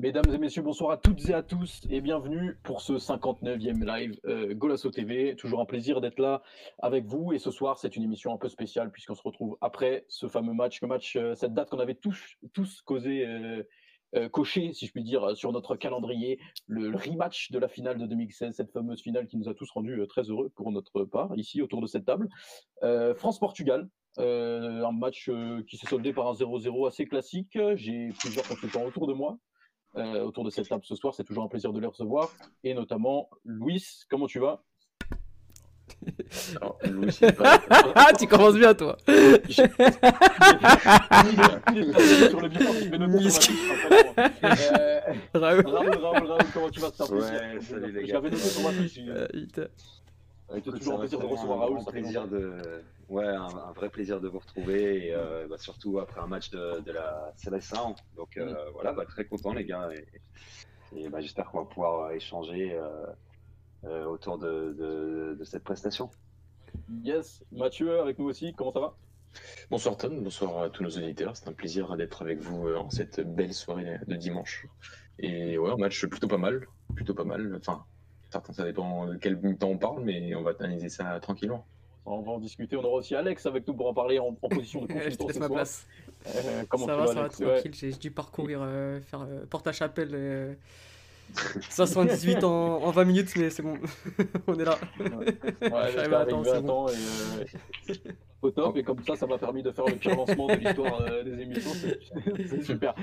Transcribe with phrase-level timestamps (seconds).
[0.00, 4.16] Mesdames et messieurs, bonsoir à toutes et à tous et bienvenue pour ce 59e live
[4.26, 5.34] euh, Golasso TV.
[5.34, 6.42] Toujours un plaisir d'être là
[6.78, 10.04] avec vous et ce soir c'est une émission un peu spéciale puisqu'on se retrouve après
[10.06, 13.64] ce fameux match, match, euh, cette date qu'on avait tous, tous euh,
[14.14, 16.38] euh, coché si je puis dire sur notre calendrier,
[16.68, 20.00] le, rematch de la finale de 2016, cette fameuse finale qui nous a tous rendus
[20.08, 22.28] très heureux pour notre part ici autour de cette table.
[23.16, 23.88] France-Portugal,
[24.18, 25.28] un match
[25.66, 27.58] qui s'est soldé par un 0-0 assez classique.
[27.74, 29.38] J'ai plusieurs consultants autour de moi
[29.96, 31.14] euh, autour de cette table ce soir.
[31.14, 32.30] C'est toujours un plaisir de les recevoir.
[32.64, 34.62] Et notamment, Louis, comment tu vas?
[36.60, 37.60] Alors, Louis, pas-
[37.94, 38.96] Ah, tu commences bien, toi.
[44.44, 45.00] Euh,
[45.34, 45.66] Raoul.
[45.66, 46.90] Raoul, Raoul, comment tu vas.
[48.04, 49.00] J'avais noté sur ma fiche.
[50.50, 51.80] Euh, C'est Écoute, toujours un plaisir de recevoir un Raoul.
[51.84, 55.98] fait plaisir de, ouais, un, un vrai plaisir de vous retrouver et euh, bah, surtout
[55.98, 57.96] après un match de, de la CLS1.
[58.16, 60.06] Donc euh, voilà, bah, très content les gars et,
[60.98, 63.06] et, bah, j'espère qu'on va pouvoir euh, échanger euh,
[63.84, 66.10] euh, autour de, de, de cette prestation.
[67.02, 68.96] Yes, Mathieu avec nous aussi, comment ça va?
[69.70, 71.36] Bonsoir Tom, bonsoir à tous nos auditeurs.
[71.36, 74.66] C'est un plaisir d'être avec vous euh, en cette belle soirée de dimanche.
[75.18, 77.54] Et ouais, un match plutôt pas mal, plutôt pas mal.
[77.56, 77.84] Enfin,
[78.30, 81.64] certains, ça dépend de quel temps on parle, mais on va analyser ça tranquillement.
[82.06, 82.74] On va en discuter.
[82.76, 85.24] On aura aussi Alex avec nous pour en parler en, en position de Je te
[85.24, 85.58] laisse ce ma soir.
[85.58, 85.86] place.
[86.26, 87.38] Euh, comment ça va, vas, ça va Alex?
[87.40, 87.46] Ouais.
[87.54, 87.74] tranquille.
[87.74, 90.54] J'ai j'ai dû parcourir, euh, faire euh, porte-à-chapelle euh,
[91.68, 93.74] 78 en, en 20 minutes, mais c'est bon.
[94.46, 94.78] On est là.
[94.98, 96.66] Ouais, temps, à c'est bon.
[96.66, 96.92] temps et
[97.90, 97.94] euh,
[98.40, 98.76] au top.
[98.78, 101.42] Et comme ça, ça m'a permis de faire le pire lancement de l'histoire euh, des
[101.42, 101.72] émissions.
[102.48, 102.94] C'est super.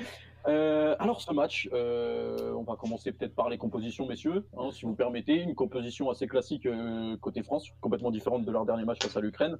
[0.47, 4.85] Euh, alors, ce match, euh, on va commencer peut-être par les compositions, messieurs, hein, si
[4.85, 5.41] vous permettez.
[5.41, 9.21] Une composition assez classique euh, côté France, complètement différente de leur dernier match face à
[9.21, 9.57] l'Ukraine.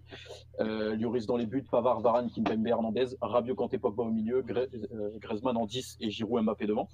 [0.60, 4.44] Euh, Lloris dans les buts, Pavard, Varane, Kimpembe, Hernandez, Rabiot, Kanté, Pogba au milieu,
[5.20, 6.88] Griezmann en 10 et Giroud, Mbappé devant.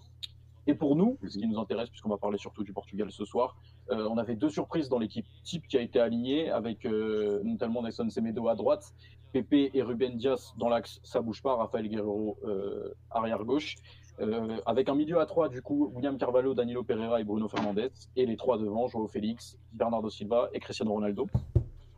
[0.68, 3.58] Et pour nous, ce qui nous intéresse, puisqu'on va parler surtout du Portugal ce soir,
[3.90, 7.82] euh, on avait deux surprises dans l'équipe type qui a été alignée, avec euh, notamment
[7.82, 8.94] Nelson Semedo à droite,
[9.34, 13.76] Pepe et Ruben Dias dans l'axe, ça bouge pas, Rafael Guerrero euh, arrière gauche,
[14.20, 17.90] euh, avec un milieu à trois du coup, William Carvalho, Danilo Pereira et Bruno Fernandes,
[18.16, 21.28] et les trois devant, Joao Félix, Bernardo Silva et Cristiano Ronaldo.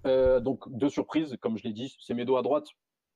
[0.06, 2.68] Donc deux surprises, comme je l'ai dit, Semedo à droite,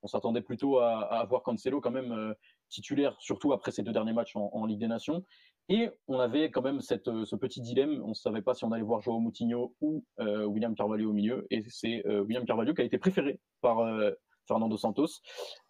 [0.04, 2.34] on s'attendait plutôt à, à avoir Cancelo quand même
[2.70, 5.24] titulaire, surtout après ces deux derniers matchs en, en Ligue des Nations.
[5.70, 8.02] Et on avait quand même cette, euh, ce petit dilemme.
[8.06, 11.14] On ne savait pas si on allait voir Joao Moutinho ou euh, William Carvalho au
[11.14, 11.46] milieu.
[11.50, 14.12] Et c'est euh, William Carvalho qui a été préféré par euh,
[14.48, 15.08] Fernando Santos.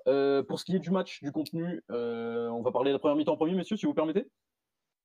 [0.05, 3.33] Pour ce qui est du match, du contenu, on va parler de la première mi-temps
[3.33, 4.29] en premier, messieurs, si vous permettez.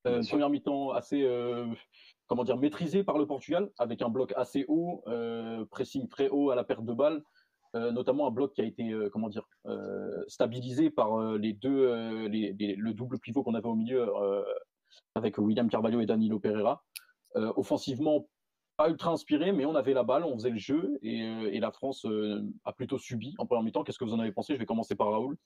[0.04, 1.26] Première mi-temps assez,
[2.26, 5.03] comment dire, maîtrisée par le Portugal, avec un bloc assez haut,
[5.70, 7.24] pressing très haut à la perte de balle.
[7.75, 12.27] Euh, notamment un bloc qui a été euh, comment dire euh, stabilisé par les deux
[12.28, 14.06] les- les- le double pivot qu'on avait au milieu
[15.15, 16.84] avec William Carvalho et Danilo Pereira.
[17.34, 18.28] Offensivement,
[18.77, 21.71] pas ultra inspiré, mais on avait la balle, on faisait le jeu et, et la
[21.71, 22.06] France
[22.65, 23.84] a plutôt subi en première mi-temps.
[23.84, 24.54] Qu'est-ce que vous en avez pensé?
[24.54, 25.37] Je vais commencer par Raoul.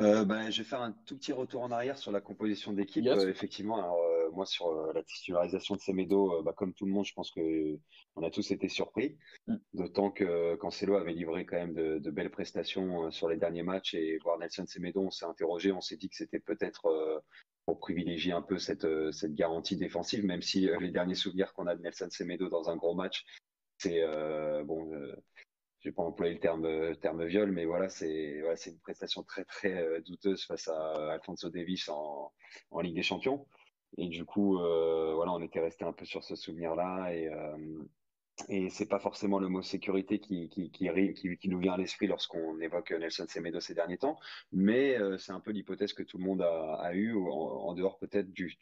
[0.00, 3.04] Euh, bah, je vais faire un tout petit retour en arrière sur la composition d'équipe.
[3.04, 3.18] Yes.
[3.18, 3.98] Euh, effectivement, alors,
[4.32, 7.30] moi sur euh, la titularisation de Semedo, euh, bah, comme tout le monde, je pense
[7.30, 7.78] que
[8.16, 9.16] on a tous été surpris.
[9.46, 9.56] Mm.
[9.74, 13.62] D'autant que Cancelo avait livré quand même de, de belles prestations euh, sur les derniers
[13.62, 17.18] matchs et voir Nelson Semedo, on s'est interrogé, on s'est dit que c'était peut-être euh,
[17.66, 21.52] pour privilégier un peu cette, euh, cette garantie défensive, même si euh, les derniers souvenirs
[21.52, 23.24] qu'on a de Nelson Semedo dans un gros match,
[23.78, 24.92] c'est euh, bon.
[24.92, 25.14] euh,
[25.80, 28.80] je vais pas employer le terme, euh, terme viol, mais voilà, c'est voilà, c'est une
[28.80, 32.32] prestation très très euh, douteuse face à Alfonso Davis en,
[32.70, 33.46] en Ligue des Champions.
[33.96, 37.56] Et du coup, euh, voilà, on était resté un peu sur ce souvenir-là et euh,
[38.48, 40.70] et c'est pas forcément le mot sécurité qui
[41.44, 44.18] nous vient à l'esprit lorsqu'on évoque Nelson Semedo ces derniers temps,
[44.52, 47.98] mais euh, c'est un peu l'hypothèse que tout le monde a, a eu en, dehors
[47.98, 48.56] peut-être du,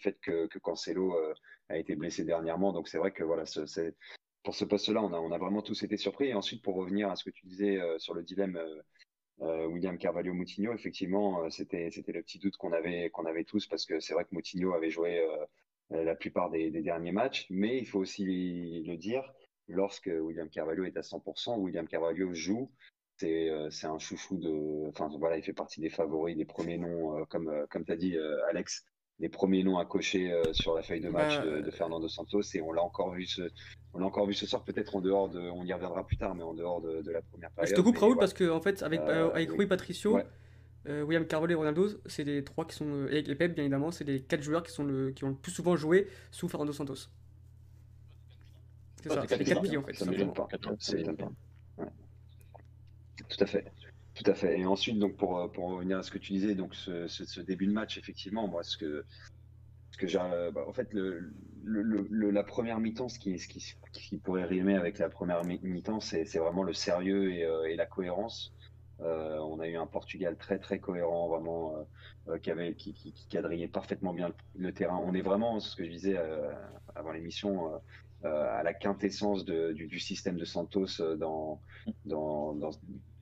[0.00, 1.34] fait que, que Cancelo euh,
[1.68, 2.72] a été blessé dernièrement.
[2.72, 3.44] Donc c'est vrai que voilà,
[4.42, 6.28] pour ce poste-là, on a, vraiment tous été surpris.
[6.28, 8.60] Et ensuite, pour revenir à ce que tu disais sur le dilemme
[9.42, 13.66] euh, William Carvalho-Moutinho, effectivement, euh, c'était c'était le petit doute qu'on avait qu'on avait tous
[13.66, 15.20] parce que c'est vrai que Moutinho avait joué
[15.92, 19.32] euh, la plupart des, des derniers matchs, mais il faut aussi le dire,
[19.68, 22.70] lorsque William Carvalho est à 100%, William Carvalho joue.
[23.18, 24.88] C'est c'est un chouchou de.
[24.88, 28.14] Enfin voilà, il fait partie des favoris, des premiers noms, comme comme t'as dit
[28.50, 28.84] Alex,
[29.18, 32.08] des premiers noms à cocher euh, sur la feuille de match Bah, de, de Fernando
[32.08, 32.42] Santos.
[32.54, 33.42] Et on l'a encore vu ce,
[33.94, 36.34] on l'a encore vu ce soir, peut-être en dehors de, on y reviendra plus tard,
[36.34, 37.70] mais en dehors de, de la première période.
[37.70, 39.56] Je te coupe, Raoul, parce que en fait, avec, Euh, euh, avec oui.
[39.58, 40.26] Rui Patricio, Ouais.
[40.88, 42.86] euh, William Carvalho et Ronaldo, c'est les trois qui sont.
[42.88, 45.30] euh, et et Pep, bien évidemment, c'est les quatre joueurs qui, sont le, qui ont
[45.30, 47.08] le plus souvent joué sous Fernando Santos.
[49.02, 49.94] C'est Ouais, ça, c'est les quatre piliers en fait.
[49.94, 50.48] Ça pas.
[50.48, 51.32] Pas.
[51.78, 51.86] Ouais.
[53.28, 53.72] Tout à fait.
[54.16, 54.58] Tout à fait.
[54.58, 57.40] Et ensuite, donc pour, euh, pour revenir à ce que tu disais, donc ce, ce-
[57.42, 59.04] début de match, effectivement, moi, ce que,
[59.92, 61.32] ce que j'ai, euh, bah, en fait, le,
[61.64, 65.60] le- la première mi-temps, ce qui, ce qui, qui pourrait rimer avec la première mi-
[65.62, 68.54] mi-temps, c'est, vraiment le sérieux et, euh, et la cohérence.
[68.98, 71.86] On a eu un Portugal très très cohérent, vraiment,
[72.42, 74.98] qui avait, qui, qui, qui quadrillait parfaitement bien le, terrain.
[75.04, 76.16] On est vraiment, ce que je disais
[76.94, 77.82] avant l'émission,
[78.24, 81.60] à la quintessence de- du, système de Santos dans,
[82.06, 82.54] dans,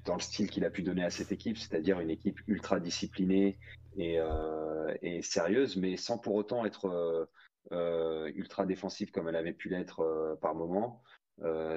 [0.05, 3.59] dans le style qu'il a pu donner à cette équipe, c'est-à-dire une équipe ultra disciplinée
[3.97, 7.25] et, euh, sérieuse, mais sans pour autant être euh,
[7.73, 11.03] euh, ultra défensive comme elle avait pu l'être par moment.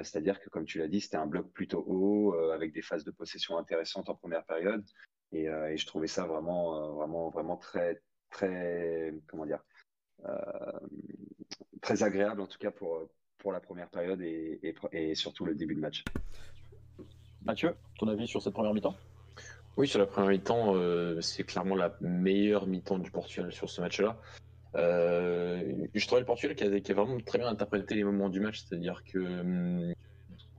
[0.02, 3.10] C'est-à-dire que, comme tu l'as dit, c'était un bloc plutôt haut, avec des phases de
[3.10, 4.84] possession intéressantes en première période.
[5.32, 9.64] Et, je trouvais ça vraiment, vraiment, vraiment très, très, comment dire,
[11.80, 13.08] très agréable en tout cas pour,
[13.38, 16.04] pour la première période et, et surtout le début de match.
[17.44, 18.96] Mathieu, ton avis sur cette première mi-temps?
[19.76, 23.80] Oui, sur la première mi-temps, euh, c'est clairement la meilleure mi-temps du Portugal sur ce
[23.80, 24.20] match-là.
[24.74, 28.64] Euh, je trouvais le Portugal qui a, vraiment très bien interprété les moments du match,
[28.64, 29.92] c'est-à-dire que hum,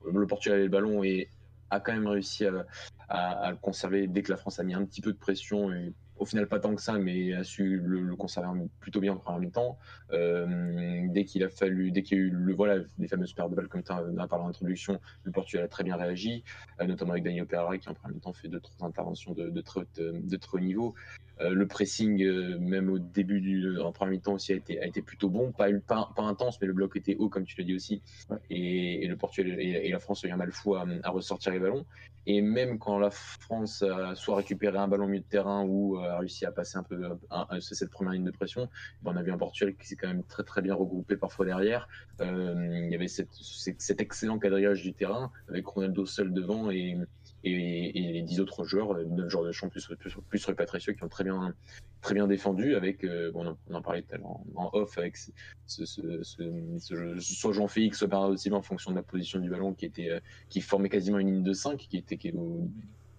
[0.06, 1.30] le Portugal avait le ballon et
[1.70, 2.66] a quand même réussi à,
[3.10, 5.72] à- à le conserver dès que la France a mis un petit peu de pression.
[5.72, 8.48] Et au final, pas tant que ça, mais a su le, le conserver
[8.80, 9.78] plutôt bien en première mi-temps.
[10.12, 13.50] Euh, dès qu'il a fallu, dès qu'il y a eu le, voilà, les fameuses paires
[13.50, 16.44] de balles comme tu as parlé en introduction, le Portugal a très bien réagi,
[16.82, 19.62] euh, notamment avec Daniel Pereira qui en première mi-temps fait deux trois interventions de, de
[19.62, 20.96] très, haute- de très haut niveau.
[21.42, 24.86] Euh, le pressing, euh, même au début du en première mi-temps aussi, a été, a
[24.86, 25.54] été plutôt bon.
[25.54, 28.02] Pas, pas, pas intense, mais le bloc était haut, comme tu l'as dit aussi.
[28.50, 31.10] Et, et le Portugal et, et la France ont eu un mal fou à, à
[31.12, 31.86] ressortir les ballons.
[32.32, 35.98] Et même quand la France a soit récupéré un ballon au milieu de terrain ou
[35.98, 38.70] euh, a réussi à passer un peu un- cette première ligne de pression,
[39.02, 41.48] ben, on a vu un Portugal qui s'est quand même très très bien regroupé parfois
[41.48, 41.88] derrière.
[42.22, 42.54] Euh,
[42.86, 46.98] il y avait cette- cet excellent quadrillage du terrain avec Ronaldo seul devant et,
[47.44, 51.08] et, les dix autres joueurs, euh, neuf joueurs de champ plus, plus, plus qui ont
[51.08, 51.54] très bien,
[52.02, 55.18] très bien défendu avec, euh, bon, on en parlait tout à l'heure en, off, avec
[55.18, 55.32] ce,
[55.68, 55.86] ce,
[56.24, 60.20] ce, soit Jean-Félix, soit Silva en fonction de la position du ballon qui était, euh,
[60.50, 62.34] qui formait quasiment une ligne de 5, qui était qui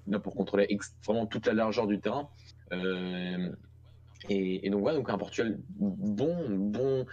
[0.07, 0.67] là pour contrôler
[1.05, 2.29] vraiment toute la largeur du terrain.
[2.73, 3.51] Euh,
[4.29, 7.07] et, et donc voilà, donc un Portugal bon, bon,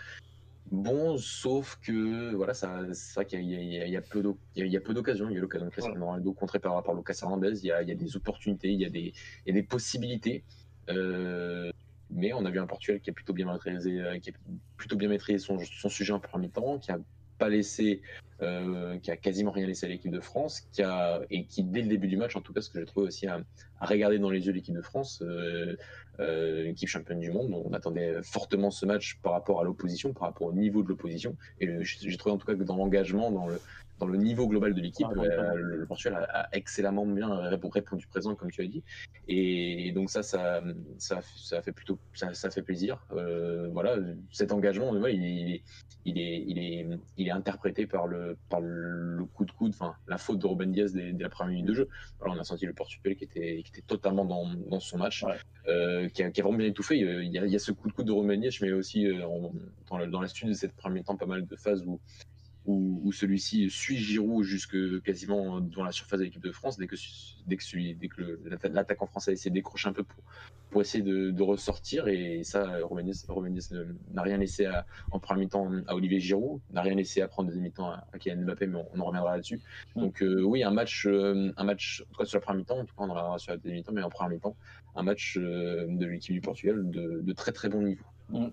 [0.72, 4.60] bon, sauf que voilà, ça, c'est vrai qu'il y y y a peu d'oc- il
[4.60, 5.30] y a- il y a peu d'occasions.
[5.30, 7.60] Il y a l'occasion de Cristiano Ronaldo contré par, par Lucas Hernandez.
[7.64, 9.14] Il y a, il y a des opportunités, il y a des,
[9.46, 10.44] il des possibilités.
[10.90, 11.72] Euh,
[12.10, 14.34] mais on a vu un Portugal qui a plutôt bien maîtrisé, euh, qui a
[14.78, 17.00] plutôt bien maîtrisé son, son sujet en premier mi-temps, qui a
[17.38, 18.02] pas laissé,
[18.44, 21.82] euh, qui a quasiment rien laissé à l'équipe de France, qui a et qui dès
[21.82, 23.42] le début du match, en tout cas, ce que j'ai trouvé aussi à,
[23.82, 25.76] regarder dans les yeux de l'équipe de France, euh,
[26.20, 27.52] euh, l'équipe championne du monde.
[27.66, 31.36] On attendait fortement ce match par rapport à l'opposition, par rapport au niveau de l'opposition.
[31.60, 33.60] Et j'ai trouvé en tout cas que dans l'engagement, dans le
[34.00, 37.28] dans le niveau global de l'équipe, Ah, euh, le, le Portugal a, a excellemment bien
[37.30, 38.84] rép- répondu présent, comme tu as dit.
[39.28, 40.62] Et, donc ça, ça,
[40.98, 43.06] ça, ça fait plutôt, ça, ça fait plaisir.
[43.12, 43.98] Euh, voilà,
[44.32, 45.64] cet engagement, ouais, il, est,
[46.06, 46.88] il est, il est,
[47.18, 50.72] il est interprété par le, par le coup de coude, enfin la faute de Ruben
[50.72, 51.90] Diaz dès, dès la première minute de jeu.
[52.22, 55.24] Alors on a senti le Portugal qui était, qui était totalement dans, dans son match,
[55.24, 55.34] Ouais.
[55.68, 56.98] euh, qui, a, qui a vraiment bien étouffé.
[56.98, 59.08] Il y a, il y a ce coup de coude de Ruben Diaz, mais aussi
[59.90, 62.00] dans, le- dans la suite de cette première temps, pas mal de phases où
[62.68, 66.88] où, où celui-ci suit Giroud jusque quasiment devant la surface de l'équipe de France dès
[66.88, 66.96] que
[67.46, 70.24] dès que celui dès que l'attaquant français essaie de décrocher un peu pour
[70.70, 73.24] pour essayer de, de ressortir et ça Romanis
[74.12, 77.48] n'a rien laissé à- en première mi-temps à Olivier Giroud n'a rien laissé à prendre
[77.48, 79.62] deuxième mi-temps à, à Kylian Mbappé mais on, on en reviendra là-dessus
[79.96, 80.02] Mm.
[80.02, 82.80] donc euh, oui un match euh, un match en tout cas sur la première mi-temps
[82.80, 84.58] en tout cas on en reviendra sur la deuxième mi-temps mais en première mi-temps
[84.96, 88.04] un match euh, de l'équipe du Portugal de, de très très bon niveau.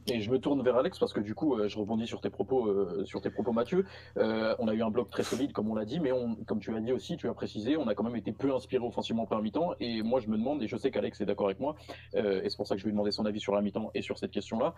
[0.07, 2.31] Et je me tourne vers Alex parce que du coup, euh, je rebondis sur tes
[2.31, 3.85] propos, euh, sur tes propos, Mathieu.
[4.19, 6.61] Euh, on a eu un bloc très solide, comme on l'a dit, mais on, comme
[6.61, 9.23] tu l'as dit aussi, tu as précisé, on a quand même été peu inspiré offensivement
[9.23, 9.73] en première mi-temps.
[9.81, 11.75] Et moi, je me demande, et je sais qu'Alex est d'accord avec moi,
[12.15, 14.03] euh, et c'est pour ça que je vais demander son avis sur la mi-temps et
[14.03, 14.75] sur cette question-là.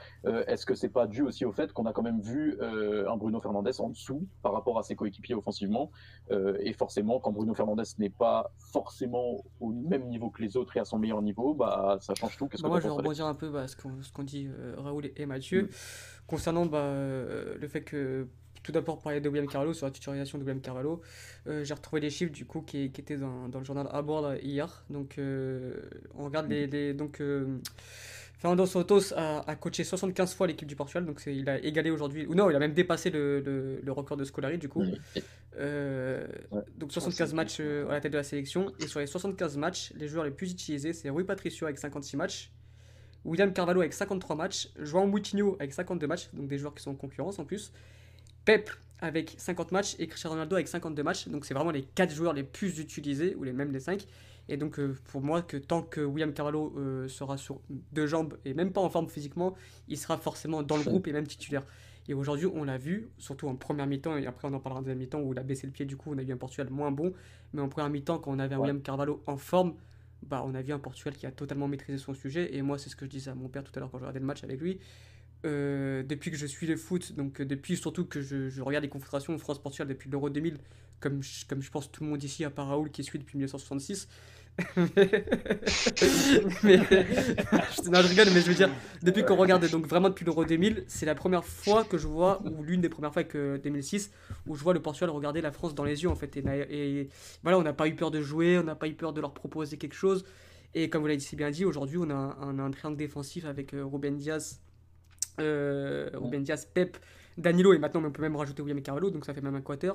[0.46, 3.40] Est-ce que c'est pas dû aussi au fait qu'on a quand même vu un Bruno
[3.40, 5.90] Fernandez en dessous par rapport à ses coéquipiers offensivement,
[6.30, 10.80] et forcément, quand Bruno Fernandez n'est pas forcément au même niveau que les autres et
[10.80, 12.48] à son meilleur niveau, bah ça change tout.
[12.48, 14.48] Qu'est-ce Bah, que moi, je vais rebondir un peu bah, ce qu'ont ce qu'ont dit
[14.48, 15.68] euh, Raoul et Mathieu
[16.26, 18.26] concernant bah, euh, le fait que
[18.62, 21.00] tout d'abord parler de William Carvalho sur la titularisation de William Carvalho.
[21.46, 24.02] Euh, j'ai retrouvé les chiffres du coup qui, qui étaient dans, dans le journal à
[24.02, 24.84] bord hier.
[24.90, 25.74] Donc euh,
[26.16, 27.58] on regarde les, les- donc euh,
[28.38, 32.26] Fernando Santos a, a coaché 75 fois l'équipe du Portugal, donc il a égalé aujourd'hui,
[32.26, 34.82] ou non, il a même dépassé le, le- le record de Scolari du coup.
[34.82, 35.22] Ouais.
[36.76, 38.72] donc 75 matchs à la tête de la sélection.
[38.80, 42.16] Et sur les 75 matchs, les joueurs les plus utilisés, c'est Rui Patricio avec 56
[42.16, 42.50] matchs,
[43.26, 46.92] William Carvalho avec 53 matchs, João Moutinho avec 52 matchs, donc des joueurs qui sont
[46.92, 47.72] en concurrence en plus,
[48.44, 51.28] Pep avec 50 matchs et Cristiano Ronaldo avec 52 matchs.
[51.28, 54.06] Donc c'est vraiment les 4 joueurs les plus utilisés, ou les mêmes les 5.
[54.48, 58.38] Et donc euh, pour moi, que tant que William Carvalho euh, sera sur deux jambes
[58.44, 59.54] et même pas en forme physiquement,
[59.88, 61.64] il sera forcément dans le groupe et même titulaire.
[62.08, 64.82] Et aujourd'hui, on l'a vu, surtout en première mi-temps, et après on en parlera en
[64.82, 66.70] deuxième mi-temps où il a baissé le pied, du coup on a vu un Portugal
[66.70, 67.12] moins bon.
[67.52, 69.74] Mais en première mi-temps, quand on avait un William Carvalho en forme,
[70.22, 72.54] bah, on a vu un Portugal qui a totalement maîtrisé son sujet.
[72.56, 74.04] Et moi, c'est ce que je disais à mon père tout à l'heure quand je
[74.04, 74.78] regardais le match avec lui.
[75.44, 78.88] Euh, depuis que je suis le foot, donc depuis surtout que je, je regarde les
[78.88, 80.58] confrontations France-Portugal depuis l'Euro 2000,
[80.98, 83.36] comme je, comme je pense tout le monde ici, à part Raoul qui suit depuis
[83.36, 84.08] 1966,
[84.76, 84.86] mais,
[87.82, 88.70] je rigole, mais je veux dire,
[89.02, 92.42] depuis qu'on regarde, donc vraiment depuis l'Euro 2000, c'est la première fois que je vois,
[92.42, 94.10] ou l'une des premières fois que 2006,
[94.46, 96.38] où je vois le Portugal regarder la France dans les yeux en fait.
[96.38, 97.08] Et,
[97.42, 99.34] voilà, on n'a pas eu peur de jouer, on n'a pas eu peur de leur
[99.34, 100.24] proposer quelque chose.
[100.74, 103.74] Et comme vous l'avez si bien dit, aujourd'hui, on a un, un, triangle défensif avec
[103.74, 104.60] euh, Ruben Diaz,
[105.38, 106.96] euh, Ruben Diaz, Pep,
[107.36, 109.92] Danilo, et maintenant on peut même rajouter William Carvalho, donc ça fait même un quater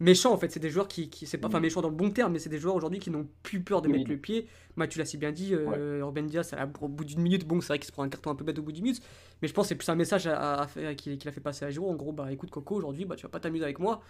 [0.00, 0.50] méchants en fait.
[0.50, 1.62] C'est des joueurs qui, qui c'est pas, enfin mm.
[1.62, 3.88] méchants dans le bon terme, mais c'est des joueurs aujourd'hui qui n'ont plus peur de
[3.88, 4.46] mettre le pied.
[4.76, 7.86] Mathieu l'a si bien dit, euh, Diaz, au bout d'une minute, bon, c'est vrai qu'il
[7.86, 9.02] se prend un carton un peu bête au bout d'une minute,
[9.42, 11.90] mais je pense que c'est plus un message à, qu'il a fait passer à Giroud.
[11.90, 14.00] En gros, bah écoute Coco, aujourd'hui, bah tu vas pas t'amuser avec moi.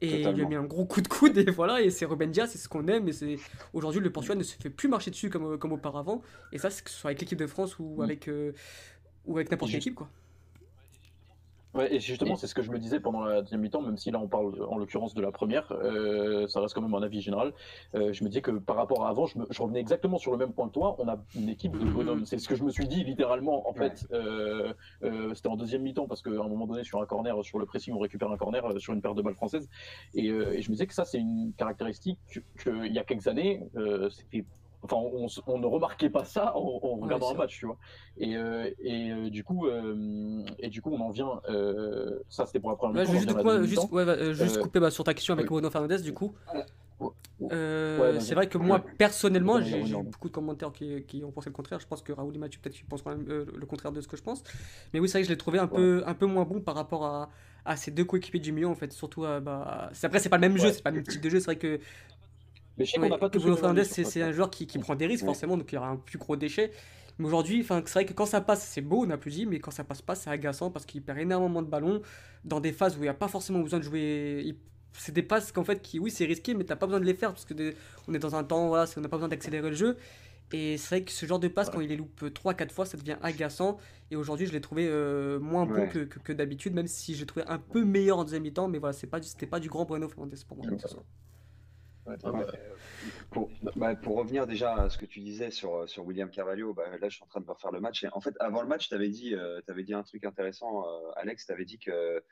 [0.00, 2.30] Et il lui a mis un gros coup de coude et voilà, et c'est Ruben
[2.30, 3.08] Diaz, c'est ce qu'on aime.
[3.08, 3.38] Et c'est
[3.72, 6.20] aujourd'hui le Portugal ne se fait plus marcher dessus comme, comme auparavant.
[6.52, 8.02] Et ça, c'est que ce soit avec l'équipe de France ou mm.
[8.02, 8.52] avec euh,
[9.24, 10.10] ou avec n'importe quelle équipe quoi.
[11.74, 14.12] Ouais, et justement, c'est ce que je me disais pendant la deuxième mi-temps, même si
[14.12, 17.20] là on parle en l'occurrence de la première, euh, ça reste quand même un avis
[17.20, 17.52] général.
[17.96, 20.38] Euh, je me disais que par rapport à avant, je, je, revenais exactement sur le
[20.38, 20.94] même point que toi.
[20.98, 22.26] On a une équipe de bonhommes.
[22.26, 23.68] C'est ce que je me suis dit littéralement.
[23.68, 27.06] En fait, euh, euh, c'était en deuxième mi-temps parce qu'à un moment donné, sur un
[27.06, 29.68] corner, sur le pressing, on récupère un corner euh, sur une paire de balles françaises.
[30.14, 32.18] Et, et, je me disais que ça, c'est une caractéristique
[32.62, 33.62] qu'il y a quelques années,
[34.10, 34.44] c'était
[34.84, 34.96] Enfin,
[35.46, 37.78] on, ne remarquait pas ça en, regardant un match, tu vois.
[38.18, 41.40] Et, euh, et euh, du coup, euh, et du coup, on en vient.
[42.28, 43.32] ça, c'était pour la première Juste,
[43.90, 46.34] ouais, juste couper bah, sur ta question avec Bruno Fernandez, du coup.
[47.40, 51.80] c'est vrai que moi, personnellement, j'ai beaucoup de commentaires qui, qui, ont pensé le contraire.
[51.80, 54.18] Je pense que Raoul et Mathieu, peut-être, pensent quand même le contraire de ce que
[54.18, 54.44] je pense.
[54.92, 56.74] Mais oui, c'est vrai que je l'ai trouvé un, peu, un peu moins bon par
[56.74, 57.30] rapport à,
[57.64, 58.92] à ces deux coéquipiers du milieu, en fait.
[58.92, 61.40] Surtout, bah, après, c'est pas le même jeu, c'est pas le même type de jeu.
[61.40, 61.80] C'est vrai que
[62.78, 65.06] mais je sais qu'on n'a pas Bruno Fernandez, c'est un joueur qui, qui prend des
[65.06, 66.72] risques, forcément, donc il y aura un plus gros déchet.
[67.18, 69.60] Mais aujourd'hui, c'est vrai que quand ça passe, c'est beau, on n'a plus dit, mais
[69.60, 72.02] quand ça passe pas, c'est agaçant parce qu'il perd énormément de ballons
[72.44, 74.56] dans des phases où il n'y a pas forcément besoin de jouer.
[74.92, 77.04] C'est des passes qu'en fait, qui, oui, c'est risqué, mais tu n'as pas besoin de
[77.04, 77.54] les faire parce que
[78.08, 79.96] on est dans un temps, voilà, on n'a pas besoin d'accélérer le jeu.
[80.52, 82.96] Et c'est vrai que ce genre de passe, quand il les loupe 3-4 fois, ça
[82.96, 83.78] devient agaçant.
[84.10, 87.44] Et aujourd'hui, je l'ai trouvé euh, moins bon que, que, d'habitude, même si j'ai trouvé
[87.48, 88.68] un peu meilleur en deuxième mi-temps.
[88.68, 90.66] Mais voilà, c'était pas, pas du grand Bruno Fernandez pour moi.
[92.06, 92.16] Bah,
[93.30, 96.84] pour, bah, pour, revenir déjà à ce que tu disais sur, sur William Carvalho, bah,
[97.00, 98.04] là je suis en train de refaire le match.
[98.04, 100.86] Et en fait, avant le match, tu avais, dit, euh, avais dit un truc intéressant,
[100.86, 101.46] euh, Alex.
[101.46, 102.22] Tu avais dit que,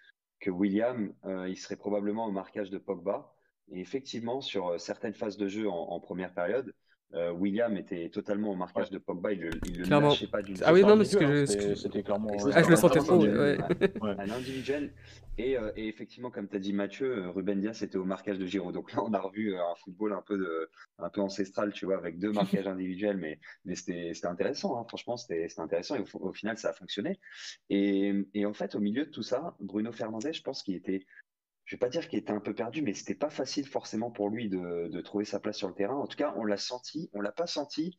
[0.40, 3.34] que William, euh, il serait probablement au marquage de Pogba.
[3.70, 6.74] Et effectivement, sur certaines phases de jeu en première période,
[7.14, 10.72] euh, William était totalement au marquage de Pogba, il, ne le lâchait pas d'une Ah
[10.72, 12.30] oui, non, mais que c'était clairement.
[12.54, 13.58] Ah, je le sentais trop, ouais.
[14.02, 14.92] Un individuel.
[15.38, 18.38] Et, euh, et, effectivement, comme tu as dit Mathieu, euh, Ruben Diaz était au marquage
[18.38, 18.74] de Giroud.
[18.74, 21.96] Donc là, on a revu un football un peu, de, un peu ancestral, tu vois,
[21.96, 24.84] avec deux marquages individuels, mais, mais c'était intéressant, hein.
[24.88, 25.96] franchement, c'était intéressant.
[25.96, 27.18] Et au, au, final, ça a fonctionné.
[27.70, 31.06] Et, et en fait, au milieu de tout ça, Bruno Fernandez, je pense qu'il était
[31.64, 34.28] je vais pas dire qu'il était un peu perdu, mais c'était pas facile forcément pour
[34.28, 35.96] lui de, trouver sa place sur le terrain.
[35.96, 37.96] En tout cas, on l'a senti, on l'a pas senti,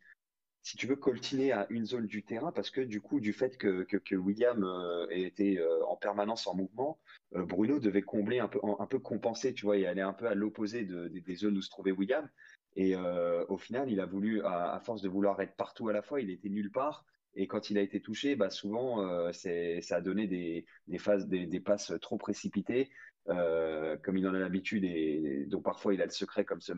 [0.64, 3.58] si tu veux, coltiner à une zone du terrain, parce que du coup, du fait
[3.58, 7.00] que, William euh, était euh, en permanence en mouvement,
[7.36, 10.28] euh, Bruno devait combler un peu, un peu compenser, tu vois, et aller un peu
[10.28, 12.30] à l'opposé des zones où se trouvait William.
[12.76, 16.22] Et au final, il a voulu, à, force de vouloir être partout à la fois,
[16.22, 17.06] il était nulle part.
[17.36, 20.66] Et quand il a été touché, bah souvent, ça a donné des,
[20.98, 22.90] phases, des, passes trop précipitées.
[23.30, 26.74] Euh, comme il en a l'habitude et, donc parfois il a le secret comme ce,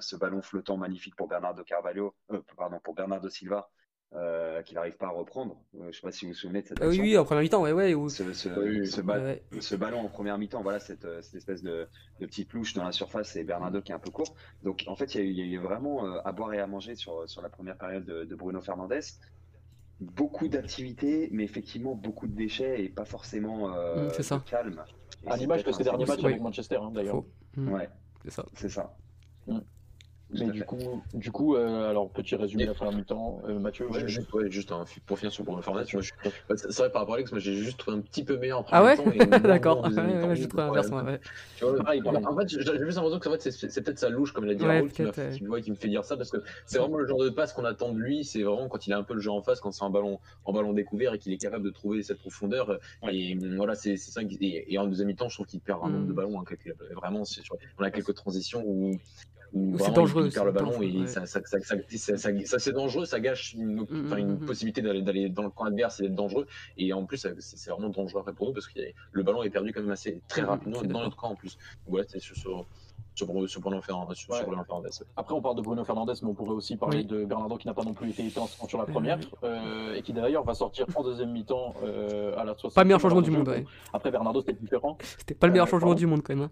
[0.00, 3.70] ce ballon flottant magnifique pour Bernardo Carvalho, euh, pardon pour Bernardo Silva.
[4.14, 5.60] Euh, qu'il n'arrive pas à reprendre.
[5.78, 7.60] je ne sais pas si vous vous souvenez de cette Oui, oui, en première mi-temps,
[7.60, 7.94] ouais, ouais.
[8.08, 11.86] Ce, ce, ballon en première mi-temps, voilà, cette, cette espèce de,
[12.18, 14.34] de, petite louche dans la surface et Bernardo qui est un peu court.
[14.62, 17.42] Donc, en fait, il y, a eu vraiment à boire et à manger sur, sur
[17.42, 19.00] la première période de, de Bruno Fernandez
[20.00, 24.42] beaucoup d'activités, mais effectivement beaucoup de déchets et pas forcément mm, ça.
[24.48, 24.82] calme.
[25.26, 27.22] À l'image de ces derniers matchs avec Manchester, hein, d'ailleurs.
[27.56, 27.88] Ouais,
[28.22, 28.44] c'est ça.
[28.54, 28.96] C'est ça.
[30.30, 33.88] Mais du coup, du coup euh, alors petit résumé la première mi-temps, euh, Mathieu.
[33.88, 36.10] Ouais, juste, ouais, juste un, pour finir sur Bruno Fernandes, moi, je,
[36.48, 38.58] bah, c'est vrai par rapport à Alex, moi j'ai juste trouvé un petit peu meilleur
[38.60, 38.96] en Ah ouais?
[39.40, 39.82] D'accord.
[39.84, 41.20] Ouais.
[41.56, 41.92] Tu vois, Ah,
[42.30, 44.54] en fait, j'ai plus l'impression que en fait, c'est c'est peut-être sa louche, comme l'a
[44.54, 46.98] dit Ouais, Raoul, qui, me voit, qui me fait dire ça, parce que c'est vraiment
[46.98, 48.24] le genre de passe qu'on attend de lui.
[48.24, 50.20] C'est vraiment quand il a un peu le jeu en face, quand c'est un ballon
[50.44, 52.78] en ballon découvert et qu'il est capable de trouver cette profondeur.
[53.10, 54.20] Et hum, voilà, c'est c'est ça.
[54.22, 56.16] Et, et en deuxième mi-temps, je trouve qu'il perd un nombre de Mm.
[56.16, 56.40] ballons.
[56.40, 56.44] hein,
[56.94, 57.22] vraiment,
[57.78, 58.92] on a quelques transitions où.
[59.52, 61.06] Où c'est vraiment, dangereux, Il perd le ballon et ouais.
[61.06, 63.86] ça, ça, ça, ça, ça- ça- ça- c'est dangereux, ça gâche une, Mm,
[64.18, 64.46] une mm, mm.
[64.46, 66.46] possibilité d'aller dans le camp adverse et d'être dangereux.
[66.76, 68.80] Et en plus, ça- c'est vraiment dangereux après pour nous parce que
[69.12, 71.56] le ballon est perdu quand même assez très rapidement dans notre camp en plus.
[71.86, 74.14] Voilà, c'est sur, sur, Bruno Fernandes.
[74.14, 74.36] Sur, Ouais.
[74.38, 75.06] sur Bruno Fernandes, ouais.
[75.16, 77.04] Après, on parle de Bruno Fernandes, mais on pourrait aussi parler Oui.
[77.06, 80.02] de Bernardo qui n'a pas non plus été éteint sur la Oui, première euh, et
[80.02, 83.22] qui d'ailleurs va sortir en deuxième mi-temps euh, à la 60 Pas le meilleur changement
[83.22, 83.64] du monde, ouais.
[83.92, 84.96] Après, Bernardo, c'était différent.
[85.18, 85.98] C'était pas le meilleur Euh, changement pardon.
[85.98, 86.44] du monde quand même.
[86.44, 86.50] hein.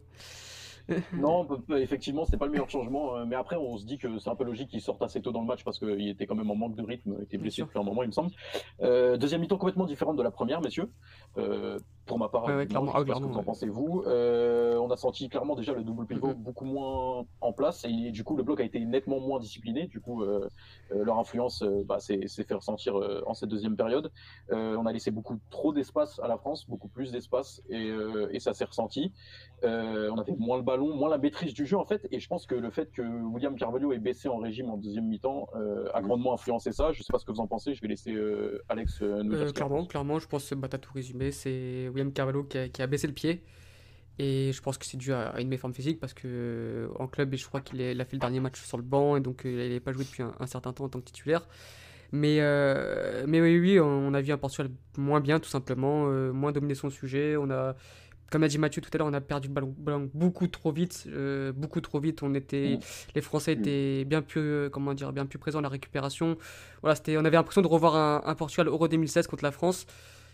[1.13, 3.17] Non, effectivement, c'était pas le meilleur changement.
[3.17, 5.33] euh, Mais après, on se dit que c'est un peu logique qu'il sorte assez tôt
[5.33, 7.63] dans le match parce qu'il était quand même en manque de rythme, il était blessé
[7.63, 8.31] depuis un moment, il me semble.
[8.83, 10.91] Euh, deuxième mi-temps complètement différente de la première, messieurs.
[11.39, 13.05] Euh, pour ma part, Ouais, ouais, évidemment, clairement.
[13.05, 14.03] je sais pas ce que vous clairement, en pensez vous.
[14.07, 16.35] Euh, on a senti clairement déjà le double pivot Mhm.
[16.35, 19.87] beaucoup moins en place et du coup le bloc a été nettement moins discipliné.
[19.89, 20.49] Du coup, euh,
[20.93, 22.95] euh, leur influence euh, bah, s'est fait ressentir
[23.27, 24.11] en cette deuxième période.
[24.51, 27.91] On a laissé beaucoup trop d'espace à la France, beaucoup plus d'espace et,
[28.31, 29.13] et ça s'est ressenti.
[29.63, 32.07] On avait moins le ballon, moins la maîtrise du jeu en fait.
[32.13, 35.07] Et je pense que le fait que William Carvalho ait baissé en régime en deuxième
[35.09, 35.49] mi-temps
[35.93, 36.07] a Mhm.
[36.07, 36.93] grandement influencé ça.
[36.93, 37.75] Je sais pas ce que vous en pensez.
[37.75, 38.15] Je vais laisser
[38.69, 41.33] Alex nous clairement, clairement, je pense que bah, t'as tout résumé.
[41.33, 43.43] C'est William Carvalho qui a, qui a baissé le pied.
[44.19, 47.07] Et je pense que c'est dû à, à une méforme physique parce que euh, en
[47.07, 49.51] club, je crois qu'il a fait le dernier match sur le banc et donc euh,
[49.51, 51.47] il n'avait pas joué depuis un, un certain temps en tant que titulaire.
[52.13, 56.33] Mais, euh, mais oui, oui, on a vu un Portugal moins bien, tout simplement, euh,
[56.33, 57.37] moins dominer son sujet.
[57.37, 57.75] On a,
[58.31, 60.73] comme a dit Mathieu tout à l'heure, on a perdu le ballon, ballon beaucoup trop
[60.73, 62.23] vite, euh, beaucoup trop vite.
[62.23, 62.81] On était, Mm.
[63.17, 63.59] les Français Mm.
[63.61, 66.39] étaient bien plus, comment dire, bien plus présents à la récupération.
[66.81, 69.85] Voilà, c'était, on avait l'impression de revoir un, un Portugal Euro 2016 contre la France.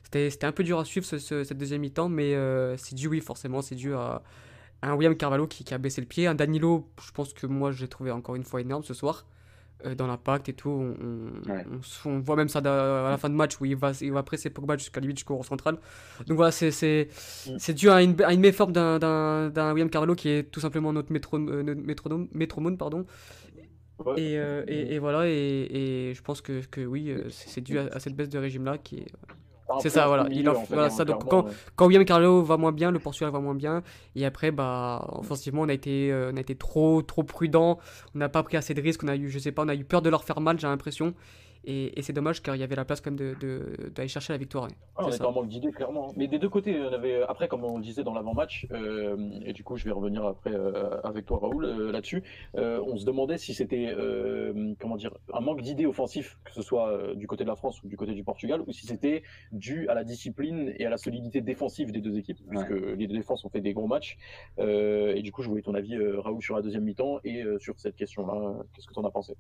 [0.04, 3.08] C'était, un peu dur à suivre ce- ce- cette deuxième mi-temps, mais euh, c'est dû,
[3.08, 4.22] oui, forcément, c'est dû à,
[4.82, 6.26] à un William Carvalho qui, qui a baissé le pied.
[6.26, 9.26] Un Danilo, je pense que moi, j'ai trouvé encore une fois énorme ce soir.
[9.84, 11.64] euh, dans l'impact et tout, on, on- Ouais.
[11.68, 14.12] on s- on voit même ça à la fin de match où il va, il
[14.12, 15.76] va presser Pogba jusqu'à limite jusqu'au central.
[16.28, 17.08] Donc voilà, c'est,
[17.48, 17.56] Mm.
[17.58, 21.10] c'est dû à une, à une méforme d'un, William Carvalho qui est tout simplement notre
[21.12, 23.04] métro, euh, notre métronome, métromone, pardon.
[24.16, 25.32] Et, euh, et, et voilà, et,
[26.10, 28.98] et je pense que, que oui, c'est dû à, à cette baisse de régime-là qui
[28.98, 29.06] est,
[29.80, 30.26] c'est ça, voilà.
[30.30, 31.50] Il en- en fait, voilà, hein, ça, donc, ouais.
[31.76, 33.82] quand William Carvalho va moins bien, le Portugal va moins bien.
[34.16, 37.78] Et après, bah, offensivement, on a été, euh, on a été trop, trop prudent.
[38.14, 39.02] On n'a pas pris assez de risques.
[39.04, 40.66] On a eu, je sais pas, on a eu peur de leur faire mal, j'ai
[40.66, 41.14] l'impression.
[41.64, 44.08] Et, et c'est dommage car il y avait la place quand même de, de- d'aller
[44.08, 44.64] chercher la victoire.
[44.64, 44.70] ouais.
[44.96, 46.08] Ah, on était en manque d'idées, clairement.
[46.10, 46.12] hein.
[46.16, 49.52] Mais des deux côtés, on avait, après, comme on le disait dans l'avant-match, euh, et
[49.52, 52.22] du coup, je vais revenir après euh, avec toi, Raoul, euh, là-dessus,
[52.56, 56.62] euh, on se demandait si c'était, euh, comment dire, un manque d'idées offensif, que ce
[56.62, 59.22] soit euh, du côté de la France ou du côté du Portugal, ou si c'était
[59.52, 63.16] dû à la discipline et à la solidité défensive des deux équipes, puisque les deux
[63.16, 64.18] défenses ont fait des gros matchs.
[64.58, 67.42] Euh, et du coup, je voulais ton avis, euh, Raoul, sur la deuxième mi-temps et
[67.42, 68.56] euh, sur cette question-là.
[68.74, 69.36] Qu'est-ce que tu en as pensé?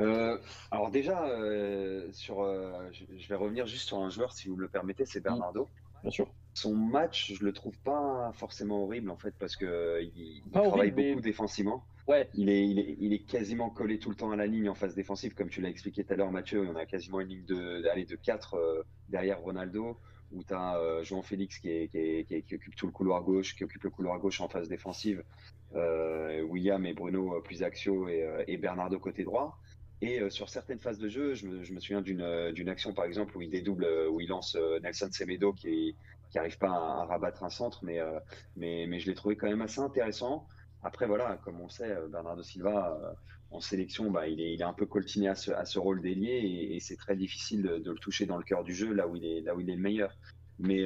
[0.00, 0.38] Euh,
[0.70, 4.56] alors déjà, euh, sur, euh, je, je vais revenir juste sur un joueur, si vous
[4.56, 5.68] me le permettez, c'est Bernardo.
[6.02, 6.28] Bien sûr.
[6.52, 10.96] Son match, je le trouve pas forcément horrible en fait, parce que il, travaille horrible,
[10.96, 11.84] mais- beaucoup défensivement.
[12.06, 14.68] Ouais, Il est, il, est, il est quasiment collé tout le temps à la ligne
[14.68, 16.68] en phase défensive, comme tu l'as expliqué tout à l'heure, Mathieu.
[16.68, 19.98] On a quasiment une ligne de, allez, de 4 derrière Ronaldo,
[20.30, 21.96] où tu as João Félix qui, est, qui,
[22.34, 25.24] est- qui occupe tout le couloir gauche, qui occupe le couloir gauche en phase défensive,
[25.72, 29.58] William et Bruno plus axiaux et, et Bernardo côté droit.
[30.00, 33.04] Et euh, sur certaines phases de jeu, je me, souviens d'une euh, d'une action par
[33.04, 35.94] exemple où il dédouble, euh, où il lance Nelson Semedo qui
[36.30, 38.00] qui arrive pas à, rabattre un centre, mais,
[38.56, 40.48] mais, mais je l'ai trouvé quand même assez intéressant.
[40.82, 43.14] Après, voilà, comme on sait, Bernardo Silva,
[43.52, 46.02] en sélection, bah, il, est, il est un peu coltiné à ce, à ce rôle
[46.02, 49.14] d'ailier et, c'est très difficile de, le toucher dans le cœur du jeu, là où
[49.14, 50.18] il est, là où il est le meilleur.
[50.58, 50.82] Mais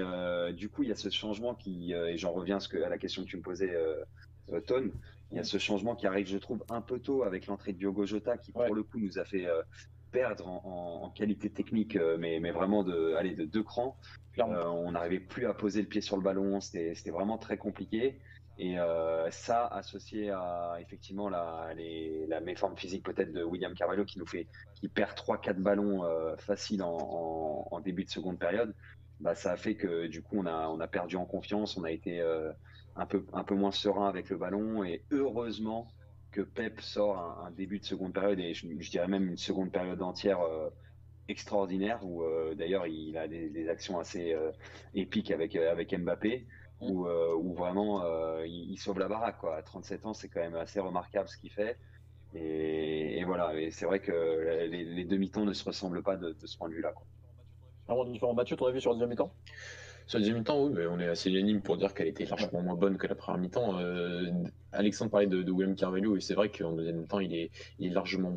[0.52, 3.30] du coup, il y a ce changement qui, et j'en reviens à, la question que
[3.30, 3.74] tu me posais,
[4.52, 4.60] euh,
[5.30, 7.78] il y a ce changement qui arrive, je trouve, un peu tôt avec l'entrée de
[7.78, 8.66] Diogo Jota, qui Ouais.
[8.66, 9.62] pour le coup nous a fait euh,
[10.10, 13.96] perdre en, qualité technique, euh, mais, mais vraiment de, de deux crans.
[14.38, 18.20] Euh, on n'arrivait plus à poser le pied sur le ballon, c'était vraiment très compliqué.
[18.60, 24.04] Et euh, ça, associé à effectivement la, les- la méforme physique peut-être de William Carvalho
[24.04, 28.38] qui nous fait, qui perd 3-4 ballons euh, faciles en, en- en début de seconde
[28.38, 28.74] période,
[29.20, 31.84] bah, ça a fait que du coup on a, on a perdu en confiance, on
[31.84, 32.20] a été
[32.98, 34.84] un, peu, un peu moins serein avec le ballon.
[34.84, 35.88] Et heureusement
[36.32, 39.38] que Pep sort un, un début de seconde période et je, je dirais même une
[39.38, 40.68] seconde période entière euh,
[41.28, 44.52] extraordinaire où euh, d'ailleurs il a des, des actions assez euh,
[44.94, 46.46] épiques avec, avec Mbappé.
[46.80, 48.04] où, où vraiment
[48.44, 49.38] il, il sauve la baraque.
[49.38, 49.56] Quoi.
[49.56, 51.76] À 37 ans, c'est quand même assez remarquable ce qu'il fait.
[52.34, 54.12] Et, et voilà, et c'est vrai que
[54.70, 56.92] les, les demi-temps ne se ressemblent pas de, de ce point de vue-là.
[56.92, 57.06] quoi.
[57.88, 58.34] Vraiment différent.
[58.34, 59.32] Mathieu, ton avis sur la deuxième mi-temps
[60.08, 62.62] Sur la deuxième mi-temps, oui, mais on est assez unanime pour dire qu'elle était largement
[62.62, 63.78] moins bonne que la première mi-temps.
[63.78, 64.30] Euh,
[64.72, 68.34] Alexandre parlait de, William Carvalho, et c'est vrai qu'en deuxième mi-temps, il est, est largement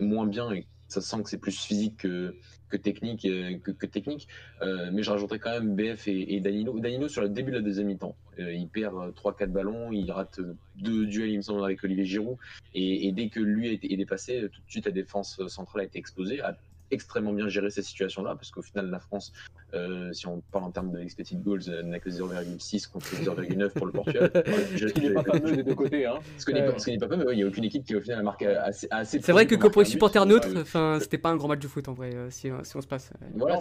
[0.00, 2.34] moins bien, et, ça se sent que c'est plus physique que,
[2.68, 3.24] que technique.
[3.24, 4.26] euh, Que, que technique.
[4.62, 6.78] Euh, mais je rajouterais quand même BF et, Danilo.
[6.80, 10.40] Danilo, sur le début de la deuxième mi-temps, euh, il perd 3-4 ballons, il rate
[10.40, 12.36] euh, deux duels, il me semble, avec Olivier Giroud,
[12.74, 16.00] et, dès que lui été- est dépassé, tout de suite la défense centrale a été
[16.00, 16.56] explosée, a
[16.92, 19.32] extrêmement bien géré cette situation-là, parce qu'au final, la France,
[19.74, 23.70] euh, si on parle en termes de expected goals, euh, n'a que 0,6 contre 0,9
[23.70, 24.30] pour le Portugal.
[24.76, 26.06] Je- Ce qui n'est pas fameux des deux côtés.
[26.06, 26.18] Hein.
[26.38, 28.22] Ce qui n'est pas, pas fameux, il n'y a aucune équipe qui au final a
[28.22, 31.18] marqué assez, assez C'est vrai que pour que pour les supporters neutres, Euh, enfin, c'était
[31.18, 33.10] pas un grand match de foot en vrai, euh, si, si on se passe.
[33.22, 33.26] euh.
[33.34, 33.58] Voilà,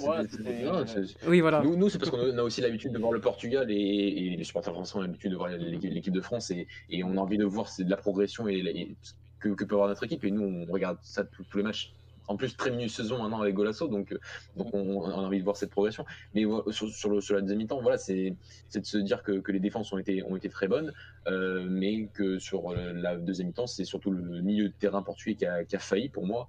[0.66, 0.86] non,
[1.28, 1.62] Oui, voilà.
[1.64, 4.44] Nous, nous, c'est parce qu'on a aussi l'habitude de voir le Portugal et, et les
[4.44, 7.46] supporters français ont l'habitude de voir l'équipe de France et, et on a envie de
[7.46, 8.96] voir c'est de la progression et, et
[9.40, 10.24] que, que peut avoir notre équipe.
[10.26, 11.94] Et nous, on regarde ça tous tous les matchs.
[12.32, 14.18] En plus, très minutieusement maintenant avec Golasso, donc, euh,
[14.56, 16.06] on, a envie de voir cette progression.
[16.34, 18.38] Mais sur, la deuxième mi-temps, voilà, c'est
[18.74, 20.94] de se dire que, les défenses ont été, ont été très bonnes,
[21.28, 25.36] euh, mais que sur euh, la deuxième mi-temps, c'est surtout le milieu de terrain portugais
[25.36, 26.48] qui a, failli pour moi.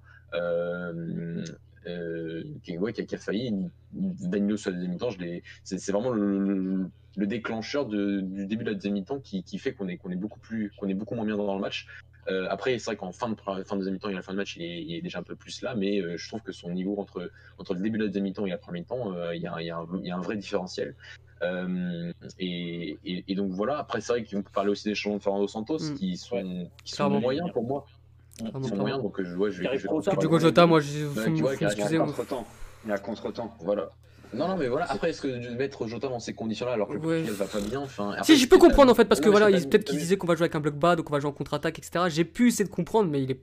[1.87, 3.53] Euh, qui, ouais, qui, a, qui a failli.
[3.91, 5.09] Danilo sur la deuxième mi-temps,
[5.63, 9.59] c'est vraiment le, le- le déclencheur de- du début de la deuxième mi-temps qui, qui
[9.59, 11.85] fait qu'on est, qu'on est beaucoup plus, qu'on est beaucoup moins bien dans, le match.
[12.29, 14.37] Euh, après, c'est vrai qu'en fin de, fin de deuxième mi-temps et la fin de
[14.37, 16.51] match, il est, il est déjà un peu plus là, mais euh, je trouve que
[16.53, 19.35] son niveau entre, entre le début de la deuxième mi-temps et la première mi-temps, euh,
[19.35, 20.95] il y, a, il un- il y a un vrai différentiel.
[21.43, 25.17] Euh, et, et- et donc voilà, après c'est vrai qu'on peut parler aussi des changements
[25.17, 25.95] de Fernando Santos Mm.
[25.95, 27.85] qui sont, qui sont moyens pour moi.
[28.37, 30.17] Qui sont moyens, donc je, ouais, je je.
[30.17, 31.95] Du Jota, moi, je Ouais, vois, Il y a m'excuser.
[31.97, 32.07] un moi.
[32.07, 32.47] contre-temps.
[32.83, 33.55] Il y a un contre-temps.
[33.61, 33.89] Voilà.
[34.35, 34.85] Non, non, mais voilà.
[34.91, 37.21] Après, est-ce que de mettre Jota dans ces conditions-là alors que le Ouais.
[37.23, 39.31] Portugal va pas bien enfin, après, Si, je peux comprendre en fait, parce que Non,
[39.31, 41.13] voilà, peut-être qu'ils t'as vu- disaient qu'on va jouer avec un bloc bas, donc on
[41.13, 42.05] va jouer en contre-attaque, etc.
[42.09, 43.39] J'ai pu essayer de comprendre, mais il est.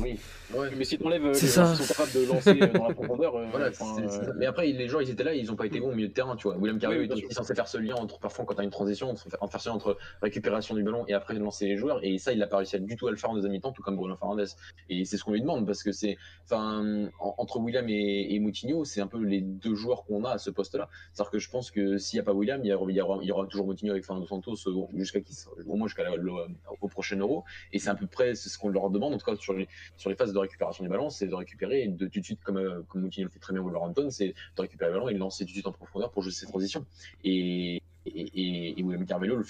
[0.00, 0.18] Oui.
[0.54, 0.70] Ouais.
[0.78, 3.36] Mais si t'enlèves euh, les gens qui sont capables de lancer euh, dans la profondeur,
[3.36, 5.78] euh, Voilà, enfin, euh, mais après les joueurs ils étaient là, ils ont pas été
[5.78, 6.56] bons au milieu de terrain, tu vois.
[6.56, 9.10] William Carvalho Oui, était censé faire ce lien entre parfois quand tu as une transition,
[9.10, 12.32] entre, en faire ça entre récupération du ballon et après lancer les joueurs, et ça
[12.32, 13.96] il a pas réussi à du tout à le faire en deuxième mi-temps, tout comme
[13.96, 14.46] Bruno Fernandes.
[14.88, 18.38] Et c'est ce qu'on lui demande parce que c'est, enfin, en- entre William et, et
[18.40, 20.88] Moutinho, c'est un peu les deux joueurs qu'on a à ce poste-là.
[21.12, 23.92] C'est-à-dire que je pense que s'il n'y a pas William, il y aura, toujours Moutinho
[23.92, 25.20] avec Fernando Santos euh, jusqu'à
[25.66, 26.32] au moins jusqu'à le-
[26.80, 29.36] au prochain Euro, et c'est à peu près ce qu'on leur demande en tout cas
[29.36, 32.58] sur les phases de récupération du ballon, c'est de récupérer de tout de suite, comme,
[32.58, 35.44] euh, Moutinho le fait très bien Wolverhampton, c'est de récupérer le ballon et de lancer
[35.44, 36.84] tout de suite en profondeur pour jouer ses transitions.
[37.24, 39.44] Et, William Carvalho le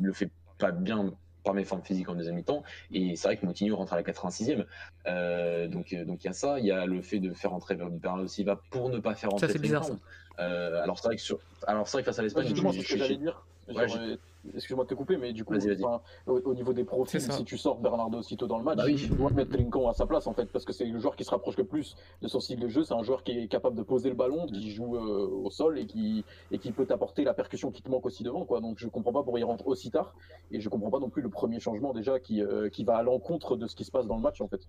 [0.00, 2.62] le fait pas bien par mes formes physiques en deuxième mi-temps.
[2.90, 4.66] Et c'est vrai que Moutinho rentre à la 86e.
[5.06, 7.52] Euh, donc euh, donc il y a ça, il y a le fait de faire
[7.54, 10.00] entrer Bernardo Silva pour ne pas faire entrer c'est bizarre, Trincão.
[10.40, 12.78] Euh, alors c'est vrai que sur, alors c'est vrai que face à l'Espagne, justement, je-
[12.78, 13.46] c'est ce je- que j'allais dire.
[13.68, 14.16] Ouais, euh,
[14.54, 17.56] Excuse-moi de te couper, mais du coup, enfin, au, au niveau des profils, si tu
[17.56, 18.96] sors Bernardo aussitôt dans le match, Bah oui.
[18.96, 21.24] tu dois mettre Trinquant à sa place en fait, parce que c'est le joueur qui
[21.24, 22.84] se rapproche le plus de son style de jeu.
[22.84, 25.78] C'est un joueur qui est capable de poser le ballon, qui joue euh, au sol
[25.78, 28.44] et qui, et qui peut t'apporter la percussion qui te manque aussi devant.
[28.44, 28.60] Quoi.
[28.60, 30.14] Donc je comprends pas pourquoi il rentre aussi tard,
[30.50, 33.02] et je comprends pas non plus le premier changement déjà qui, euh, qui va à
[33.02, 34.60] l'encontre de ce qui se passe dans le match en fait.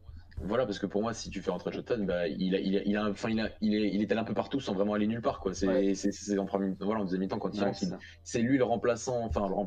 [0.42, 2.82] Voilà, parce que pour moi, si tu fais rentrer Jota, bah, il, a, il, a,
[2.84, 4.94] il, a, enfin, il, a, il, est, il est allé un peu partout sans vraiment
[4.94, 5.40] aller nulle part.
[5.40, 5.54] quoi.
[5.54, 5.96] C'est Ouais.
[5.96, 7.64] c'est- c'est en, premier, voilà, en deuxième mi-temps quand il
[8.24, 9.65] c'est lui le remplaçant, enfin le remplaçant.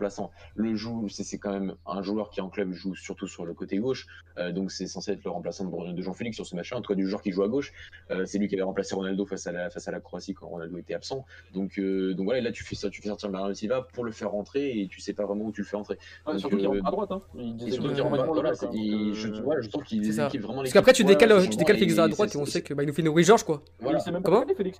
[0.54, 3.78] Le joue, c'est quand même un joueur qui en club joue surtout sur le côté
[3.78, 4.06] gauche,
[4.38, 6.96] euh, donc c'est censé être le remplaçant de, Jean-Félix sur ce match-là, en tout cas
[6.96, 7.72] du joueur qui joue à gauche.
[8.10, 10.46] Euh, c'est lui qui avait remplacé Ronaldo face à la, face à la Croatie quand
[10.46, 11.24] Ronaldo était absent.
[11.54, 14.04] Donc, euh, donc voilà, et là tu fais, ça, tu fais sortir Bernardo Silva pour
[14.04, 15.98] le faire rentrer et tu sais pas vraiment où tu le fais rentrer.
[16.26, 17.12] Donc, surtout qu'il rentre à droite.
[17.12, 17.20] Hein.
[17.34, 20.92] Il surtout qu'il rentre voilà, il- je, voilà, je trouve qu'il équipe vraiment Parce qu'après,
[20.92, 23.08] tu décales, tu Félix à droite et on sait que bah, il nous fait une
[23.08, 23.62] Louis Georges quoi.
[23.80, 23.98] Voilà.
[24.22, 24.78] Comment Félix.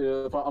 [0.00, 0.44] Euh, Enfin,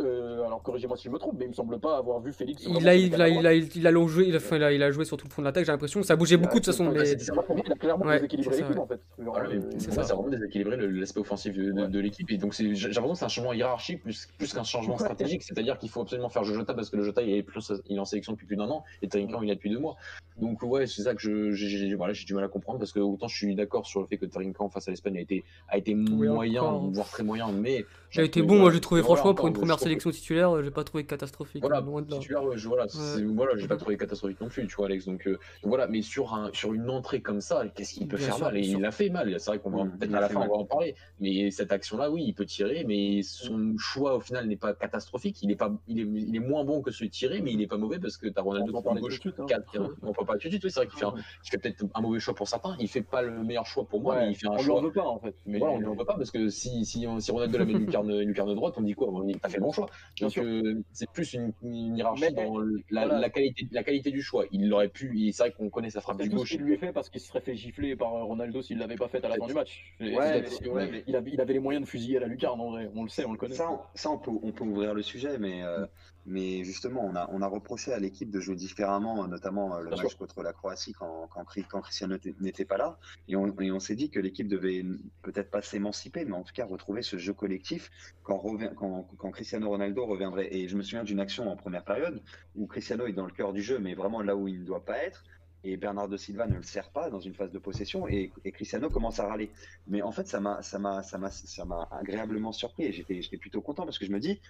[0.00, 2.64] euh, alors corrigez-moi si je me trompe, mais il me semble pas avoir vu Félix.
[2.66, 4.82] Il a, il a, il a, il a, joué, il a, enfin, il a, il
[4.82, 6.02] a joué sur tout le fond de l'attaque, j'ai l'impression.
[6.02, 6.92] Ça bougeait beaucoup de toute façon.
[6.92, 8.78] Il a clairement Ouais, déséquilibré l'équipe ouais.
[8.78, 9.00] en fait.
[9.20, 10.00] Euh, pour ça.
[10.00, 11.88] a vraiment déséquilibré l'aspect offensif de, de- Ouais.
[11.88, 12.30] de l'équipe.
[12.30, 15.00] Et donc, j'ai l'impression que c'est un changement hiérarchique plus, plus qu'un changement Ouais.
[15.00, 15.42] stratégique.
[15.42, 18.00] C'est-à-dire qu'il faut absolument faire Jota parce que le Jota il est, plus, il est
[18.00, 19.96] en sélection depuis plus d'un an et Trinquant il est depuis deux mois.
[20.40, 23.00] Donc, ouais, c'est ça que j'ai j'ai- voilà, j'ai du mal à comprendre parce que
[23.00, 25.78] autant je suis d'accord sur le fait que Trinquant face à l'Espagne a été, a
[25.78, 27.84] été moyen, voire très moyen, mais.
[28.16, 30.56] A été bon, moi j'ai trouvé voilà, franchement pour une première trouve que- sélection titulaire,
[30.56, 31.62] euh, j'ai pas trouvé catastrophique.
[31.62, 32.18] Voilà, loin de là.
[32.18, 35.06] titulaire, ouais, je, voilà, j'ai pas trouvé catastrophique non plus, tu vois, Alex.
[35.06, 38.16] Donc, euh, donc voilà, mais sur, un, sur une entrée comme ça, qu'est-ce qu'il peut
[38.16, 38.56] Bien faire sûr, mal?
[38.56, 39.34] Et il a fait mal.
[39.38, 40.94] C'est vrai qu'on va Mm, peut-être à la fin, on va en parler.
[41.20, 45.38] Mais cette action-là, oui, il peut tirer, mais son choix au final n'est pas catastrophique.
[45.42, 47.66] Il est, pas, il est, il est moins bon que celui tirer, mais il est
[47.66, 49.46] pas mauvais parce que t'as Ronaldo On qui parler gauche tout de suite, hein.
[49.46, 50.64] 4, on va pas tout de suite.
[50.64, 52.76] Oui, c'est vrai qu'il fait, un- il fait peut-être un mauvais choix pour certains.
[52.80, 54.78] Il fait pas le meilleur choix pour moi, mais il fait un on choix.
[54.78, 55.34] en veut pas en fait.
[55.46, 58.78] Mais on ne veut pas parce que si, si, si Ronaldo l'avait lucarne, lucarne droite,
[58.78, 59.08] on dit quoi?
[59.08, 59.88] On dit t'as fait le bon choix.
[60.20, 62.58] Donc euh, c'est plus une, une hiérarchie Mais- dans
[62.90, 63.18] la, voilà.
[63.18, 64.44] la qualité, la qualité du choix.
[64.52, 66.50] Il aurait pu, c'est vrai qu'on connaît sa frappe du gauche.
[66.50, 69.08] qu'il lui est fait parce qu'il se serait fait gifler par Ronaldo s'il l'avait pas
[69.08, 69.94] fait à la fin du match.
[70.00, 72.60] Ouais, c'est- mais- ouais, mais- il, avait, il avait les moyens de fusiller la lucarne
[72.60, 72.90] en vrai.
[72.94, 73.54] On le sait, on le connaît.
[73.54, 75.86] Ça, on, ça, on peut, on peut ouvrir le sujet, mais, euh,
[76.28, 79.80] mais justement, on a, on a reproché à l'équipe de jouer différemment, euh, notamment euh,
[79.80, 80.18] le Bien match sûr.
[80.18, 82.98] contre la Croatie quand, quand, Cri- quand Cristiano n'était- pas là.
[83.28, 84.84] Et on, et on s'est dit que l'équipe devait
[85.22, 87.90] peut-être pas s'émanciper, mais en tout cas retrouver ce jeu collectif
[88.22, 90.54] quand, revient, quand, quand Cristiano Ronaldo reviendrait.
[90.54, 92.22] Et je me souviens d'une action en première période
[92.54, 94.84] où Cristiano est dans le cœur du jeu, mais vraiment là où il ne doit
[94.84, 95.24] pas être.
[95.64, 98.90] Et Bernardo Silva ne le sert pas dans une phase de possession et, et Cristiano
[98.90, 99.50] commence à râler.
[99.88, 103.20] Mais en fait, ça m'a, ça m'a, ça m'a, ça m'a agréablement surpris et j'étais,
[103.22, 104.40] j'étais plutôt content parce que je me dis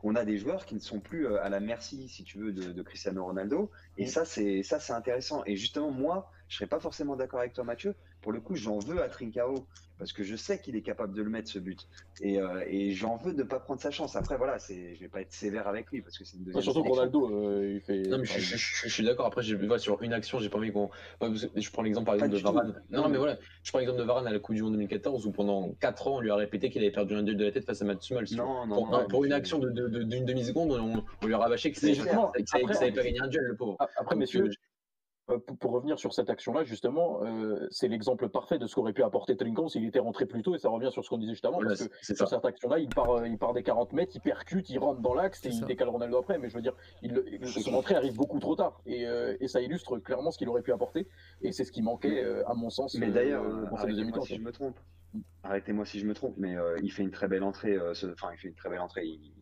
[0.00, 2.52] qu'on a des joueurs qui ne sont plus euh, à la merci, si tu veux,
[2.52, 3.70] de, de Cristiano Ronaldo.
[3.98, 4.08] Et Mm.
[4.08, 5.44] ça, c'est, ça, c'est intéressant.
[5.46, 7.96] Et justement, moi, je serais pas forcément d'accord avec toi, Mathieu.
[8.22, 9.66] Pour le coup, j'en veux à Trincao
[9.98, 11.86] parce que je sais qu'il est capable de le mettre ce but.
[12.22, 14.16] Et, euh, et j'en veux de ne pas prendre sa chance.
[14.16, 16.62] Après, voilà, c'est, je vais pas être sévère avec lui parce que c'est une deuxième.
[16.62, 16.82] surtout.
[16.82, 18.02] Ronaldo, euh, il fait.
[18.08, 19.26] Non, mais je, enfin, je- je- je suis d'accord.
[19.26, 20.90] Après, je vois sur une action, j'ai pas envie qu'on.
[21.20, 22.42] Je prends l'exemple par Pas exemple de.
[22.58, 22.82] Varane.
[22.90, 25.26] Non, Non, mais voilà, je prends l'exemple de Varane à la Coupe du Monde 2014
[25.26, 27.52] où pendant 4 ans, on lui a répété qu'il avait perdu un duel de la
[27.52, 28.24] tête face à Mats Hummels.
[28.36, 31.26] Non, non, Pour, non, un- pour une action de- de- de- d'une demi-seconde, on, on
[31.26, 33.20] lui a rabâché que Mais ça justement, que ça- que après- ça avait pas gagné
[33.20, 33.76] un duel, le pauvre.
[33.78, 34.50] Après, Donc, messieurs,
[35.38, 39.02] pour, pour revenir sur cette action-là, justement, euh, c'est l'exemple parfait de ce qu'aurait pu
[39.02, 41.44] apporter Trinkan s'il était rentré plus tôt, et ça revient sur ce qu'on disait juste
[41.44, 42.36] avant, voilà, parce que c'est sur ça.
[42.36, 45.14] cette action-là, il part, euh, il part des 40 mètres, il percute, il rentre dans
[45.14, 45.66] l'axe et C'est il ça.
[45.66, 49.06] décale Ronaldo après, mais je veux dire, il, son entrée arrive beaucoup trop tard, et,
[49.06, 51.06] euh, et ça illustre clairement ce qu'il aurait pu apporter,
[51.42, 54.06] et c'est ce qui manquait, euh, à mon sens, Mais euh, d'ailleurs, dans cette deuxième
[54.06, 54.22] arrêtez-moi mi-temps.
[54.24, 54.78] si je me trompe.
[55.42, 57.74] Arrêtez-moi si je me trompe, mais euh, il fait une très belle entrée.
[57.74, 59.04] euh, Enfin, il fait une très belle entrée.
[59.06, 59.32] Il-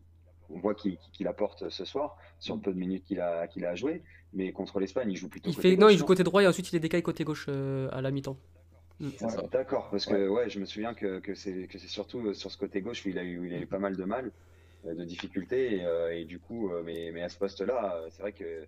[0.51, 3.65] on voit qu'il qu'il apporte ce soir sur le peu de minutes qu'il a, qu'il
[3.65, 4.03] a joué.
[4.35, 5.49] Mais contre l'Espagne, il joue plutôt.
[5.51, 7.47] Il côté fait, non, il joue côté droit et ensuite il est décalé côté gauche
[7.49, 8.37] euh, à la mi-temps.
[9.53, 12.51] D'accord, parce que ouais, je me souviens que, que c'est que c'est surtout euh, sur
[12.51, 14.33] ce côté gauche où il a eu, il a eu pas mal de mal,
[14.87, 18.33] euh, de difficultés, et, euh, et du coup, mais, mais à ce poste-là, c'est vrai
[18.33, 18.67] que,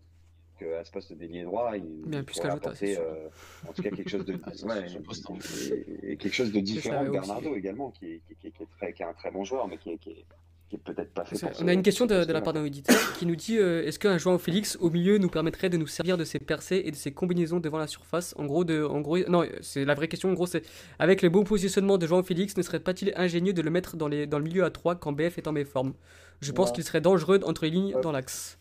[0.61, 3.29] que à ce poste d'ailier droit, il, Bien il plus pourrait apporter, euh,
[3.69, 5.27] en tout cas quelque chose de, Ah, c'est ouais, son poste,
[5.73, 7.19] et, et quelque chose de différent ça, de aussi.
[7.29, 9.66] Bernardo également, qui, est- qui, qui- qui est très, qui est un très bon joueur,
[9.66, 10.25] mais qui est, qui est,
[10.70, 12.52] qui est peut-être pas fait C'est- pour On a une question de, de la part
[12.52, 15.76] d'un auditeur qui nous dit euh, est-ce qu'un joueur Félix au milieu nous permettrait de
[15.76, 18.35] nous servir de ses percées et de ses combinaisons devant la surface?
[18.38, 20.30] En gros, de, en gros, non, c'est la vraie question.
[20.30, 20.62] En gros, c'est
[21.00, 24.06] avec le bon positionnement de João Félix, ne serait pas-il ingénieux de le mettre dans,
[24.09, 25.92] les, dans le milieu à 3 quand BF est en méforme
[26.40, 26.76] Je pense Ouais.
[26.76, 28.00] qu'il serait dangereux entre les lignes Ouais.
[28.00, 28.56] dans l'axe.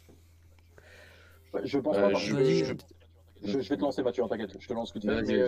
[1.53, 2.73] Ouais, Je pense Euh, pas, je- je-
[3.43, 5.21] je, je vais te lancer Mathieu, hein, t'inquiète, je te lance ce que tu veux.
[5.21, 5.39] Mais.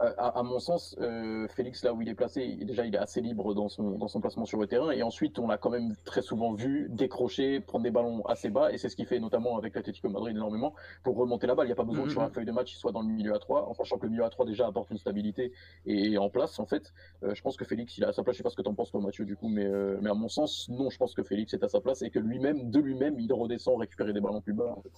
[0.00, 2.98] Euh, à, à mon sens, euh, Félix, là où il est placé, déjà il est
[2.98, 4.90] assez libre dans son, dans son placement sur le terrain.
[4.90, 8.72] Et ensuite, on l'a quand même très souvent vu décrocher, prendre des ballons assez bas.
[8.72, 11.66] Et c'est ce qu'il fait notamment avec l'Atlético Madrid énormément pour remonter la balle.
[11.66, 12.30] Il n'y a pas besoin que sur Mhm.
[12.30, 14.24] feuille de match, il soit dans le milieu à 3, en sachant que le milieu
[14.24, 15.52] à 3 déjà apporte une stabilité
[15.86, 16.92] et est en place en fait.
[17.22, 18.34] Euh, je pense que Félix, il est à sa place.
[18.36, 20.10] Je sais pas ce que tu en penses toi, Mathieu, du coup, mais, euh, mais
[20.10, 22.70] à mon sens, non, je pense que Félix est à sa place et que lui-même,
[22.70, 24.74] de lui-même, il redescend récupérer des ballons plus bas.
[24.76, 24.90] en fait.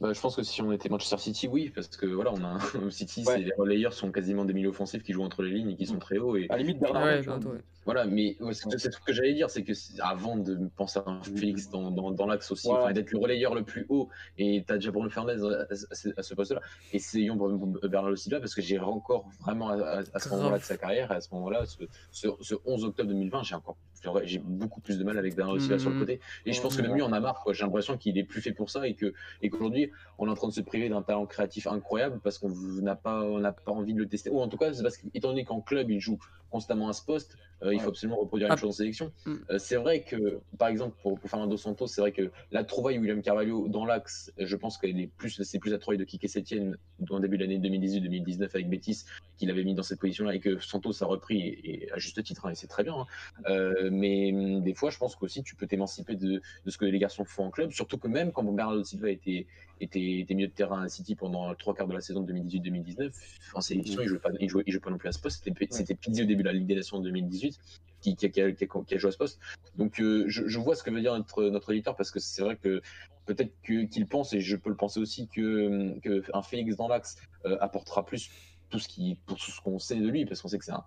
[0.00, 2.48] Bah, je pense que si on était Manchester City, oui, parce que voilà, on a
[2.48, 2.58] un
[2.90, 3.34] City, Ouais.
[3.36, 5.86] c'est- les relayeurs sont quasiment des milieux offensifs qui jouent entre les lignes et qui
[5.86, 6.36] sont très hauts.
[6.36, 7.04] Et À la limite, Bernard.
[7.04, 7.60] Ouais, ouais.
[7.84, 11.70] voilà, mais c'est ce que j'allais dire, c'est que avant de penser à un Félix
[11.70, 12.84] dans, dans, dans l'axe aussi, Voilà.
[12.86, 16.22] enfin, d'être le relayeur le plus haut, et t'as déjà Bruno Fernandes à, à- à
[16.22, 16.60] ce poste-là,
[16.92, 20.76] essayons Bernardo Silva, parce que j'ai encore vraiment à, à- à ce moment-là de sa
[20.76, 23.76] carrière, à ce moment-là, ce, ce, ce 11 octobre 2020, j'ai encore
[24.24, 26.00] j'ai beaucoup plus de mal avec Bernardo Silva sur le Mhm.
[26.02, 26.20] côté.
[26.46, 27.44] Et je pense que même lui en a marre.
[27.52, 29.12] J'ai l'impression qu'il est plus fait pour ça et que
[29.42, 32.50] et qu'aujourd'hui on est en train de se priver d'un talent créatif incroyable parce qu'on
[32.82, 34.30] n'a pas on n'a pas envie de le tester.
[34.30, 36.18] Ou en tout cas c'est parce qu'étant donné qu'en club il joue
[36.50, 38.54] constamment à ce poste, euh, il faut absolument reproduire Ah.
[38.54, 39.10] une chose en sélection.
[39.26, 39.34] Mm.
[39.50, 42.98] Euh, c'est vrai que par exemple pour, pour Fernando Santos, c'est vrai que la trouvaille
[42.98, 46.28] William Carvalho dans l'axe, je pense qu'elle est plus c'est plus la trouvaille de Kike
[46.28, 49.04] Setien dans le début de l'année 2018-2019 avec Betis
[49.36, 52.22] qu'il avait mis dans cette position-là et que Santos a repris et, et à juste
[52.22, 52.94] titre hein, et c'est très bien.
[52.94, 53.06] hein.
[53.48, 56.84] Euh, mais hum, des fois, je pense qu'aussi tu peux t'émanciper de, de ce que
[56.84, 59.46] les garçons font en club, surtout que même quand Bernardo Silva était,
[59.80, 63.10] était, était milieu de terrain à City pendant trois quarts de la saison de 2018-2019,
[63.54, 65.44] en sélection, il jouait il jouait, il jouait pas non plus à ce poste.
[65.44, 67.58] C'était, c'était Pizzi au début de la Ligue des Nations en 2018
[68.00, 69.40] qui, qui, a, qui, a, qui a joué à ce poste.
[69.76, 72.42] Donc euh, je, je vois ce que veut dire notre, notre éditeur parce que c'est
[72.42, 72.82] vrai que
[73.26, 76.88] peut-être que, qu'il pense, et je peux le penser aussi, que, que un Félix dans
[76.88, 78.30] l'axe euh, apportera plus
[78.70, 80.72] tout ce, qui, pour tout ce qu'on sait de lui, parce qu'on sait que c'est
[80.72, 80.84] un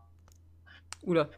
[1.03, 1.29] Oula.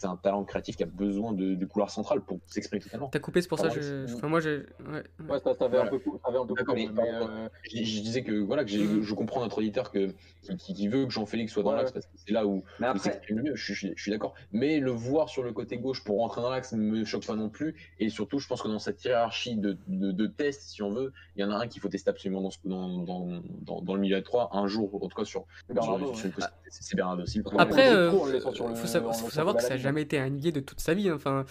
[0.00, 3.08] C'est un talent créatif qui a besoin de, du couloir central pour s'exprimer totalement.
[3.08, 4.12] T'as coupé, c'est pour ça Ah, je.
[4.14, 4.58] enfin, moi, j'ai.
[4.86, 5.02] Ouais.
[5.28, 5.90] Ouais, ça, t'avais un Voilà.
[5.90, 9.02] peu un peu coupé, mais- euh, Je, je disais que voilà que Mhm.
[9.02, 10.10] je comprends notre auditeur que,
[10.58, 11.76] qui, veut que Jean-Félix soit dans Ouais.
[11.78, 13.54] l'axe parce que c'est là où, Mais où il après, s'exprime le mieux.
[13.56, 14.34] Je, suis- je suis d'accord.
[14.52, 17.48] Mais le voir sur le côté gauche pour rentrer dans l'axe me choque pas non
[17.48, 17.74] plus.
[17.98, 21.12] Et surtout, je pense que dans cette hiérarchie de, de, de tests, si on veut,
[21.36, 23.94] il y en a un qu'il faut tester absolument dans, ce- dans, dans, dans, dans
[23.94, 26.24] le milieu à 3 un jour, en tout cas sur, Bernardo, sur- sur ouais.
[26.26, 26.54] une possibilité.
[26.70, 27.22] C'est Bernardo
[27.58, 30.80] Après, euh, sur le- faut, savoir, que ça sur jamais été un ailier de toute
[30.80, 31.08] sa vie.
[31.08, 31.14] hein.
[31.16, 31.44] Enfin,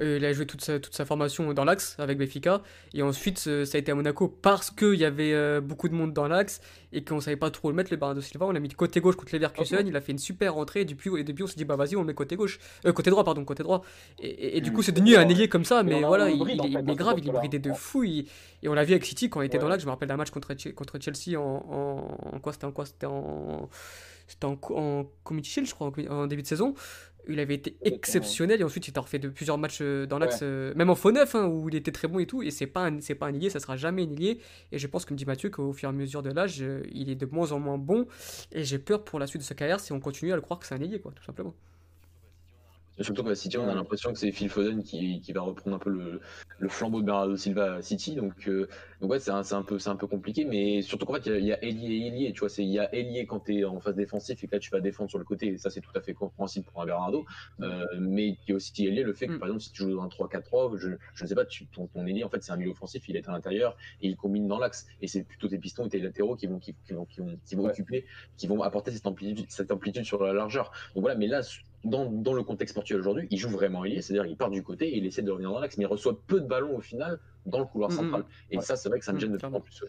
[0.00, 2.62] euh, il a joué toute sa, toute sa formation dans l'axe avec Benfica.
[2.92, 5.94] Et ensuite, euh, ça a été à Monaco parce qu'il y avait euh, beaucoup de
[5.94, 6.60] monde dans l'axe
[6.92, 7.90] et qu'on savait pas trop le mettre.
[7.90, 9.80] Le Bernardo Silva, on l'a mis côté gauche contre Leverkusen.
[9.80, 9.84] Ok.
[9.88, 10.82] Il a fait une super rentrée.
[10.82, 12.58] Et depuis, et depuis on s'est dit, bah vas-y, on le met côté gauche.
[12.86, 13.82] Euh, côté droit, pardon, côté droit.
[14.20, 14.74] Et, et- et du Mm.
[14.74, 15.82] coup, c'est devenu un ailier comme ça.
[15.82, 18.04] Mais voilà, il, est grave, il est bridé de fou.
[18.04, 18.26] et
[18.66, 19.82] on l'a vu avec City quand il était dans l'axe.
[19.82, 22.86] Je me rappelle d'un match contre, contre Chelsea en, en, en quoi C'était en quoi
[22.86, 23.68] C'était en.
[24.26, 26.72] C'était en, en Community Shield, je crois, en début de saison.
[27.28, 30.40] Il avait été exceptionnel et ensuite il t'a refait de plusieurs matchs euh, dans l'axe,
[30.42, 30.46] Ouais.
[30.46, 32.42] euh, même en faux neuf, hein, où il était très bon et tout.
[32.42, 34.40] Et c'est pas un, c'est pas un ailier, ça sera jamais un ailier.
[34.72, 37.08] Et je pense, comme dit Mathieu, qu'au fur et à mesure de l'âge, euh, il
[37.10, 38.06] est de moins en moins bon.
[38.52, 40.60] Et j'ai peur pour la suite de sa carrière si on continue à le croire
[40.60, 41.54] que c'est un ailier, quoi, tout simplement.
[43.00, 45.80] Surtout qu'à City, on a l'impression que c'est Phil Foden qui, qui va reprendre un
[45.80, 46.20] peu le,
[46.60, 48.14] le flambeau de Bernardo Silva à City.
[48.14, 48.68] Donc, euh,
[49.00, 50.44] donc ouais, c'est un, peu- c'est un peu compliqué.
[50.44, 52.32] Mais surtout qu'en fait, il y a- ailier et ailier.
[52.32, 54.54] Tu vois, c'est- il y a ailier quand tu es en phase défensif et que
[54.54, 55.48] là, tu vas défendre sur le côté.
[55.48, 57.24] Et ça, c'est tout à fait compréhensible pour un Bernardo.
[57.60, 59.38] Euh, mais il y a aussi ailier le fait que, Mm.
[59.38, 61.86] par exemple, si tu joues dans un 3-4-3, je, je ne sais pas, tu, ton,
[61.86, 63.08] ton ailier, en fait, c'est un milieu offensif.
[63.08, 64.86] Il est à l'intérieur et il combine dans l'axe.
[65.00, 67.38] Et c'est plutôt tes pistons et tes latéraux qui vont, qui, qui vont, qui vont,
[67.44, 67.70] qui vont Ouais.
[67.70, 68.04] occuper,
[68.36, 70.72] qui vont apporter cette amplitude, cette amplitude sur la largeur.
[70.94, 71.40] Donc voilà, mais là,
[71.84, 74.88] dans, dans le contexte sportif aujourd'hui, il joue vraiment ailier, c'est-à-dire il part du côté
[74.88, 77.20] et il essaie de revenir dans l'axe, mais il reçoit peu de ballons au final
[77.46, 77.96] dans le couloir Mhm.
[77.96, 78.24] central.
[78.50, 78.62] Et Ouais.
[78.64, 79.84] ça, c'est vrai que ça me gêne de plus en plus.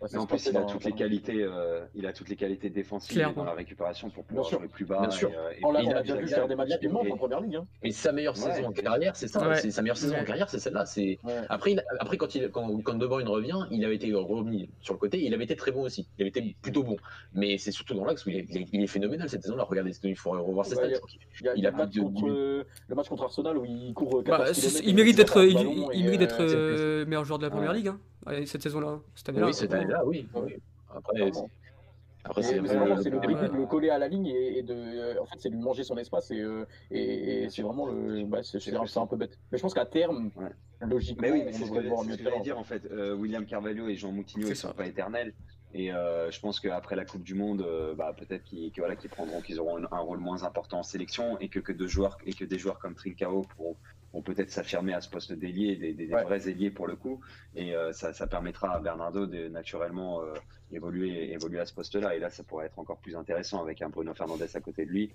[0.00, 0.16] Ouais.
[0.16, 3.34] en plus, il a toutes les qualités, euh, il a toutes les qualités défensives Clairement.
[3.36, 5.00] dans la récupération pour pouvoir jouer plus bas.
[5.00, 5.30] Bien sûr.
[5.30, 7.56] et, euh, et on a- a- vu faire des matchs a- en première ligue.
[7.56, 7.66] hein.
[7.82, 8.52] Et sa meilleure Ouais.
[8.54, 9.46] saison en carrière, c'est ça.
[9.48, 9.56] Ouais.
[9.56, 10.86] C'est sa meilleure saison en carrière, c'est celle-là.
[10.86, 14.70] C'est après, il- après quand il quand, quand De Bruyne revient, il avait été remis
[14.80, 16.08] sur le côté, il avait été très bon aussi.
[16.18, 16.96] Il avait été plutôt bon.
[17.34, 19.64] Mais c'est surtout dans l'axe où il est, il est- il est phénoménal cette saison-là.
[19.64, 20.86] Regardez, il faut revoir ses stats.
[20.88, 24.74] il a- Il plus de- contre, euh, le match contre Arsenal où il court 14
[24.74, 28.00] Bah, il mérite d'être il, mérite d'être meilleur joueur de la première ligue hein,
[28.46, 29.46] cette saison-là, cette année-là.
[29.46, 30.28] Oui, cette année-là, oui.
[30.94, 31.30] Après,
[32.24, 33.20] après, c'est le Ouais.
[33.20, 35.58] dribbler, de le coller à la ligne et, et de, euh, en fait, c'est lui
[35.58, 39.16] manger son espace et, euh, et, et c'est vraiment le, bah, c'est c'est un, peu
[39.16, 39.38] bête.
[39.50, 40.50] Mais je pense qu'à terme, Ouais.
[40.80, 42.24] logiquement, Mais oui, mais on c'est ce devrait que, le voir c'est mieux ce que
[42.24, 42.82] de j'allais dire en fait.
[42.90, 44.74] Euh, William Carvalho et Jean Moutinho, ils sont ça.
[44.74, 45.32] pas éternels.
[45.74, 48.96] Et euh, je pense qu'après la Coupe du Monde, euh, bah, peut-être qu'ils que, voilà,
[48.96, 51.86] qu'ils prendront, qu'ils auront un, un rôle moins important en sélection et que, que, de
[51.86, 53.76] joueurs, et que des joueurs comme Trincao pourront,
[54.12, 56.22] vont peut-être s'affirmer à ce poste d'ailier, des, des, des Ouais.
[56.22, 57.22] vrais ailiers pour le coup.
[57.54, 60.38] Et euh, ça, ça permettra à Bernardo de naturellement euh,
[60.70, 62.16] évoluer, évoluer à ce poste-là.
[62.16, 64.90] Et là, ça pourrait être encore plus intéressant avec un Bruno Fernandez à côté de
[64.90, 65.12] lui.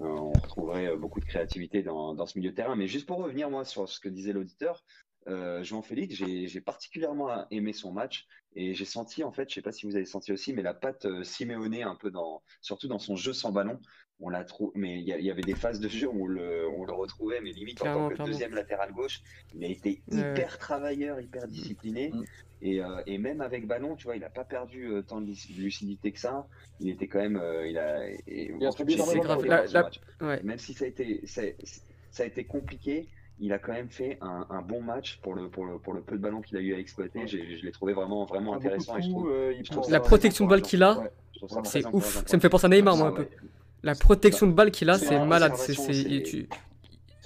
[0.00, 2.76] Euh, on retrouverait beaucoup de créativité dans, dans ce milieu de terrain.
[2.76, 4.84] Mais juste pour revenir, moi, sur ce que disait l'auditeur,
[5.28, 9.62] euh, Jean-Félix, j'ai j'ai particulièrement aimé son match et j'ai senti, en fait, je sais
[9.62, 12.88] pas si vous avez senti aussi, mais la patte euh, Simeone un peu dans, surtout
[12.88, 13.78] dans son jeu sans ballon.
[14.24, 16.68] On l'a trouvé, mais il y, a- avait des phases de jeu où on le,
[16.76, 18.30] on le retrouvait, mais limite en tant que clairement.
[18.32, 19.20] deuxième latéral gauche,
[19.54, 22.10] il a été hyper travailleur, hyper discipliné.
[22.10, 22.24] Mm.
[22.64, 25.26] Et, euh, et même avec ballon, tu vois, il n'a pas perdu euh, tant de
[25.26, 26.46] luc- lucidité que ça.
[26.78, 28.68] Il était quand même, euh, il a, et- Il a
[29.60, 30.00] fait, ce La- match.
[30.20, 30.42] Ouais.
[30.44, 31.42] Même si ça a été, ça,
[32.12, 33.08] ça a été compliqué,
[33.40, 36.00] il a quand même fait un, un bon match pour le, pour le, pour le
[36.00, 37.26] peu de ballons qu'il a eu à exploiter.
[37.26, 38.96] Je l'ai trouvé vraiment, prend intéressant.
[38.98, 41.10] Et je trouve, euh, je trouve La protection de balle qu'il a, Ouais.
[41.64, 42.24] c'est ouf.
[42.26, 43.26] Ça me fait penser à Neymar, moi, Ah un peu.
[43.82, 45.54] La protection de balle qu'il a, C'est c'est la malade.
[45.56, 45.74] C'est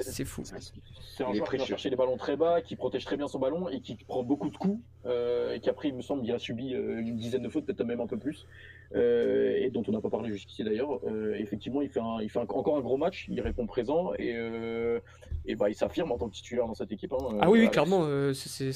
[0.02, 0.42] c'est- fou.
[0.44, 3.28] C'est un Il joueur qui va chercher les ballons très bas, qui protège très bien
[3.28, 4.80] son ballon et qui prend beaucoup de coups.
[5.06, 7.64] euh, et qui après, il me semble, il a subi euh, une dizaine de fautes,
[7.64, 8.46] peut-être même un peu plus.
[8.94, 11.00] euh, et dont on n'a pas parlé jusqu'ici d'ailleurs.
[11.06, 14.12] Euh, effectivement, il fait, un, il fait un- encore un gros match, il répond présent
[14.18, 15.00] et, euh,
[15.44, 17.12] et bah, il s'affirme en tant que titulaire dans cette équipe.
[17.12, 18.06] hein, Ah oui, clairement.
[18.32, 18.72] c'est-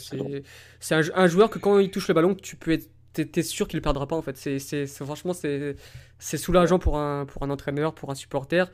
[0.95, 3.79] un, un joueur que quand il touche le ballon, tu peux être t'es sûr qu'il
[3.79, 4.37] ne perdra pas en fait.
[4.37, 5.75] C'est franchement c'est
[6.21, 8.71] c'est soulageant pour un pour un entraîneur, pour un supporter.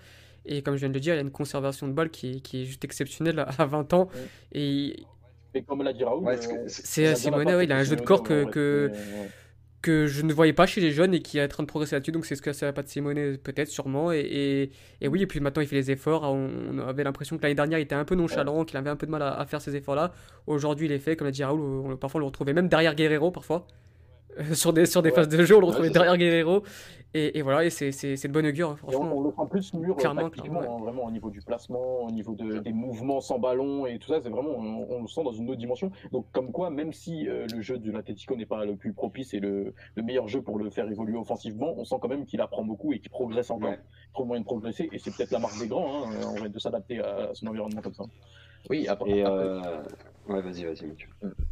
[0.47, 2.41] Et comme je viens de le dire, il a une conservation de balle qui est,
[2.41, 4.09] qui est juste exceptionnelle à- à 20 ans.
[4.15, 4.21] Ouais.
[4.53, 4.97] Et
[5.55, 7.17] Et comme l'a dit Raoul, Ouais, euh, c'est que- on- c'est- c'est on a bien
[7.17, 9.29] Simone, la ouais, il a un jeu de corps que, que, ouais.
[9.83, 11.95] que je ne voyais pas chez les jeunes et qui est en train de progresser
[11.97, 12.11] là-dessus.
[12.13, 14.13] Donc c'est ce que ça n'a pas de Simone, peut-être, sûrement.
[14.13, 16.25] Et, et, et oui, et puis maintenant il fait les efforts.
[16.25, 18.97] On, on avait l'impression que l'année dernière il était un peu nonchalant, qu'il avait un
[18.97, 20.13] peu de mal à, à faire ces efforts-là.
[20.47, 22.95] Aujourd'hui il est fait, comme l'a dit Raoul, on- parfois on le retrouvait même derrière
[22.95, 23.67] Guerrero, parfois.
[24.53, 26.62] sur des, sur des phases de jeu, on le retrouvait derrière Guerrero.
[27.14, 29.16] Et, et, voilà, et c'est de bonne augure, hein, franchement.
[29.16, 32.35] on, le prend plus mûr clairement, clairement hein, vraiment au niveau du placement, au niveau
[32.35, 35.49] de, des mouvements sans ballon et tout ça, c'est vraiment, on, le sent dans une
[35.49, 35.90] autre dimension.
[36.12, 39.40] Donc, comme quoi, même si le jeu de l'Atletico n'est pas le plus propice et
[39.40, 42.64] le, le, meilleur jeu pour le faire évoluer offensivement, on sent quand même qu'il apprend
[42.64, 43.71] beaucoup et qu'il progresse encore.
[43.71, 43.81] Ouais.
[44.13, 46.58] Trop moyen de progresser, et c'est peut-être la marque des grands, hein, en vrai, de
[46.58, 48.04] s'adapter à son environnement comme ça.
[48.69, 49.11] Oui, après.
[49.11, 49.61] Et euh...
[50.29, 50.87] Ouais, vas-y, vas-y,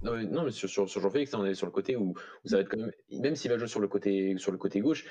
[0.03, 2.49] Non, mais, non, mais sur, sur, sur Jean-Félix, on est sur le côté où, où,
[2.49, 2.91] ça va être quand même.
[3.11, 5.05] Même s'il va jouer sur le côté, sur le côté gauche,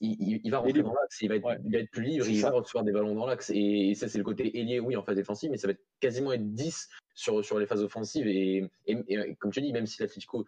[0.00, 1.58] il, il, va rentrer dans l'axe, il, va être, ouais.
[1.64, 2.50] il va être plus libre, il ça.
[2.50, 3.50] va recevoir des ballons dans l'axe.
[3.50, 5.84] Et, et, ça, c'est le côté ailier, oui, en phase défensive, mais ça va être
[6.00, 8.26] quasiment être 10 sur, sur les phases offensives.
[8.26, 10.46] Et, et comme tu dis, même si l'Atletico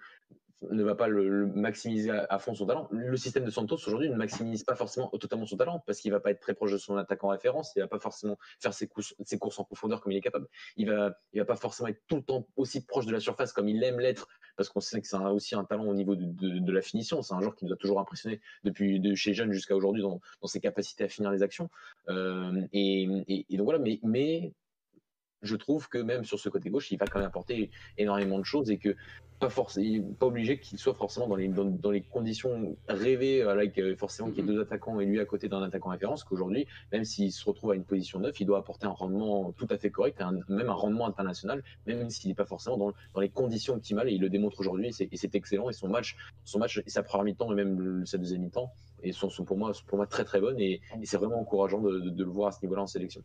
[0.70, 2.88] ne va pas le, maximiser à, fond son talent.
[2.90, 6.20] Le système de Santos aujourd'hui ne maximise pas forcément totalement son talent parce qu'il va
[6.20, 7.72] pas être très proche de son attaquant référence.
[7.76, 10.46] Il va pas forcément faire ses, courses, ses courses en profondeur comme il est capable.
[10.76, 13.68] Il va, va pas forcément être tout le temps aussi proche de la surface comme
[13.68, 16.82] il aime l'être parce qu'on sait que c'est aussi un talent au niveau de, la
[16.82, 17.22] finition.
[17.22, 20.20] C'est un joueur qui nous a toujours impressionné depuis de chez jeune jusqu'à aujourd'hui dans,
[20.44, 21.70] ses capacités à finir les actions.
[22.08, 23.06] Euh, et,
[23.50, 24.52] donc voilà, mais
[25.42, 28.44] je trouve que même sur ce côté gauche, il va quand même apporter énormément de
[28.44, 28.96] choses et que
[29.38, 33.78] pas forcément, pas obligé qu'il soit forcément dans les, dans, dans les conditions rêvées, avec
[33.78, 36.66] euh, forcément qu'il y ait deux attaquants et lui à côté d'un attaquant référence, qu'aujourd'hui,
[36.92, 39.78] même s'il se retrouve à une position neuve, il doit apporter un rendement tout à
[39.78, 43.30] fait correct, un, même un rendement international, même s'il n'est pas forcément dans, dans, les
[43.30, 46.82] conditions optimales, et il le démontre aujourd'hui, et c'est excellent, et son match, son match,
[46.86, 48.70] et sa première mi-temps, et même sa deuxième mi-temps,
[49.02, 51.80] et sont, sont, pour, moi, pour moi très très bonnes, et, et c'est vraiment encourageant
[51.80, 53.22] de, de, de, le voir à ce niveau-là en sélection.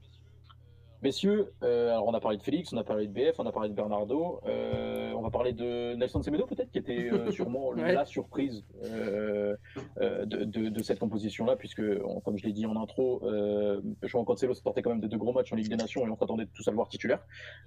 [1.06, 3.52] Messieurs, euh, alors on a parlé de Félix, on a parlé de BF, on a
[3.52, 7.68] parlé de Bernardo, euh, on va parler de Nelson Semedo peut-être, qui était euh, sûrement
[7.68, 7.94] ouais.
[7.94, 9.56] la surprise de,
[10.02, 14.56] de, de, cette composition-là, puisque, on, comme je l'ai dit en intro, euh, João Cancelo
[14.56, 16.68] sortait quand même de deux gros matchs en Ligue des Nations et on s'attendait tous
[16.68, 17.20] à le voir titulaire.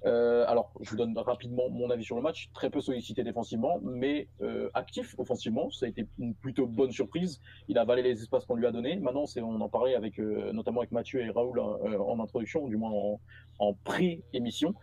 [0.02, 4.26] alors, je vous donne rapidement mon avis sur le match, très peu sollicité défensivement, mais
[4.74, 7.40] actif offensivement, ça a été une plutôt bonne surprise.
[7.68, 8.96] Il a avalé les espaces qu'on lui a donnés.
[8.96, 13.20] Maintenant, on en parlait avec, notamment avec Mathieu et Raoul en introduction, du moins en
[13.58, 14.74] en pré-émission.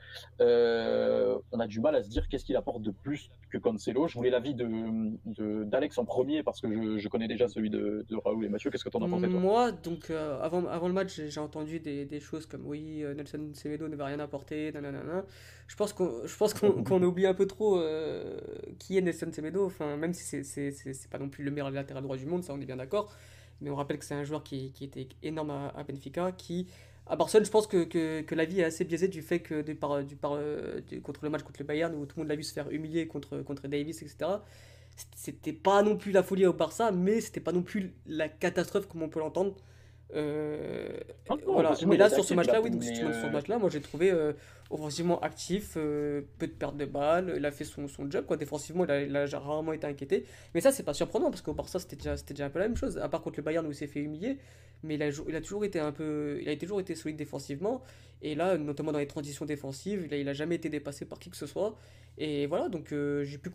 [0.42, 4.08] Euh, on a du mal à se dire qu'est-ce qu'il apporte de plus que Cancelo.
[4.08, 8.46] Je voulais l'avis de, d'Alex en premier parce que je, connais déjà celui de, Raoul
[8.46, 8.70] et Mathieu.
[8.70, 11.80] Qu'est-ce que tu en as pensé Moi, donc, euh, avant, avant le match, j'ai entendu
[11.80, 14.74] des, des, choses comme oui, euh, Nelson Semedo ne va rien apporter.
[15.68, 17.82] Je pense qu'on, je oublie un peu trop
[18.80, 19.66] qui est Nelson Semedo.
[19.66, 22.54] Enfin, même si c'est, c'est, pas non plus le meilleur latéral droit du monde, ça
[22.54, 23.14] on est bien d'accord.
[23.62, 26.68] Mais on rappelle que c'est un joueur qui, qui était énorme à, à Benfica, qui
[27.08, 29.62] à Barcelone, je pense que, que, que la vie est assez biaisée du fait que
[29.62, 30.40] du par, du par,
[31.04, 33.08] contre le match contre le Bayern, où tout le monde l'a vu se faire humilier
[33.08, 34.32] contre, contre Davis, etc.
[35.16, 38.88] C'était pas non plus la folie au Barça, mais c'était pas non plus la catastrophe
[38.88, 39.56] comme on peut l'entendre.
[40.14, 40.98] Euh,
[41.30, 41.74] ah non, voilà.
[41.88, 44.12] Mais là, sur ce match-là, oui, donc si tu sur ce match-là, moi j'ai trouvé
[44.12, 44.34] euh,
[44.70, 48.38] offensivement actif, euh, peu de pertes de balles, il a fait son, son job, quoi.
[48.38, 50.26] Défensivement, il a, il a rarement été inquiété.
[50.54, 52.78] Mais ça, c'est pas surprenant parce qu'au Barça, c'était déjà, déjà un peu la même
[52.78, 54.38] chose, à part contre le Bayern où il s'est fait humilier.
[54.84, 57.82] Mais il a, il a, toujours été un peu, il a toujours été solide défensivement.
[58.22, 61.18] Et là, notamment dans les transitions défensives, il a, il a jamais été dépassé par
[61.20, 61.76] qui que ce soit.
[62.18, 63.52] Et voilà, donc j'ai pu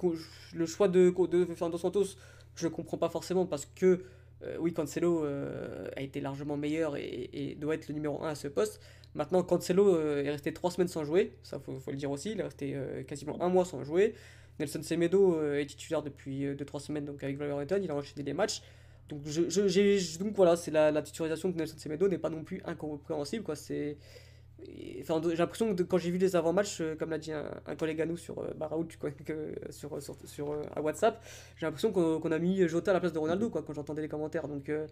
[0.54, 2.16] le choix de, de Fernando Santos,
[2.56, 4.04] je le comprends pas forcément parce que
[4.42, 8.34] euh, oui, Cancelo euh, a été largement meilleur et, doit être le numéro 1 à
[8.34, 8.80] ce poste.
[9.14, 12.32] Maintenant, Cancelo euh, est resté 3 semaines sans jouer, ça faut, faut le dire aussi,
[12.32, 12.76] il est resté
[13.06, 14.14] quasiment un mois sans jouer.
[14.58, 18.62] Nelson Semedo est titulaire depuis 2-3 semaines donc avec Wolverhampton, il a enchaîné des matchs.
[19.08, 19.22] Donc,
[20.34, 23.44] voilà, c'est la, la, titularisation de Nelson Semedo n'est pas non plus incompréhensible.
[25.00, 27.76] Enfin, j'ai l'impression que quand j'ai vu les avant-matchs, euh, comme l'a dit un, un,
[27.76, 28.52] collègue à nous sur euh,
[29.24, 31.22] que, sur, sur, sur euh, WhatsApp,
[31.56, 34.02] j'ai l'impression qu'on qu a mis Jota à la place de Ronaldo quoi, quand j'entendais
[34.02, 34.48] les commentaires.
[34.48, 34.86] Donc, euh,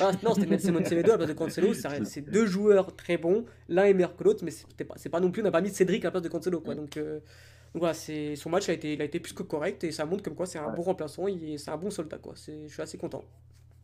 [0.00, 1.74] ah, non, c'était Nelson Semedo à la place de Cancelo.
[1.74, 5.30] C'est deux joueurs très bons, l'un est meilleur que l'autre, mais c'est pas, pas non
[5.30, 6.60] plus, on n'a pas mis Cédric à la place de Cancelo.
[6.60, 9.92] Quoi, donc, donc voilà, son match a été, il a été plus que correct et
[9.92, 10.76] ça montre comme quoi c'est un ouais.
[10.76, 12.18] bon remplaçant, c'est un bon soldat.
[12.18, 12.34] Quoi.
[12.36, 13.24] Je suis assez content.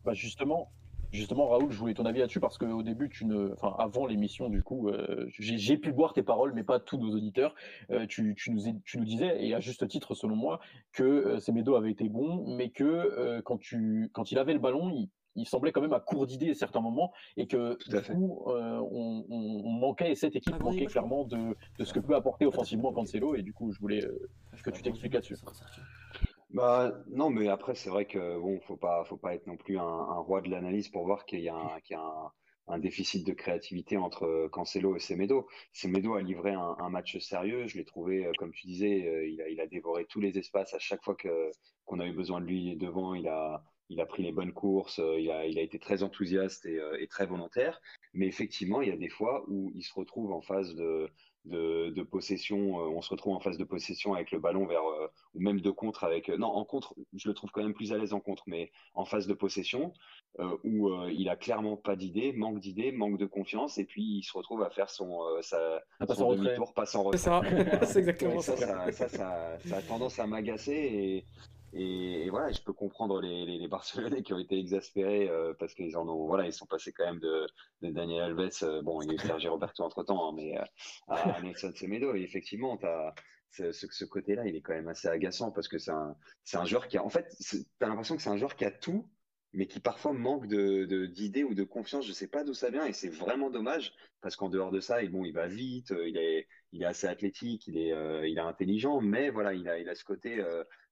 [0.05, 0.71] Bah justement,
[1.11, 4.49] Justement, Raoul, je voulais ton avis là-dessus parce qu'au début, tu ne, enfin, avant l'émission,
[4.49, 7.55] du coup, euh, j'ai pu boire tes paroles, mais pas tous nos auditeurs.
[7.89, 10.59] Euh, tu, tu, nous, tu nous disais, et à juste titre, selon moi,
[10.93, 14.59] que euh, Semedo avait été bon, mais que euh, quand, tu, quand il avait le
[14.59, 18.01] ballon, il, il semblait quand même à court d'idées à certains moments et que du
[18.01, 21.85] coup euh, on, on, on, manquait et cette équipe ah, manquait oui, clairement de, de,
[21.85, 24.29] ce que peut apporter offensivement Cancelo et du coup je voulais euh,
[24.63, 25.35] que tu t'expliques là-dessus.
[26.51, 29.77] Bah non, mais après c'est vrai que bon, faut pas, faut pas être non plus
[29.77, 32.31] un, un roi de l'analyse pour voir qu'il y a, un, qu y a un,
[32.67, 35.47] un, déficit de créativité entre Cancelo et Semedo.
[35.73, 39.49] Semedo a livré un, un match sérieux, je l'ai trouvé, comme tu disais, il a,
[39.49, 41.51] il a dévoré tous les espaces à chaque fois que
[41.85, 44.99] qu'on a eu besoin de lui devant, il a, il a pris les bonnes courses,
[45.19, 47.79] il a, il a été très enthousiaste et, et, très volontaire.
[48.13, 51.09] Mais effectivement, il y a des fois où il se retrouve en phase de,
[51.45, 54.83] de, de possession, on se retrouve en phase de possession avec le ballon vers
[55.33, 57.97] ou même de contre avec non en contre, je le trouve quand même plus à
[57.97, 59.93] l'aise en contre, mais en phase de possession
[60.63, 64.33] où il a clairement pas d'idée, manque d'idées, manque de confiance et puis il se
[64.37, 65.81] retrouve à faire son sa,
[66.13, 67.17] son demi-tour, passe en retrait.
[67.17, 67.41] C'est ça,
[67.85, 68.57] c'est exactement ça.
[68.57, 71.25] Ça, ça, ça, ça, a tendance à m'agacer et
[71.73, 75.73] et, voilà, je peux comprendre les, les, les, Barcelonais qui ont été exaspérés euh, parce
[75.73, 77.47] qu'ils en ont, voilà, ils sont passés quand même de,
[77.81, 80.57] de Daniel Alves, euh, bon, il y a eu Sergi Roberto entre temps, hein, mais
[80.57, 80.63] euh,
[81.07, 82.15] à Nelson Semedo.
[82.15, 83.13] Et effectivement, as,
[83.51, 86.65] ce, ce côté-là, il est quand même assez agaçant parce que c'est un, c'est un
[86.65, 87.35] joueur qui a, en fait,
[87.79, 89.07] t'as l'impression que c'est un joueur qui a tout,
[89.53, 92.05] mais qui parfois manque de d'idées ou de confiance.
[92.05, 95.01] Je sais pas d'où ça vient et c'est vraiment dommage parce qu'en dehors de ça,
[95.03, 97.93] il, bon, il va vite, il est, il est assez athlétique, il est,
[98.29, 100.43] il est intelligent, mais voilà, il a, il a ce côté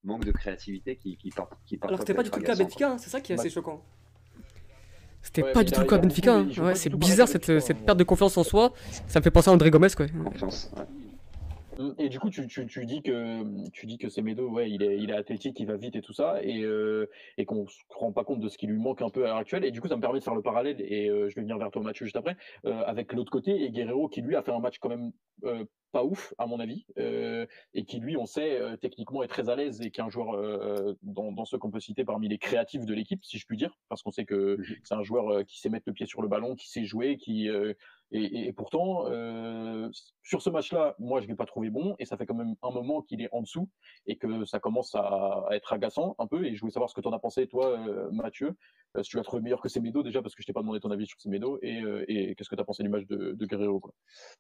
[0.04, 2.56] manque de créativité qui, qui, part, qui Alors c'était pas du tout le cas à
[2.56, 3.84] Benfica, hein, c'est ça qui est assez choquant.
[5.22, 6.36] C'était pas du tout le cas à Benfica.
[6.36, 6.50] Hein.
[6.58, 8.74] Ouais, c'est bizarre cette, cette, perte de confiance en soi.
[9.08, 10.08] Ça me fait penser à André Gomez quoi.
[10.08, 10.84] Confiance, ouais.
[11.80, 14.84] Mm, et du coup, tu, tu, tu, dis que tu dis que Semedo, ouais, il
[14.84, 17.78] est, il est athlétique, il va vite et tout ça, et, euh, et qu'on se
[17.90, 19.66] rend pas compte de ce qui lui manque un peu à l'heure actuelle.
[19.66, 21.58] Et du coup, ça me permet de faire le parallèle, et euh, je vais venir
[21.58, 24.52] vers toi, Mathieu, juste après, euh, avec l'autre côté, et Guerrero qui lui a fait
[24.52, 25.12] un match quand même
[25.44, 29.28] euh, pas ouf, à mon avis, euh, et qui lui, on sait, euh, techniquement est
[29.28, 30.36] très à l'aise et qui est un joueur
[31.02, 33.78] dans, dans ceux qu'on peut citer parmi les créatifs de l'équipe, si je puis dire,
[33.88, 36.28] parce qu'on sait que mmh c'est un joueur qui sait mettre le pied sur le
[36.28, 37.50] ballon, qui sait jouer, qui
[38.12, 39.90] et, et, pourtant, euh,
[40.24, 42.56] sur ce match-là, moi, je ne l'ai pas trouvé bon, et ça fait quand même
[42.62, 43.70] un moment qu'il est en dessous,
[44.06, 46.46] et que ça commence à, à être agaçant un peu.
[46.46, 48.56] Et je voulais savoir ce que tu en as pensé, toi, euh, Mathieu,
[48.96, 50.80] euh, si tu l'as trouvé meilleur que Semedo déjà, parce que je t'ai pas demandé
[50.80, 53.34] ton avis sur Semedo, et, euh, et qu'est-ce que tu as pensé du match de,
[53.34, 53.94] de Guerrero quoi?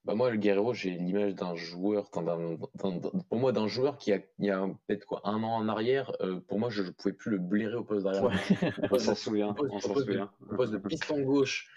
[0.06, 4.46] Bah moi, le Guerrero, j'ai l'image d'un joueur, pour moi, d'un joueur qui a, il
[4.46, 7.32] y a peut-être quoi, un an en arrière, euh, pour moi, je ne pouvais plus
[7.32, 8.24] le blairer au poste d'arrière.
[8.24, 8.72] Ouais.
[8.92, 9.56] on s'en souvient.
[9.60, 10.32] On s'en souvient.
[10.50, 11.70] Au poste de piston gauche,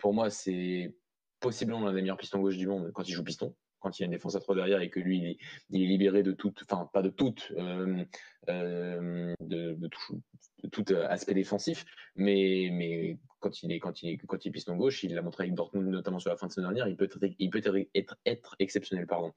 [0.00, 0.94] pour moi, c'est
[1.40, 4.04] possiblement l'un des meilleurs pistons gauche du monde quand il joue piston, quand il y
[4.04, 5.38] a une défense à trois derrière et que lui,
[5.70, 8.04] il est, libéré de toute, enfin, pas de toute, euh,
[8.48, 10.20] euh, de, tout,
[10.62, 11.84] de, tout, aspect défensif,
[12.16, 15.22] mais, mais quand il est, quand il est, quand il est piston gauche, il l'a
[15.22, 17.58] montré avec Dortmund, notamment sur la fin de saison dernière, il peut être, il peut
[17.58, 19.32] être, être, être exceptionnel, pardon.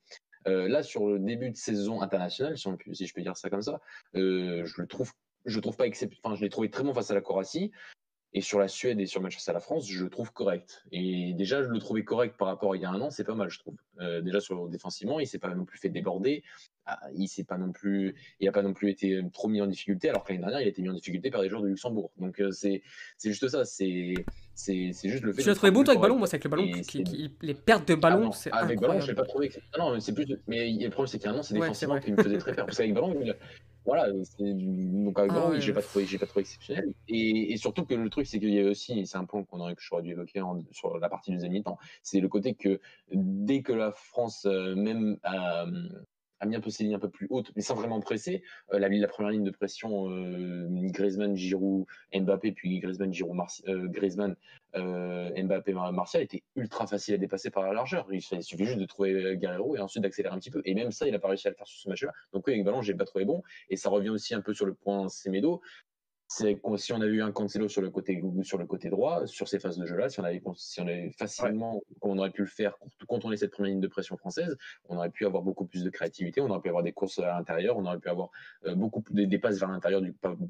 [0.47, 3.79] Euh, là, sur le début de saison internationale, si, je peux dire ça comme ça,
[4.15, 5.11] euh, je le trouve
[5.45, 6.21] je trouve pas exceptionnel.
[6.23, 7.71] Enfin, je l'ai trouvé très bon face à la Croatie.
[8.33, 10.31] Et sur la Suède et sur le match face à la France, je le trouve
[10.31, 10.85] correct.
[10.93, 13.25] Et déjà, je le trouvais correct par rapport à il y a un an, c'est
[13.25, 13.75] pas mal, je trouve.
[13.99, 16.43] Euh, déjà sur défensivement, il s'est pas non plus fait déborder.
[16.85, 19.67] Ah, il s'est pas non plus, il a pas non plus été trop mis en
[19.67, 21.67] difficulté, alors que l'année dernière, il a été mis en difficulté par des joueurs de
[21.67, 22.11] Luxembourg.
[22.17, 22.81] Donc euh, c'est
[23.17, 24.13] c'est juste ça, c'est
[24.55, 25.43] c'est juste le fait.
[25.43, 27.53] Tu l'as trouvé bon toi avec ballon, moi c'est avec le ballon, qui, qui, les
[27.53, 29.51] pertes de ballon, ah c'est avec ballon, je l'ai pas trouvé.
[29.77, 32.55] Non, c'est plus, mais le problème c'est qu'un an, c'est défensivement qui me faisait très
[32.55, 32.65] peur.
[32.65, 33.13] Parce qu'avec ballon,
[33.85, 36.93] voilà, donc avec ah, j'ai pas trouvé, j'ai pas trouvé exceptionnel.
[37.07, 39.59] Et, et, surtout que le truc, c'est qu'il y a aussi, c'est un point qu'on
[39.59, 42.79] aurait que j'aurais dû évoquer en, sur la partie deuxième mi-temps, c'est le côté que
[43.11, 45.65] dès que la France euh, même a,
[46.41, 48.43] a mis un peu ses lignes un peu plus hautes, mais sans vraiment presser.
[48.73, 53.87] Euh, la, première ligne de pression, euh, Griezmann, Giroud, Mbappé, puis Griezmann, Giroud, Marci euh,
[53.87, 54.35] Griezmann,
[54.75, 58.07] euh, Mbappé, Martial était ultra facile à dépasser par la largeur.
[58.11, 60.61] Il, il suffit juste de trouver Guerrero et ensuite d'accélérer un petit peu.
[60.65, 62.11] Et même ça, il n'a pas réussi à le faire sur ce match-là.
[62.33, 63.43] Donc oui, avec ballon, j'ai pas trouvé bon.
[63.69, 65.61] Et ça revient aussi un peu sur le point Semedo
[66.33, 69.49] c'est si on avait eu un Cancelo sur le côté sur le côté droit, sur
[69.49, 71.81] ces phases de jeu là, si on avait si on avait facilement, ouais.
[72.01, 74.55] on aurait pu le faire contourner cette première ligne de pression française,
[74.87, 77.27] on aurait pu avoir beaucoup plus de créativité, on aurait pu avoir des courses à
[77.37, 78.29] l'intérieur, on aurait pu avoir
[78.65, 80.01] euh, beaucoup des, des passes vers l'intérieur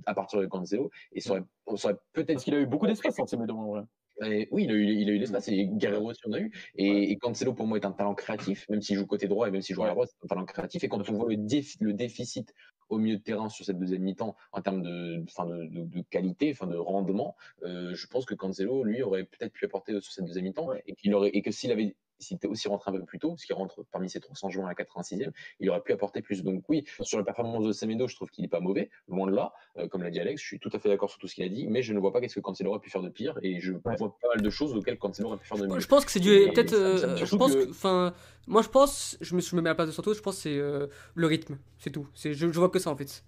[0.05, 2.86] à partir de Cancelo et ça aurait, on aurait peut-être parce qu'il a eu beaucoup
[2.86, 3.88] d'espace en ces moments là.
[4.23, 6.51] Et oui, il a eu, il a eu l'espace et Guerrero aussi en a eu.
[6.75, 7.03] Et, ouais.
[7.05, 9.61] et, Cancelo, pour moi, est un talent créatif, même s'il joue côté droit et même
[9.61, 10.84] s'il joue à droite, c'est un talent créatif.
[10.84, 12.53] Et quand on voit le, défi, le déficit
[12.91, 16.01] au milieu de terrain sur cette deuxième mi-temps en termes de, fin de, de, de,
[16.09, 20.11] qualité, fin de rendement, euh, je pense que Cancelo, lui, aurait peut-être pu apporter sur
[20.11, 20.83] cette deuxième mi-temps ouais.
[20.85, 23.30] et, qu'il aurait, et que s'il avait s'il était aussi rentré un peu plus tôt,
[23.30, 26.43] parce qu'il rentre parmi ses 300 joueurs à la 86e, il aurait pu apporter plus.
[26.43, 29.36] Donc oui, sur la performance de Semedo, je trouve qu'il n'est pas mauvais, loin de
[29.36, 29.53] là.
[29.78, 31.43] Euh, comme l'a dit Alex, je suis tout à fait d'accord sur tout ce qu'il
[31.43, 33.38] a dit, mais je ne vois pas qu'est-ce que Cancelo aurait pu faire de pire,
[33.41, 33.95] et je ouais.
[33.97, 35.80] vois pas mal de choses auxquelles Cancelo aurait pu faire de mieux.
[35.80, 36.74] Je pense que c'est dû peut-être.
[36.74, 38.13] Euh, je pense que, enfin,
[38.47, 40.36] moi je pense, je me, je me mets à la place de Santos, je pense
[40.36, 42.07] que c'est euh, le rythme, c'est tout.
[42.13, 43.24] C'est, je, je vois que ça en fait.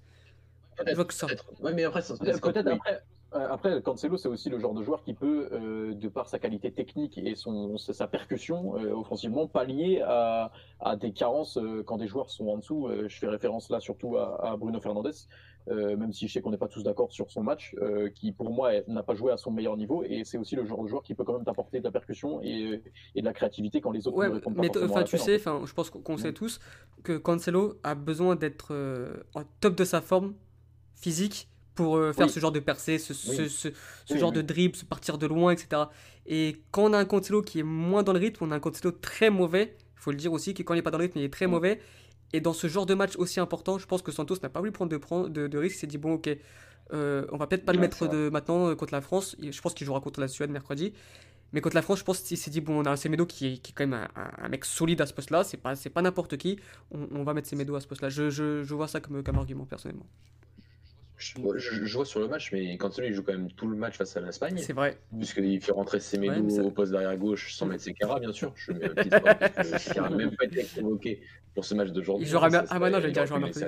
[0.88, 1.28] Je vois que ça.
[1.60, 3.04] Ouais, mais après, peut-être après.
[3.34, 6.72] Après, Cancelo, c'est aussi le genre de joueur qui peut, euh, de par sa qualité
[6.72, 12.08] technique et son, sa percussion euh, offensivement, pallier à, à des carences euh, quand des
[12.08, 12.90] joueurs sont en dessous.
[13.08, 15.14] je fais référence là surtout à, à Bruno Fernandes,
[15.68, 17.76] même si je sais qu'on n'est pas tous d'accord sur son match,
[18.16, 20.04] qui pour moi n'a pas joué à son meilleur niveau.
[20.04, 22.42] Et c'est aussi le genre de joueur qui peut quand même t'apporter de la percussion
[22.44, 22.82] et,
[23.16, 24.84] et, de la créativité quand les autres ouais, ne répondent mais pas.
[24.84, 26.60] Enfin, tu sais, enfin, je pense qu'on sait tous
[27.04, 28.74] que Cancelo a besoin d'être
[29.36, 30.34] au top de sa forme
[30.96, 32.32] physique pour euh, faire oui.
[32.32, 33.36] ce genre de percée, ce, oui.
[33.38, 33.70] ce, ce,
[34.06, 35.84] ce oui, genre de dribble, partir de loin, etc.
[36.26, 38.60] Et quand on a un Cancelo qui est moins dans le rythme, on a un
[38.60, 41.20] Cancelo très mauvais, faut le dire aussi, que quand il n'est pas dans le rythme,
[41.20, 41.80] il est très mauvais.
[42.34, 44.72] Et dans ce genre de match aussi important, je pense que Santos n'a pas voulu
[44.72, 45.76] prendre de, de, de risques.
[45.78, 46.30] Il s'est dit, bon, ok,
[46.94, 49.36] euh, on va peut-être pas le mettre de maintenant euh, contre la France.
[49.40, 50.94] Il- Je pense qu'il jouera contre la Suède mercredi.
[51.54, 53.46] Mais contre la France, je pense qu'il s'est dit, bon, on a un Semedo qui
[53.54, 55.44] est, qui est quand même un, un- un mec solide à ce poste-là.
[55.44, 56.60] C'est pas, pas n'importe qui.
[56.92, 58.10] On, on va mettre Semedo à ce poste-là.
[58.10, 60.08] Je, je, je vois ça comme, comme argument, personnellement.
[61.24, 63.76] Je, je- je vois sur le match, mais Cancelo il joue quand même tout le
[63.76, 64.58] match face à l'Espagne.
[64.58, 64.98] C'est vrai.
[65.18, 68.52] Puisqu'il fait rentrer Semedo ça- au poste derrière gauche sans mettre Secara, bien sûr.
[68.56, 71.22] Je mets un petit n'a même pas été convoqué
[71.56, 72.28] pour ce match d'aujourd'hui.
[72.28, 72.50] Il jouera.
[72.50, 73.66] Ça Ah, bah non, j'allais dire, il jouera mercredi.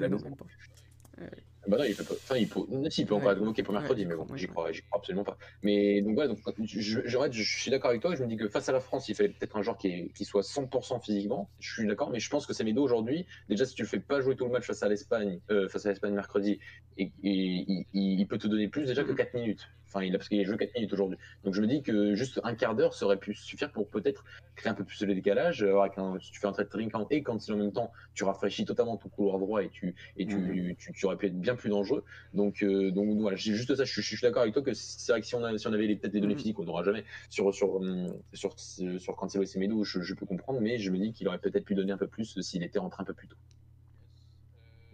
[1.66, 1.72] Pas.
[1.72, 2.13] Bah non, il peut pas.
[2.13, 2.61] Enfin, il peut.
[2.89, 3.32] Si, il peut Ouais.
[3.32, 5.38] être convoqué pour mercredi, Ouais, mais bon, j'y crois, j'y absolument pas.
[5.63, 8.16] Mais donc voilà, donc, je, je, je- suis d'accord avec toi.
[8.16, 10.13] Je me dis que face à la France, il fallait peut-être un joueur qui, est-
[10.16, 11.49] qui soit 100% physiquement.
[11.59, 14.22] Je suis d'accord, mais je pense que Semedo aujourd'hui, déjà si tu le fais pas
[14.22, 16.59] jouer tout le match face à l'Espagne, euh, face à l'Espagne mercredi,
[16.97, 19.68] et, et il, il- il peut te donner plus déjà que 4 minutes.
[19.95, 21.17] Enfin, il a parce qu'il a joué 4 minutes aujourd'hui.
[21.45, 24.25] Donc je me dis que juste un quart d'heure ça aurait pu suffire pour peut-être
[24.55, 25.63] créer un peu plus de décalage.
[25.63, 27.91] euh, avec un- si tu fais un trait de Trincão et quand en même temps
[28.13, 30.75] tu rafraîchis totalement ton couloir droit et tu et tu, Mhm.
[30.75, 32.03] tu, tu aurais pu être bien plus dangereux.
[32.33, 33.85] Donc, euh, donc voilà, j'ai juste ça.
[33.85, 35.65] Je, suis- je suis d'accord avec toi que c'est vrai que si on, a, si
[35.67, 36.39] on avait les- peut-être des données Mhm.
[36.39, 39.83] physiques, on n'aura jamais sur sur hum, sur sur, sur Cancelo et Semedo.
[39.85, 42.07] Je, je peux comprendre, mais je me dis qu'il aurait peut-être pu donner un peu
[42.07, 43.37] plus s'il était rentré un peu plus tôt.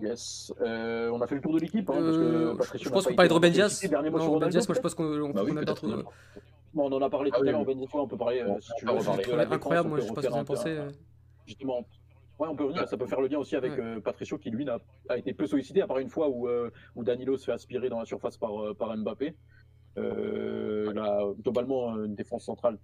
[0.01, 0.53] Yes.
[0.61, 1.89] Euh, on a fait le tour de l'équipe.
[1.89, 3.53] Hein, parce Euh, que Patricio je pense qu'on parlait de Ruben
[4.11, 5.97] mot Non, Ruben moi je pense qu'on on- Bah oui, on a peut-être, d'autres.
[5.97, 6.03] non.
[6.73, 7.65] Bon, on en a parlé Ah tout à l'heure,
[8.03, 10.27] on peut parler, euh, Bon, si tu peut veux, Incroyable, moi je sais pas ce
[10.27, 10.53] que vous en refaire un peu-
[10.87, 10.97] pensez.
[11.45, 11.79] Justement,
[12.39, 13.79] ouais, on peut revenir, ça peut faire le lien aussi avec Ouais.
[13.81, 14.77] euh, Patricio qui, lui, n'a
[15.09, 17.89] a été peu sollicité, à part une fois où, euh, où Danilo se fait aspirer
[17.89, 19.35] dans la surface par, par Mbappé.
[19.97, 22.77] Euh, là, globalement, une défense centrale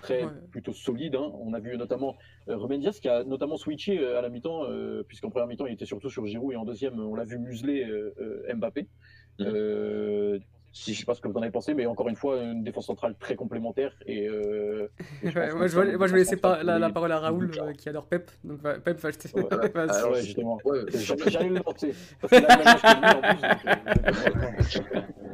[0.00, 0.30] très Ouais.
[0.50, 1.14] plutôt solide.
[1.16, 1.32] hein.
[1.40, 2.16] On a vu notamment
[2.48, 5.66] euh, Ruben Dias qui a notamment switché euh, à la mi-temps, euh, puisqu'en première mi-temps,
[5.66, 8.86] il était surtout sur Giroud, et en deuxième, on l'a vu museler euh, euh, Mbappé.
[9.40, 9.46] Mhm.
[9.48, 10.38] Euh,
[10.76, 12.64] si, je sais pas ce que vous en avez pensé, mais encore une fois, une
[12.64, 13.92] défense centrale très complémentaire.
[14.06, 14.88] Et, euh,
[15.22, 17.12] et je Ouais, pense moi, je vais, c'est moi, je vais laisser par- la, parole
[17.12, 18.28] à Raoul euh, qui adore Pep.
[18.42, 19.28] Donc va- Pep va acheter.
[19.34, 19.42] Ouais,
[19.74, 19.90] Vas-y.
[19.90, 20.58] alors, ouais, justement.
[21.28, 21.94] J'allais le lancer.
[22.20, 22.44] Parce que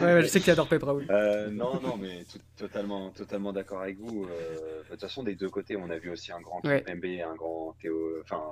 [0.00, 1.06] Ouais, je sais qu'il adore Pep, Raoul.
[1.10, 4.24] Euh, non, non, mais tout- totalement, totalement d'accord avec vous.
[4.24, 6.82] Euh, de toute façon, des deux côtés, on a vu aussi un grand Ouais.
[6.82, 8.42] Kimpembe, un grand Théo, enfin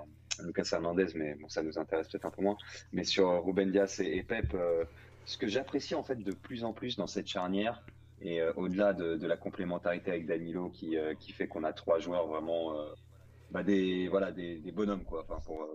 [0.45, 2.57] Lucas Hernandez, mais bon, ça nous intéresse peut-être un peu moins.
[2.93, 4.85] Mais sur Ruben Dias et, et Pep, euh,
[5.27, 7.83] ce que j'apprécie en fait de plus en plus dans cette charnière,
[8.23, 11.73] et euh, au-delà de, de la complémentarité avec Danilo, qui, euh, qui fait qu'on a
[11.73, 12.85] trois joueurs vraiment, euh,
[13.51, 15.25] bah, des, voilà, des, des bonhommes quoi.
[15.29, 15.67] Enfin, pour,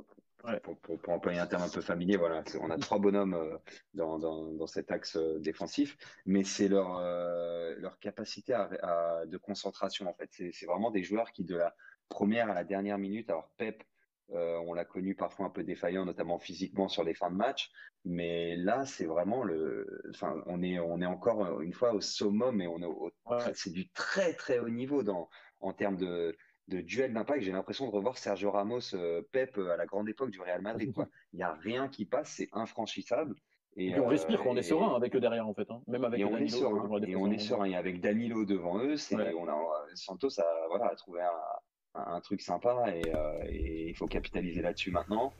[0.46, 0.60] Ouais.
[0.60, 3.58] pour, pour- pour employer un terme un peu familier, voilà, on a trois bonhommes euh,
[3.94, 9.26] dans, dans, dans cet axe euh, défensif mais c'est leur, euh, leur capacité à, à-
[9.26, 10.30] de concentration en fait.
[10.32, 11.76] C'est vraiment des joueurs qui de la
[12.10, 13.84] première à la dernière minute, alors Pep,
[14.32, 17.70] euh, on l'a connu parfois un peu défaillant, notamment physiquement sur les fins de match,
[18.04, 22.60] mais là c'est vraiment le, enfin on est on est encore une fois au summum
[22.62, 23.38] et on est au- Ouais.
[23.54, 25.30] c'est du très très haut niveau dans
[25.60, 26.36] en termes de
[26.68, 30.10] de duel d'impact, j'ai l'impression de revoir Sergio Ramos, euh, Pep euh, à la grande
[30.10, 30.94] époque du Real Madrid.
[30.94, 31.08] Quoi.
[31.34, 33.36] Il n'y a rien qui passe, c'est infranchissable.
[33.78, 35.70] Et on euh, respire quand on est serein avec eux derrière, en fait.
[35.70, 35.82] hein.
[35.88, 36.90] Même avec et on est Danilo, serein.
[36.92, 37.66] euh, Et on est serein.
[37.66, 39.34] Et avec Danilo devant eux, c'est Ouais.
[39.38, 39.56] on a
[39.96, 44.62] Santos a voilà a trouvé un, un truc sympa et, euh, et il faut capitaliser
[44.62, 45.34] là-dessus maintenant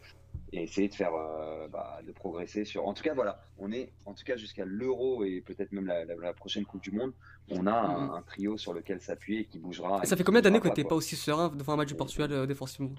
[0.56, 2.88] et essayer de faire euh, bah, de progresser sur.
[2.88, 6.06] En tout cas voilà, on est en tout cas jusqu'à l'Euro et peut-être même la,
[6.06, 7.14] la- la prochaine Coupe du Monde,
[7.50, 8.12] on a un, Mhm.
[8.12, 10.00] un trio sur lequel s'appuyer et qui bougera.
[10.00, 11.96] Et et ça fait combien d'années que t'es pas aussi serein devant un match du
[11.96, 12.92] Portugal euh, défensivement?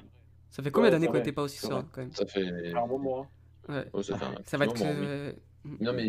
[0.50, 2.12] Ça fait combien Ouais, d'années que t'es pas aussi serein quand même?
[2.12, 2.72] Ça fait.
[2.74, 3.22] Un moment,
[3.68, 3.72] hein.
[3.94, 4.02] Ouais.
[4.02, 4.78] Ça, fait un Ça va être.
[4.78, 5.06] moment, oui.
[5.06, 5.32] euh,
[5.80, 6.08] Non, mais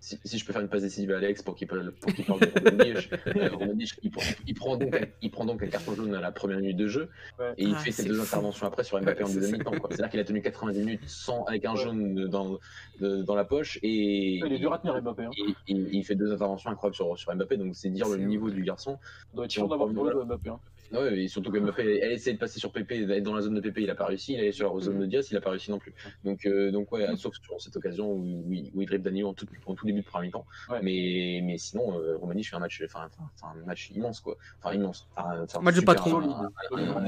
[0.00, 2.40] si, je peux faire une passe décisive à Alex pour qu'il parle, pour qu'il parle
[2.40, 6.14] de Romanich, euh, il, prend, il, prend donc, un- il prend donc un carton jaune
[6.14, 7.52] à la première minute de jeu Ouais.
[7.58, 8.22] et il Ah, fait ses deux fou.
[8.22, 9.86] interventions après sur Mbappé en Ouais, deuxième c'est- mi-temps.
[9.90, 11.82] C'est-à-dire qu'il a tenu 90 minutes sans, avec un Ouais.
[11.82, 12.58] jaune dans,
[13.00, 15.24] de- dans la poche et Il est dur à tenir, Mbappé.
[15.24, 15.30] Hein.
[15.66, 18.62] et- il fait deux interventions incroyables sur, sur Mbappé, donc c'est dire le niveau du
[18.62, 18.98] garçon.
[19.32, 20.50] Il doit être chiant d'avoir le Mbappé.
[20.50, 20.60] Hein.
[20.92, 23.54] Ouais, et surtout que Mbappé, elle essaie de passer sur Pépé, d'aller dans la zone
[23.54, 25.40] de Pépé, il a pas réussi, il est sur la zone de Diaz, il a
[25.42, 25.94] pas réussi non plus.
[26.24, 29.28] Donc, euh, donc ouais, sauf sur cette occasion où, où il- où il dribble Danilo
[29.28, 30.46] en tout, en tout début de première mi-temps.
[30.70, 30.80] Ouais.
[30.82, 33.08] Mais, mais sinon, euh, Roumanie fait un match, enfin,
[33.42, 34.36] un match immense quoi.
[34.62, 35.08] Enfin immense.
[35.14, 36.10] Enfin, enfin, Match de patron.
[36.20, 37.06] un- un- un- un.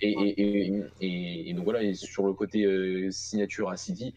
[0.00, 4.14] Et, et, et, et, et donc voilà, et sur le côté euh, signature à City,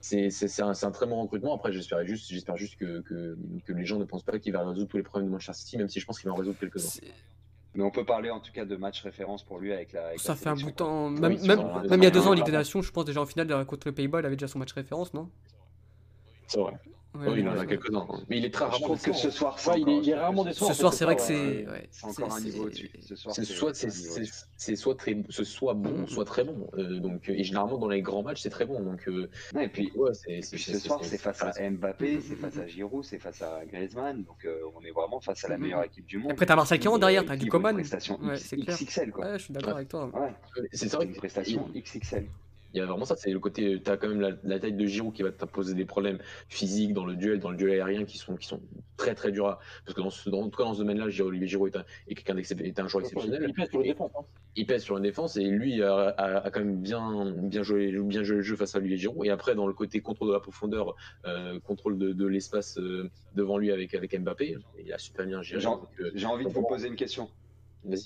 [0.00, 0.28] c'est
[0.60, 1.54] un, un très bon recrutement.
[1.54, 4.88] Après, j'espère juste, juste que, que, que les gens ne pensent pas qu'il va résoudre
[4.88, 6.88] tous les problèmes de Manchester City, même si je pense qu'il va en résoudre quelques-uns.
[7.74, 10.08] Mais on peut parler en tout cas de match référence pour lui avec la.
[10.08, 11.08] avec Ça la fait un bout de temps.
[11.08, 12.34] Même, il y a deux ans en.
[12.34, 14.48] Ligue des Nations, je pense déjà en finale euh, contre les Pays-Bas, il avait déjà
[14.48, 15.30] son match référence, non?
[16.48, 16.74] C'est vrai.
[17.14, 18.06] Ouais, Oui, il en a quelques-uns.
[18.30, 20.44] Mais il est très Je rarement trouve que ce soir, c'est Ouais, il est- rarement
[20.44, 20.68] décevant.
[20.68, 21.66] Ce soir, c'est vrai que ça, c'est.
[21.90, 22.90] C'est encore un niveau au-dessus.
[23.14, 23.74] Soir, C'est soit,
[24.56, 26.70] c'est soit, très, ce soit bon, soit très bon.
[26.78, 28.80] Euh, donc, et généralement, dans les grands matchs, c'est très bon.
[28.80, 29.28] Donc, euh,
[29.60, 32.56] Et puis, ouais, c'est, et c'est, puis ce soir, c'est face à Mbappé, c'est face
[32.56, 34.22] à Giroud, c'est face à Griezmann.
[34.24, 36.32] Donc, euh, on est vraiment face à la meilleure équipe du monde.
[36.32, 37.74] Après, t'as Marcel Caron derrière, t'as qui Coman.
[37.74, 38.76] prestation Ouais, c'est clair.
[38.76, 39.36] XXL, quoi.
[39.36, 40.10] Je suis d'accord avec toi.
[40.72, 42.26] C'est vrai une prestation XXL.
[42.74, 44.72] Il y a vraiment ça, c'est le côté, tu as quand même la, la taille
[44.72, 46.18] de Giroud qui va te poser des problèmes
[46.48, 48.60] physiques dans le duel, dans le duel aérien qui sont, qui sont
[48.96, 49.58] très très durs à.
[49.84, 51.78] Parce que dans ce, dans, en tout cas dans ce domaine-là, Giroud- Olivier Giroud est
[51.78, 53.44] un, est quelqu'un est un joueur exceptionnel.
[53.48, 54.10] Il pèse sur le défense.
[54.18, 54.22] hein.
[54.56, 57.92] Il pèse sur une défense et lui a, a- a quand même bien, bien, joué,
[58.02, 59.26] bien joué le jeu face à Olivier Giroud.
[59.26, 60.94] Et après, dans le côté contrôle de la profondeur,
[61.26, 65.42] euh, contrôle de, de l'espace euh, devant lui avec, avec Mbappé, il a super bien
[65.42, 65.62] géré.
[66.00, 67.28] Euh, J'ai envie de vous poser une question.
[67.84, 68.04] Vas-y.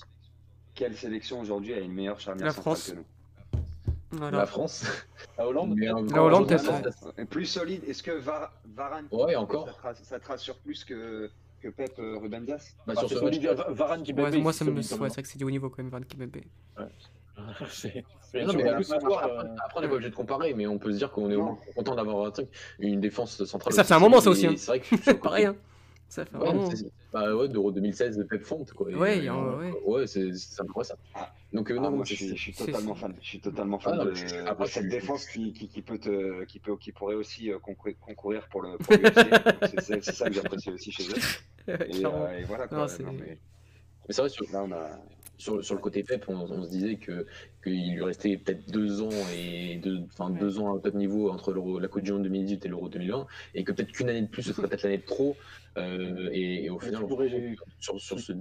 [0.75, 2.91] Quelle sélection aujourd'hui a une meilleure charnière La France.
[2.91, 3.05] que nous?
[4.11, 4.37] Voilà.
[4.39, 4.85] La France.
[5.37, 5.73] À Hollande.
[5.75, 6.81] Mais, La Hollande, ça- ouais.
[7.19, 7.83] Euh, Plus solide.
[7.87, 9.67] Est-ce que Var- Varane, Ouais, encore.
[9.81, 11.29] Ça, ça te rassure plus que,
[11.61, 12.75] que Pep euh, Ruben Dias?
[12.85, 13.39] Bah, Ah, sur ce match-
[13.69, 14.77] Varane qui Ouais, moi, c'est ça me.
[15.01, 16.37] Ouais, vrai que c'est du haut niveau quand même, Van Kibebe.
[17.69, 19.43] C'est- c'est- Non, mais sur après, soir, euh,
[19.75, 21.45] on n'est pas obligé de comparer, mais on peut se dire qu'on est au Non.
[21.45, 22.47] moins content d'avoir un truc,
[22.79, 23.73] une défense centrale.
[23.73, 24.53] Ça aussi fait un moment, ça aussi, et hein.
[24.57, 25.55] C'est vrai que sur Pareil, hein.
[26.09, 26.69] Ça fait Ouais, vraiment.
[26.71, 28.87] c'est- bah ouais, d'Euro 2016 de Pep Fonte, quoi.
[28.89, 29.73] Ouais, un- ouais.
[29.85, 30.29] ouais, c'est
[30.59, 30.95] incroyable ça.
[31.15, 31.33] Ah.
[31.53, 33.13] Donc, euh, Ah, non, moi, je suis, je suis c'est- totalement fan.
[33.21, 35.67] Je suis totalement fan Ah, non, de, je- après, je cette suis- défense qui, qui,
[35.67, 38.77] qui peut te, qui peut, qui pourrait aussi euh, concourir, pour le.
[39.81, 41.15] C'est- ça que j'apprécie aussi chez eux.
[41.67, 42.77] Et, euh, et voilà quoi.
[42.79, 43.37] Non, c'est- Non, mais
[44.07, 44.89] Mais c'est vrai, sur, là, on a.
[45.37, 47.25] sur, sur le côté Pep, on, on se disait que
[47.63, 51.29] qu'il lui restait peut-être deux ans et deux, enfin deux ans à un top niveau
[51.29, 54.23] entre l'Euro- la Coupe du Monde 2018 et l'Euro 2020, et que peut-être qu'une année
[54.23, 55.35] de plus ce serait peut-être l'année de trop.
[55.77, 57.29] euh, et, et au final, on- pourrais-
[57.79, 58.33] sur, sur ce.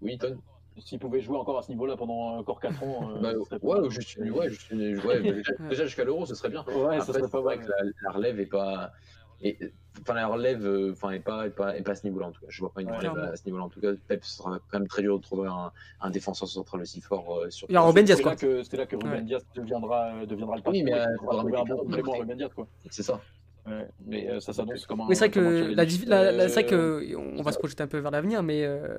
[0.00, 0.38] Oui, Ton
[0.78, 3.10] S'il pouvait jouer encore à ce niveau-là pendant encore 4 ans.
[3.16, 3.90] euh, bah, Ouais, mal.
[3.90, 6.64] juste, une- ouais, juste une- ouais, déjà, déjà jusqu'à l'Euro, ce serait bien.
[6.66, 8.92] Ouais, ça Après, serait pas vrai que la, la relève est pas.
[9.40, 9.56] Et,
[10.00, 12.32] enfin, la relève euh, enfin, est, pas, est, pas, est pas à ce niveau-là en
[12.32, 12.46] tout cas.
[12.50, 13.32] Je vois pas une Ouais, relève clairement.
[13.32, 13.92] à ce niveau-là en tout cas.
[14.08, 15.70] Pep ce sera quand même très dur de trouver un,
[16.00, 17.68] un défenseur central aussi fort euh, sur.
[17.70, 18.32] Il y a Ruben C'est quoi.
[18.32, 19.22] là que, c'est là que Ruben Ouais.
[19.22, 22.12] Dias deviendra, euh, deviendra le Oui, mais, euh, il faudra faudra trouver un bon complément.
[22.18, 22.48] Ruben Dias.
[22.54, 22.66] Quoi.
[22.90, 23.20] C'est ça.
[23.66, 25.06] Ouais, mais euh, ça s'annonce comme un.
[25.08, 28.10] Mais c'est vrai que la, vrai Euh, que on va se projeter un peu vers
[28.10, 28.98] l'avenir, mais euh,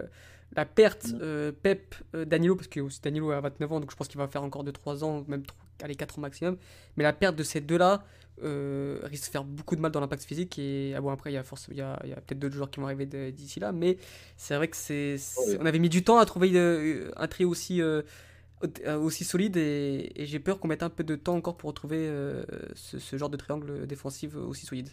[0.55, 1.19] la perte Mm.
[1.21, 4.17] euh, Pep euh, Danilo, parce que aussi Danilo a 29 ans, donc je pense qu'il
[4.17, 6.57] va faire encore 2-3 ans, même 3, allez 4 ans maximum.
[6.97, 8.03] Mais la perte de ces deux-là
[8.43, 10.57] euh, risque de faire beaucoup de mal dans l'impact physique.
[10.59, 12.39] Et ah bon, après, il y a, force- il y a, il y a peut-être
[12.39, 13.97] d'autres joueurs qui vont arriver d'ici là, mais
[14.37, 15.17] c'est vrai que c'est,
[15.59, 16.51] on avait mis du temps à trouver
[17.15, 17.81] un trio aussi.
[19.01, 22.09] aussi solide et, et j'ai peur qu'on mette un peu de temps encore pour retrouver
[22.75, 24.89] ce, ce genre de triangle défensif aussi solide.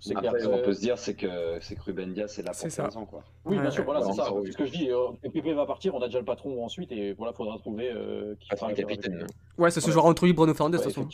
[0.00, 0.30] C'est clair.
[0.32, 2.68] Après, qu'on Euh, peut se dire, c'est que, c'est que Ruben Dias est là C'est
[2.68, 2.82] pour ça.
[2.84, 3.04] 15 ans.
[3.06, 3.22] Quoi.
[3.44, 4.28] Oui, bien Ouais, sûr, voilà, c'est ça.
[4.44, 4.90] C'est ce que je dis.
[4.90, 8.34] euh, Pépé va partir, on a déjà le patron ensuite, et voilà, faudra trouver euh,
[8.40, 9.26] qui Patron fera et capitaine.
[9.58, 9.92] Ouais, ça se Ouais.
[9.92, 11.08] jouera entre lui et Bruno Fernandes, de toute façon.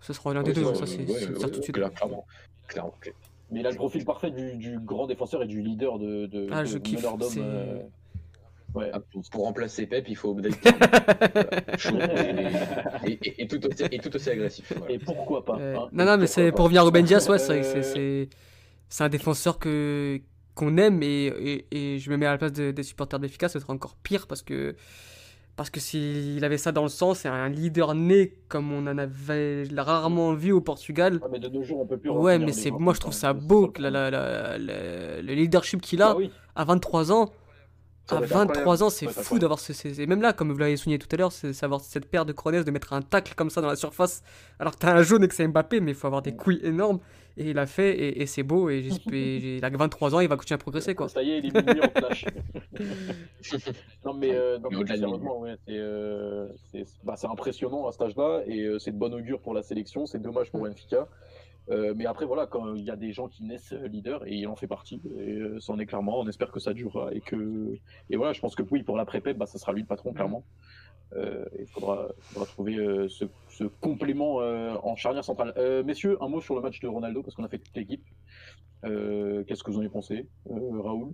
[0.00, 1.74] Ce sera l'un des deux, c'est- ça c'est c'est tout de suite.
[1.74, 2.24] clair- Clairement.
[2.68, 2.94] Clairement.
[3.50, 6.60] Mais il a le profil parfait du, grand défenseur et du leader de, de, Ah,
[6.62, 7.30] de je kiffe, meneur d'homme.
[7.30, 7.78] c'est- euh,
[8.74, 8.90] Ouais.
[8.92, 10.36] Ah, pour, pour remplacer Pep, il faut
[11.78, 14.72] Chaud et, et, et, et tout aussi, et tout aussi agressif.
[14.76, 14.92] voilà.
[14.94, 17.38] Et pourquoi pas Euh, hein, non, non, mais c'est pour revenir à Ruben Dias, ouais,
[17.38, 20.20] c'est un défenseur que
[20.54, 21.26] qu'on aime et,
[21.70, 23.94] et, et je me mets à la place de- des supporters d'efficace, ce serait encore
[23.96, 24.74] pire parce que
[25.54, 28.98] parce que s'il avait ça dans le sang, c'est un leader né comme on en
[28.98, 31.14] avait rarement vu au Portugal.
[31.22, 32.10] Ouais, mais de nos jours, on peut plus.
[32.10, 34.66] Ouais, mais c'est moi je trouve ça, ça beau que le la, la- problème.
[34.66, 37.30] la- le, le leadership qu'il a Ah oui, à 23 ans.
[38.10, 40.76] À va être 23 ans, c'est fou d'avoir ce, et même là, comme vous l'avez
[40.76, 43.50] souligné tout à l'heure, c'est savoir cette paire de Cronès de mettre un tacle comme
[43.50, 44.22] ça dans la surface,
[44.58, 46.60] alors que t'as un jaune et que c'est Mbappé, mais il faut avoir des couilles
[46.62, 47.00] énormes.
[47.40, 48.78] Et il l'a fait, et, et c'est beau, et,
[49.12, 51.08] il a que 23 ans, il va continuer à progresser, quoi.
[51.08, 52.24] Ça y est, il est en clash.
[54.04, 56.48] non, mais, euh, non, Mais mais au-delà de sérieusement, ouais, c'est euh,
[57.04, 60.06] bah, c'est impressionnant à cet âge-là et euh, c'est de bon augure pour la sélection.
[60.06, 61.06] C'est dommage pour Benfica.
[61.70, 64.46] Euh, mais après, voilà, quand il y a des gens qui naissent leaders et il
[64.46, 66.18] en fait partie, et euh, c'en est clairement.
[66.18, 67.74] On espère que ça durera et que.
[68.10, 70.44] Et voilà, je pense que oui, pour l'après-PEP, bah, ça sera lui le patron, clairement.
[71.14, 75.54] Euh, il faudra, faudra trouver euh, ce, ce complément euh, en charnière centrale.
[75.56, 78.04] Euh, messieurs, un mot sur le match de Ronaldo, parce qu'on a fait toute l'équipe.
[78.84, 81.12] Euh, Qu'est-ce que vous en avez pensé, euh, Raoul?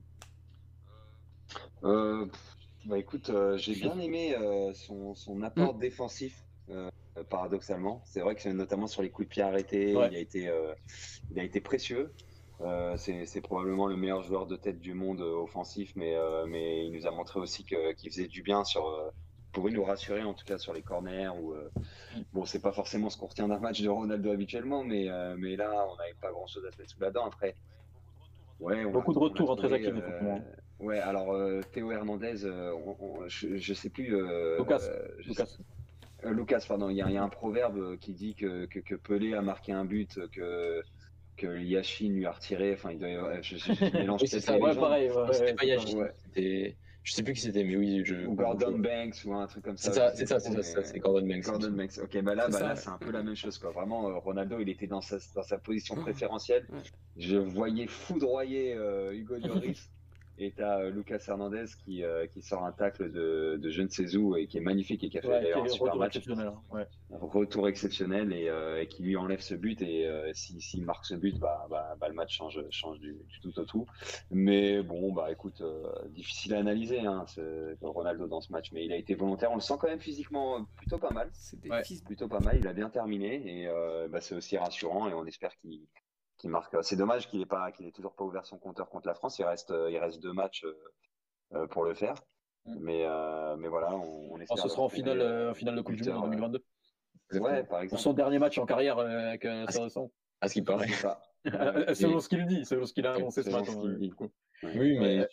[1.85, 2.27] Euh,
[2.87, 6.91] bah écoute, euh, j'ai bien aimé euh, son, son apport défensif, euh,
[7.23, 8.03] paradoxalement.
[8.07, 10.09] C'est vrai que c'est notamment sur les coups de pied arrêtés, Ouais.
[10.11, 10.75] il, a été, euh,
[11.31, 12.13] il a été précieux.
[12.61, 16.87] Euh, c'est probablement le meilleur joueur de tête du monde euh, offensif, mais, euh, mais
[16.87, 18.87] il nous a montré aussi qu'il faisait du bien sur.
[18.89, 19.11] Euh,
[19.53, 21.29] pouvait nous rassurer en tout cas sur les corners.
[21.29, 21.71] Ou, euh,
[22.33, 25.55] bon, c'est pas forcément ce qu'on retient d'un match de Ronaldo habituellement, mais, euh, mais
[25.55, 27.25] là, on n'avait pas grand chose à se mettre sous la dent.
[27.27, 27.55] Après,
[28.59, 30.41] ouais, Beaucoup a- de retours, hein, actifs, effectivement.
[30.81, 34.17] Ouais, alors euh, Théo Hernandez, euh, on- on- je, je sais plus.
[34.17, 35.33] euh, Lucas, euh, je
[36.25, 38.79] Euh, Lucas, pardon, il y, a il y a un proverbe qui dit que, que,
[38.81, 40.83] que Pelé a marqué un but, que,
[41.37, 42.73] que Yashin lui a retiré.
[42.75, 44.69] Enfin, il doit y avoir- je, je- je mélange Oui, c'est peut-être ça, les Ouais,
[44.69, 44.83] légendes.
[44.85, 45.11] pareil.
[45.11, 46.13] ouais, C'était ouais, pas c'est Yashin, ouais.
[46.25, 48.15] c'était- Je sais plus qui c'était, mais oui, je.
[48.27, 49.93] Ou Gordon Banks ou un truc comme ça.
[49.93, 51.43] C'est ça, c'est ça, c'est ça, Gordon Banks.
[51.45, 51.99] Gordon Banks.
[52.03, 53.71] Ok, bah là, C'est bah là, c'est un peu la même chose, quoi.
[53.73, 56.67] Vraiment, euh, Ronaldo, il était dans sa, dans sa position préférentielle.
[57.19, 59.91] Je voyais foudroyer euh, Hugo Lloris.
[60.37, 63.89] Et t'as euh, Lucas Hernandez qui, euh, qui sort un tacle de, de je ne
[63.89, 66.01] sais où et qui est magnifique et qui a fait Ouais, d'ailleurs un super retour
[66.01, 66.17] match.
[66.17, 66.49] exceptionnel.
[66.49, 66.87] hein, ouais.
[67.11, 69.81] Retour exceptionnel et, euh, et qui lui enlève ce but.
[69.83, 73.13] Et euh, si- s'il marque ce but, bah, bah, bah, le match change, change du,
[73.29, 73.87] du tout au tout.
[74.33, 78.73] Mais bon, bah écoute, euh, difficile à analyser hein, ce- Ronaldo dans ce match.
[78.73, 79.53] Mais il a été volontaire.
[79.53, 81.31] On le sent quand même physiquement euh, plutôt pas mal
[81.63, 81.83] des Ouais.
[82.05, 82.57] plutôt pas mal.
[82.59, 85.81] Il a bien terminé et euh, bah, c'est aussi rassurant et on espère qu'il
[86.45, 86.77] qu'il marque.
[86.83, 89.39] C'est dommage qu'il ait pas, qu'il ait toujours pas ouvert son compteur contre la France.
[89.39, 90.77] Il reste, euh, il reste deux matchs euh,
[91.55, 92.15] euh, pour le faire.
[92.67, 92.77] Mm.
[92.81, 94.59] Mais, euh, mais voilà, on, on Ah, espère.
[94.59, 96.65] ce sera en finale, euh, en finale de Coupe du Monde en euh, 2022.
[97.41, 98.03] Ouais, par Pour exemple.
[98.03, 99.65] son dernier match en carrière avec euh.
[100.41, 100.89] À ce qui paraît.
[101.95, 103.73] Selon ce qu'il dit, selon ce qu'il a annoncé ce matin.
[103.73, 104.13] qu'il.
[104.79, 105.27] Oui, mais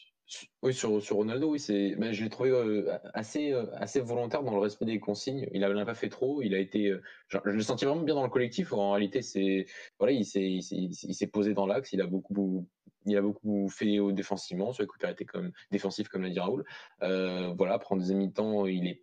[0.63, 4.43] oui, sur, sur Ronaldo, oui, c'est, ben, je l'ai trouvé euh, assez, euh, assez volontaire
[4.43, 5.47] dans le respect des consignes.
[5.53, 6.41] Il n'a pas fait trop.
[6.41, 8.73] Il a été, euh, je le sentis vraiment bien dans le collectif.
[8.73, 9.65] En réalité, c'est,
[9.99, 11.93] voilà, il s'est, il s'est, posé dans l'axe.
[11.93, 12.67] Il a beaucoup,
[13.05, 14.71] il a beaucoup fait au défensivement.
[14.73, 16.63] Sur les coups, été comme défensif, comme l'a dit Raoul.
[16.99, 19.01] Voilà, prendre des mi-temps, il est,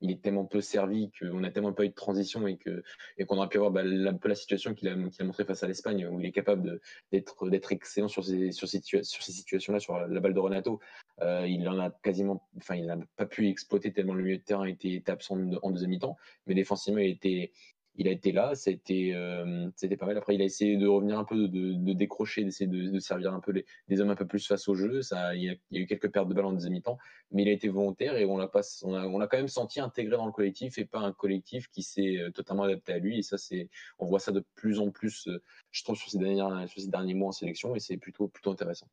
[0.00, 3.48] il est tellement peu servi qu'on a tellement pas eu de transition et qu'on aurait
[3.48, 6.20] pu avoir bah, la- la situation qu'il a, qu'il a montré face à l'Espagne, où
[6.20, 6.80] il est capable
[7.12, 10.80] d'être excellent sur ces sur ces, situa- sur ces situations-là, sur la, balle de Renato.
[11.22, 14.42] Euh, il en a quasiment, enfin, il n'a pas pu exploiter tellement le milieu de
[14.42, 17.52] terrain était, était absent en, en deuxième mi-temps, mais défensivement, il était
[17.98, 20.16] il a été là, c'était euh, c'était pas mal.
[20.16, 22.98] Après, il a essayé de revenir un peu, de, de, de décrocher, d'essayer de, de
[23.00, 25.02] servir un peu les, les hommes un peu plus face au jeu.
[25.02, 26.96] Ça, il y, a, il y a eu quelques pertes de balles en deuxième mi-temps,
[27.32, 29.48] mais il a été volontaire et on l'a pas, on a, on l'a quand même
[29.48, 32.98] senti intégré dans le collectif et pas un collectif qui s'est euh, totalement adapté à
[32.98, 33.18] lui.
[33.18, 33.68] Et ça, c'est,
[33.98, 35.42] on voit ça de plus en plus, euh,
[35.72, 38.52] je trouve, sur ces derniers, sur ces derniers mois en sélection et c'est plutôt, plutôt
[38.52, 38.88] intéressant.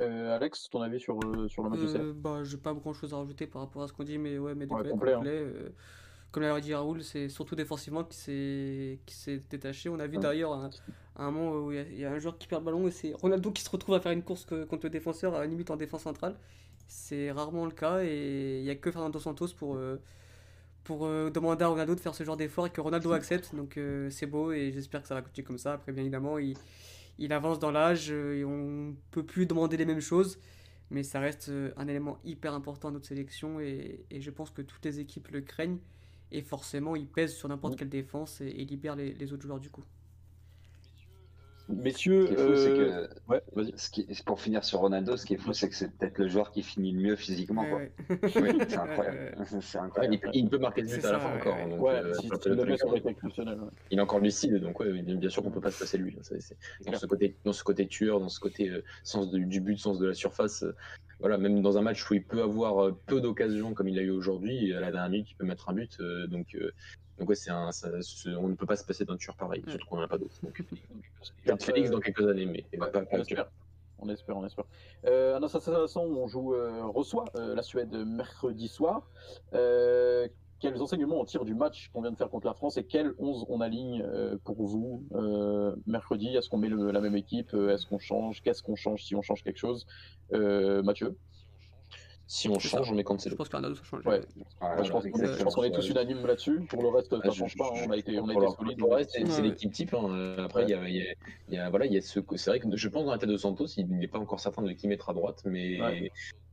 [0.00, 1.18] Euh, Alex, ton avis sur,
[1.48, 3.82] sur le match de Euh, Sel bah, j'ai pas grand chose à rajouter par rapport
[3.82, 5.24] à ce qu'on dit, mais ouais, mais Ouais, complet, complet, hein.
[5.24, 5.70] euh,
[6.32, 9.88] comme l'a dit Raoul, c'est surtout défensivement qui s'est détaché.
[9.88, 10.22] On a vu Ouais.
[10.22, 10.52] d'ailleurs
[11.16, 12.86] un, moment où il y, a- il y a un joueur qui perd le ballon
[12.88, 15.40] et c'est Ronaldo qui se retrouve à faire une course que- contre le défenseur à
[15.40, 16.36] la limite en défense centrale.
[16.86, 19.96] C'est rarement le cas et il y a que Fernando Santos pour euh,
[20.84, 23.54] pour euh, demander à Ronaldo de faire ce genre d'effort et que Ronaldo accepte.
[23.54, 25.74] Donc euh, c'est beau et j'espère que ça va continuer comme ça.
[25.74, 26.56] Après, bien évidemment, il,
[27.18, 30.38] il avance dans l'âge et on peut plus demander les mêmes choses.
[30.90, 34.62] Mais ça reste un élément hyper important à notre sélection et, et je pense que
[34.62, 35.78] toutes les équipes le craignent.
[36.32, 37.76] Et forcément, il pèse sur n'importe Mm.
[37.76, 39.84] quelle défense et, et libère les, les autres joueurs du coup.
[41.70, 43.72] Messieurs, Ce qui est fou, c'est euh, que ouais, vas-y.
[43.76, 46.28] ce qui, pour finir sur Ronaldo, ce qui est fou, c'est que c'est peut-être le
[46.28, 47.62] joueur qui finit le mieux physiquement.
[47.62, 47.92] Ouais,
[48.28, 49.34] c'est incroyable.
[49.60, 50.14] c'est Ouais, incroyable.
[50.14, 51.68] il, peut- il peut marquer des buts C'est à la fin encore.
[51.68, 53.12] donc, euh, si, le mec le
[53.90, 56.18] il est encore lucide, donc ouais, bien sûr qu'on peut pas se passer de lui.
[56.22, 59.60] C'est- dans, ce côté, dans ce côté tueur, dans ce côté euh, sens de- du
[59.60, 60.62] but, sens de la surface.
[60.62, 60.74] euh,
[61.18, 64.10] voilà, même dans un match où il peut avoir peu d'occasions comme il a eu
[64.10, 65.98] aujourd'hui, à la dernière minute, il peut mettre un but.
[66.00, 66.70] euh, donc, euh,
[67.20, 67.88] donc ouais, c'est un, ça-
[68.38, 70.34] on ne peut pas se passer d'un tueur pareil, surtout qu'on n'en a pas d'autres.
[70.42, 70.74] Donc, J'espère
[71.44, 73.50] peut-être Félix dans quelques années, mais Ouais, pas, pas on espère.
[73.98, 74.64] On espère, on espère.
[75.04, 79.10] Euh, à notre association, on joue, euh, reçoit euh, la Suède mercredi soir.
[79.52, 80.26] Euh,
[80.60, 83.12] quels enseignements on tire du match qu'on vient de faire contre la France et quel
[83.18, 86.28] 11 on aligne euh, pour vous euh, mercredi?
[86.34, 87.52] Est-ce qu'on met le- la même équipe?
[87.52, 88.40] Euh, Est-ce qu'on change?
[88.40, 89.84] Qu'est-ce qu'on change si on change quelque chose?
[90.32, 91.18] Euh, Mathieu?
[92.32, 92.68] Si on ça.
[92.68, 93.34] change, on met Je Cancelo.
[93.34, 94.06] pense qu'un autre ça change.
[94.06, 94.20] Ouais.
[94.20, 94.24] Ouais,
[94.60, 95.44] Moi, je pense qu'on est, je exactement.
[95.46, 96.60] pense qu'on est tous unanimes là-dessus.
[96.68, 97.70] Pour le reste, ça Ah, ne je- change pas.
[97.74, 97.86] je- hein.
[97.88, 98.78] On a été, on a Pour été le- solide.
[98.78, 99.42] pour le reste, c'est Ouais.
[99.48, 99.94] l'équipe type.
[99.94, 100.36] hein.
[100.38, 101.14] Après, il y a, il y a-
[101.48, 103.18] il y a- voilà, il y a ce, c'est vrai que je pense dans la
[103.18, 106.00] tête de Santos, il n'est pas encore certain de qui mettre à droite, mais, Ouais.
[106.02, 106.12] mais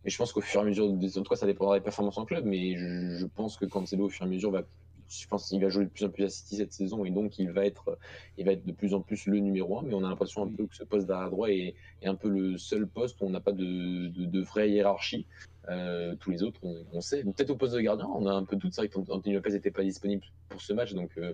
[0.10, 2.26] je pense qu'au fur et à mesure, en tout cas, ça dépendra des performances en
[2.26, 4.64] club, mais je, je pense que Cancelo, au fur et à mesure, va,
[5.10, 7.38] je pense qu'il va jouer de plus en plus à City cette saison et donc
[7.38, 8.00] il va être,
[8.40, 9.84] il va être de plus en plus le numéro un.
[9.84, 12.30] Mais on a l'impression un peu que ce poste d'arrière droit est, est un peu
[12.30, 15.28] le seul poste où on n'a pas de, de, de vraie hiérarchie.
[15.70, 17.24] Euh, tous les autres, on, on sait.
[17.24, 18.74] Peut-être au poste de gardien, on a un peu de doute.
[18.74, 21.34] C'est vrai qu'Anthony Lopez n'était pas disponible pour ce match, donc euh,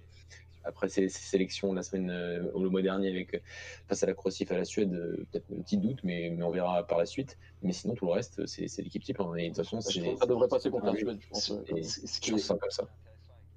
[0.63, 3.43] après ces, ces sélections la semaine euh, le mois dernier avec
[3.87, 6.41] face à la Croatie, face à la Suède, euh, peut-être un petit doute, mais, mais
[6.43, 7.37] on verra par la suite.
[7.61, 9.19] Mais sinon, tout le reste, c'est l'équipe type.
[9.19, 9.35] hein.
[9.35, 10.97] Et de toute façon, ça devrait passer contre la Ah.
[10.97, 11.51] Suède, je pense.
[11.75, 12.87] et- Ce- qui est- comme ça.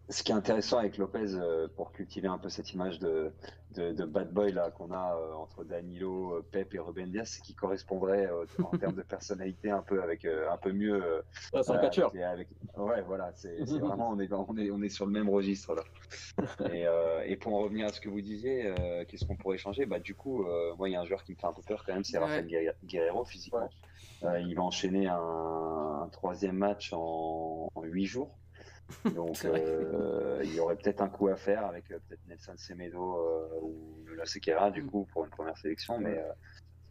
[0.09, 3.32] Ce qui est intéressant avec Lopez, euh, pour cultiver un peu cette image de,
[3.74, 7.24] de, de bad boy là qu'on a euh, entre Danilo, euh, Pep et Ruben Dias,
[7.24, 11.02] c'est qu'il correspondrait euh, en termes de personnalité un peu avec euh, un peu mieux.
[11.04, 12.07] euh, Ah, c'est un euh, catcheur.
[12.11, 15.12] avec les- avec- Ouais, voilà, c'est vraiment on est, on est on est sur le
[15.12, 15.82] même registre là.
[16.72, 19.59] et, euh, et pour en revenir à ce que vous disiez, euh, qu'est-ce qu'on pourrait
[19.59, 19.86] changer?
[19.86, 21.62] Bah du coup, euh, moi il y a un joueur qui me fait un peu
[21.62, 22.24] peur quand même, c'est Ouais.
[22.24, 23.68] Rafael Guerre- Guerrero physiquement.
[24.22, 24.28] Ouais.
[24.28, 28.38] Euh, il va enchaîner un, un troisième match en, en huit jours.
[29.14, 33.16] Donc euh, il y aurait peut-être un coup à faire avec euh, peut-être Nelson Semedo
[33.16, 34.91] euh, ou La Sequeira du Mm.
[34.91, 36.20] coup pour une première sélection, mais,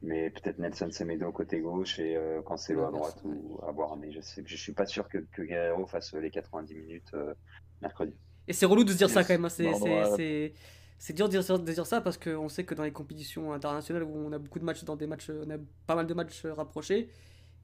[0.01, 3.33] mais peut-être Nelson Semedo côté gauche et euh, Cancelo Ouais, à droite ouais.
[3.35, 3.95] ou à voir.
[3.97, 7.33] Mais je sais je suis pas sûr que, que Guerrero fasse les 90 minutes euh,
[7.81, 8.13] mercredi.
[8.47, 9.45] Et c'est relou de se dire ça quand même.
[9.45, 9.49] hein.
[9.49, 9.79] C'est, Non,
[10.15, 10.53] c'est,
[10.99, 13.53] c'est- dur de dire, ça- de dire ça parce qu'on sait que dans les compétitions
[13.53, 16.13] internationales où on a beaucoup de matchs, dans des matchs, on a pas mal de
[16.13, 17.09] matchs rapprochés.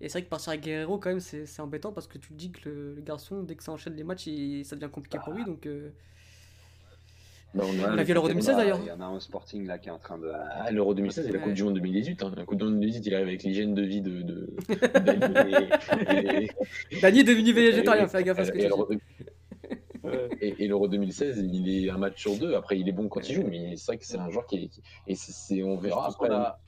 [0.02, 2.30] Et c'est vrai que partir avec Guerrero, quand même, c'est, c'est embêtant parce que tu
[2.30, 4.92] te dis que le, le garçon, dès que ça enchaîne les matchs, il- ça devient
[4.92, 5.46] compliqué pour lui.
[5.46, 5.90] Donc, euh,
[7.54, 8.80] Bah, on On a l'a vu à l'Euro peut-être 2016, pas- d'ailleurs.
[8.82, 10.28] Il y en a un au Sporting là qui est en train de.
[10.30, 11.44] à l'Euro 2016 et la Ouais.
[11.44, 12.24] Coupe du Monde 2018.
[12.24, 12.32] Hein.
[12.38, 14.22] La Coupe du Monde 2018, il arrive avec l'hygiène de vie de.
[14.22, 14.56] de...
[17.02, 19.00] Dany est devenu végétarien, et- fais gaffe à ce que tu l'Euro- dis.
[20.42, 22.56] Et, et l'Euro 2016, il est un match sur deux.
[22.56, 24.56] Après, il est bon quand il joue, mais c'est vrai que c'est un joueur qui
[24.64, 24.68] est.
[24.68, 26.28] qui- Et c'est, c'est- on verra après.
[26.30, 26.60] qu'on a-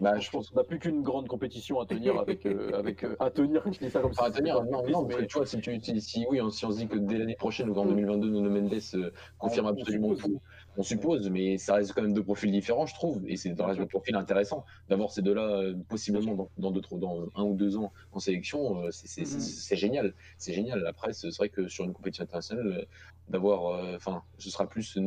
[0.00, 3.16] Bah, je pense qu'on n'a plus qu'une grande compétition à tenir avec, euh, avec euh,
[3.20, 3.62] à tenir.
[3.70, 4.24] Je dis ça comme ça.
[4.24, 6.70] À tenir, non, non, mais tu vois, si, tu, si, si- oui, on- si on
[6.70, 7.88] se dit que dès l'année prochaine ou en Mm.
[7.88, 10.40] 2022, Nuno Mendes euh, confirme On- on absolument tout,
[10.76, 13.66] on suppose, mais ça reste quand même deux profils différents, je trouve, et c'est dans
[13.66, 14.64] reste deux profils intéressants.
[14.88, 18.88] D'avoir ces deux-là, possiblement dans, dans, d'autres- dans un ou deux ans en sélection, euh,
[18.90, 20.14] c'est, génial.
[20.38, 20.86] C'est génial.
[20.86, 22.86] Après, c'est vrai que sur une compétition internationale,
[23.28, 24.98] d'avoir, euh, enfin, ce sera plus,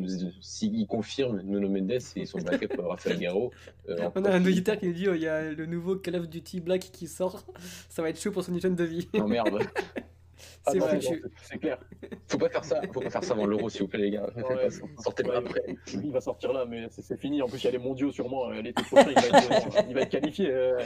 [0.42, 3.52] s'il confirme Nuno Mendes et son backup euh, Rafael Guerrero.
[3.90, 6.16] euh, On a un auditeur qui nous dit oh, il y a le nouveau Call
[6.16, 7.44] of Duty Black qui sort.
[7.90, 9.08] Ça va être chaud pour son hygiène de vie.
[9.14, 9.60] Non, merde.
[10.66, 11.24] Ah c'est non, foutu.
[11.42, 11.80] c'est clair.
[12.28, 12.82] Faut pas faire ça.
[12.94, 14.30] Faut pas faire ça avant l'euro, s'il vous plaît, les gars.
[14.36, 14.70] Ouais.
[15.00, 15.76] Sortez-le Ouais, après.
[15.94, 17.42] Il va sortir là, mais c'est fini.
[17.42, 18.50] En plus, il y a les mondiaux sûrement.
[18.50, 20.50] euh, L'été prochain, il va être, il va être qualifié.
[20.52, 20.78] euh.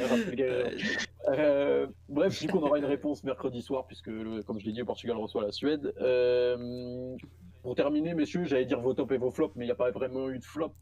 [1.29, 4.71] Euh, bref, du coup, on aura une réponse mercredi soir, puisque, le- comme je l'ai
[4.71, 5.93] dit, le Portugal reçoit la Suède.
[6.01, 7.15] Euh,
[7.61, 9.91] pour terminer, messieurs, j'allais dire vos tops et vos flops, mais il n'y a pas
[9.91, 10.73] vraiment eu de flop.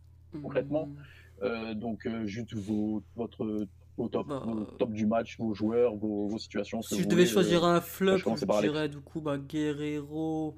[0.41, 0.85] concrètement.
[0.85, 0.95] Mm.
[1.41, 3.65] Euh, donc, euh, juste vos, votre,
[4.07, 6.81] tops, Bah, vos tops du match, vos joueurs, vos, vos situations.
[6.81, 10.57] Si je devais voulez, choisir euh, un flop, je dirais du coup bah, Guerrero,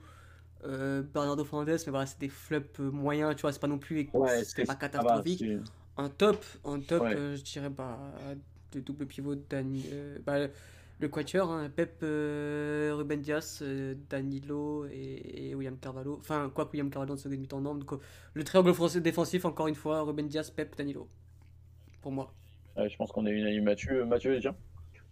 [0.66, 3.80] euh, Bernardo Fernandez, mais voilà, c'est des flops euh, moyens, tu vois, c'est pas non
[3.80, 5.40] plus Ouais, c'est pas catastrophique.
[5.40, 5.60] c'est-
[5.98, 7.16] Un top, un top, Ouais.
[7.16, 7.98] euh, je dirais bah,
[8.72, 10.48] de double pivot Dani, euh, bah,
[11.00, 16.18] le quatuor, hein, Pep, euh, Ruben Dias, euh, Danilo et, et William Carvalho.
[16.20, 17.76] Enfin, quoi que William Carvalho en seconde mi-temps, non.
[17.76, 17.98] Donc, euh,
[18.34, 21.08] le triangle français défensif, encore une fois, Ruben Dias, Pep, Danilo.
[22.02, 22.34] Pour moi.
[22.78, 24.06] Ouais, je pense qu'on est unanime Mathieu.
[24.06, 24.56] Mathieu, déjà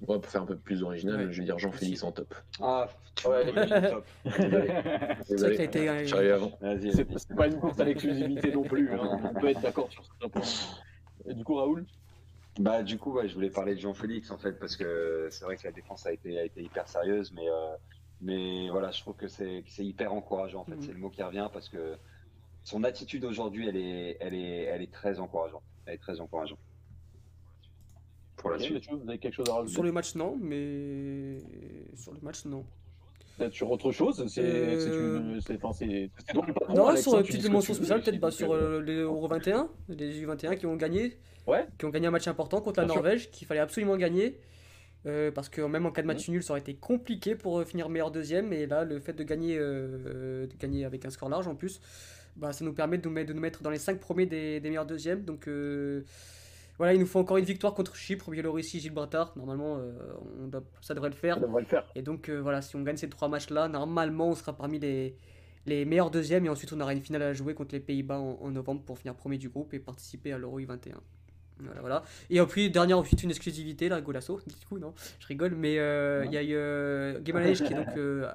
[0.07, 1.33] Moi, pour faire un peu plus original, Ouais.
[1.33, 2.33] je vais dire Jean-Félix en top.
[2.61, 2.87] Ah,
[3.27, 3.51] Ouais.
[3.89, 4.05] top.
[4.25, 4.47] C'est
[5.39, 5.89] vrai qu'il a été.
[5.89, 6.51] euh, Je suis arrivé avant.
[6.61, 7.19] Vas-y, C'est vas-y.
[7.19, 8.93] c'est pas une course à l'exclusivité non plus.
[8.93, 9.19] hein.
[9.35, 10.41] On peut être d'accord sur ce point.
[11.27, 11.85] Et du coup, Raoul
[12.59, 15.57] Bah, du coup, ouais, je voulais parler de Jean-Félix en fait, parce que c'est vrai
[15.57, 17.75] que la défense a été, a été hyper sérieuse, mais, euh,
[18.21, 20.75] mais voilà, je trouve que c'est que c'est hyper encourageant en fait.
[20.75, 20.81] Mhm.
[20.81, 21.97] C'est le mot qui revient parce que
[22.63, 25.63] son attitude aujourd'hui, elle est, elle, est, elle est très encourageante.
[25.85, 26.59] Elle est très encourageante.
[28.39, 28.75] Pour la Ok, suite.
[28.77, 31.37] messieurs, vous avez quelque chose à rajouter Sur le match, non, mais.
[31.95, 32.65] Sur le match, non.
[33.37, 35.61] Peut-être sur autre chose C'est Euh, c'est une.
[35.63, 40.25] Enfin, Non, sur une petite veux, spéciale, peut-être bah, sur euh, les Euro 21, les
[40.25, 41.17] U21 qui ont gagné,
[41.47, 41.65] Ouais.
[41.77, 42.95] qui ont gagné un match important contre la Bien.
[42.95, 44.39] Norvège, qu'il fallait absolument gagner.
[45.05, 47.63] euh, parce que même en cas de match nul, ça aurait été compliqué pour euh,
[47.65, 48.51] finir meilleur deuxième.
[48.51, 51.79] Et là, le fait de gagner, euh, de gagner avec un score large en plus,
[52.35, 54.59] bah, ça nous permet de nous, mettre, de nous mettre dans les 5 premiers des,
[54.59, 55.23] des meilleurs deuxièmes.
[55.23, 56.03] Donc euh,
[56.79, 59.31] voilà, il nous faut encore une victoire contre Chypre, Biélorussie, Gibraltar.
[59.35, 59.91] Normalement, euh,
[60.41, 61.35] on doit- ça devrait le faire.
[61.35, 61.85] Ça devrait le faire.
[61.93, 65.15] Et donc euh, voilà, si on gagne ces trois matchs-là, normalement on sera parmi les,
[65.67, 68.39] les meilleurs deuxièmes et ensuite on aura une finale à jouer contre les Pays-Bas en,
[68.41, 70.93] en novembre pour finir premier du groupe et participer à l'Euro U21.
[71.61, 72.03] Voilà, voilà.
[72.29, 76.23] Et puis, dernière ensuite, une exclusivité, là, Golasso, du coup, non, je rigole, mais euh,
[76.25, 76.55] il y a eu
[77.65, 77.87] qui donc,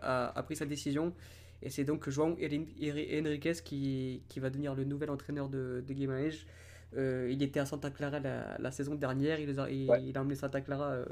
[0.02, 1.14] a, a pris sa décision
[1.62, 5.82] et c'est donc João Henri- Henri- Henriquez qui, qui va devenir le nouvel entraîneur de,
[5.86, 6.44] de Guimarães.
[6.96, 10.02] Euh, il était à Santa Clara la, la saison dernière, il, a, il, Ouais.
[10.04, 11.04] il a emmené Santa Clara euh,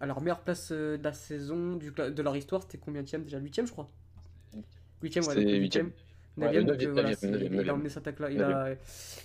[0.00, 3.06] à leur meilleure place euh, de la saison, du, de leur histoire, c'était combien de
[3.06, 3.38] déjà?
[3.38, 3.88] Huitième, je crois.
[5.02, 5.90] Huitième, ouais, C'était donc huitième.
[6.36, 7.74] Neuvième, Ouais, donc, neuvième, euh, voilà, neuvième, c'est- neuvième, il a neuvième.
[7.76, 8.32] emmené Santa Clara.
[8.32, 8.68] Il, a-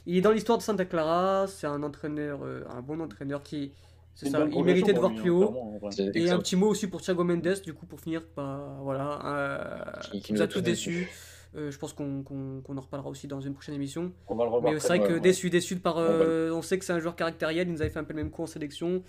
[0.06, 3.72] il est dans l'histoire de Santa Clara, c'est un entraîneur, euh, un bon entraîneur qui.
[4.16, 5.80] C'est ça, il méritait de voir plus haut.
[6.14, 10.00] Et un petit mot aussi pour Thiago Mendes, du coup, pour finir, bah, voilà, euh,
[10.12, 11.10] Qui- nous nous a tous déçus.
[11.56, 12.24] Euh, je pense qu'on
[12.70, 14.14] en reparlera aussi dans une prochaine émission.
[14.28, 14.52] On va le.
[14.74, 15.20] Mais c'est vrai que ouais.
[15.20, 15.98] déçu, déçu par.
[15.98, 18.24] euh, on sait que c'est un joueur caractériel, il nous avait fait un peu le
[18.24, 19.04] même coup en sélection.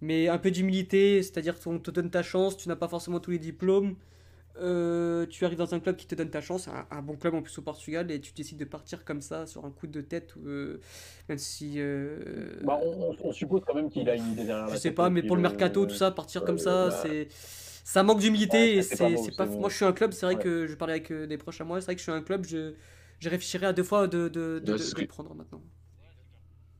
[0.00, 3.30] Mais un peu d'humilité, c'est-à-dire qu'on te donne ta chance, tu n'as pas forcément tous
[3.32, 3.96] les diplômes.
[4.60, 7.34] euh, tu arrives dans un club qui te donne ta chance, un, un bon club
[7.34, 10.00] en plus au Portugal, et tu décides de partir comme ça sur un coup de
[10.00, 10.80] tête, euh,
[11.28, 11.74] même si.
[11.76, 12.78] euh, Bah,
[13.22, 15.42] on, suppose quand même qu'il a une idée derrière je sais pas, mais pour le
[15.42, 17.28] mercato, tout ça, partir comme ça, bah, c'est.
[17.88, 18.82] Ça manque d'humilité Ouais, et
[19.16, 19.46] c'est pas.
[19.46, 20.42] Moi, je suis un club, c'est vrai Ouais.
[20.42, 22.22] que je parlais avec euh, des proches à moi, c'est vrai que je suis un
[22.22, 22.74] club, je,
[23.18, 25.62] je réfléchirais à deux fois de, de, de, de- de prendre maintenant.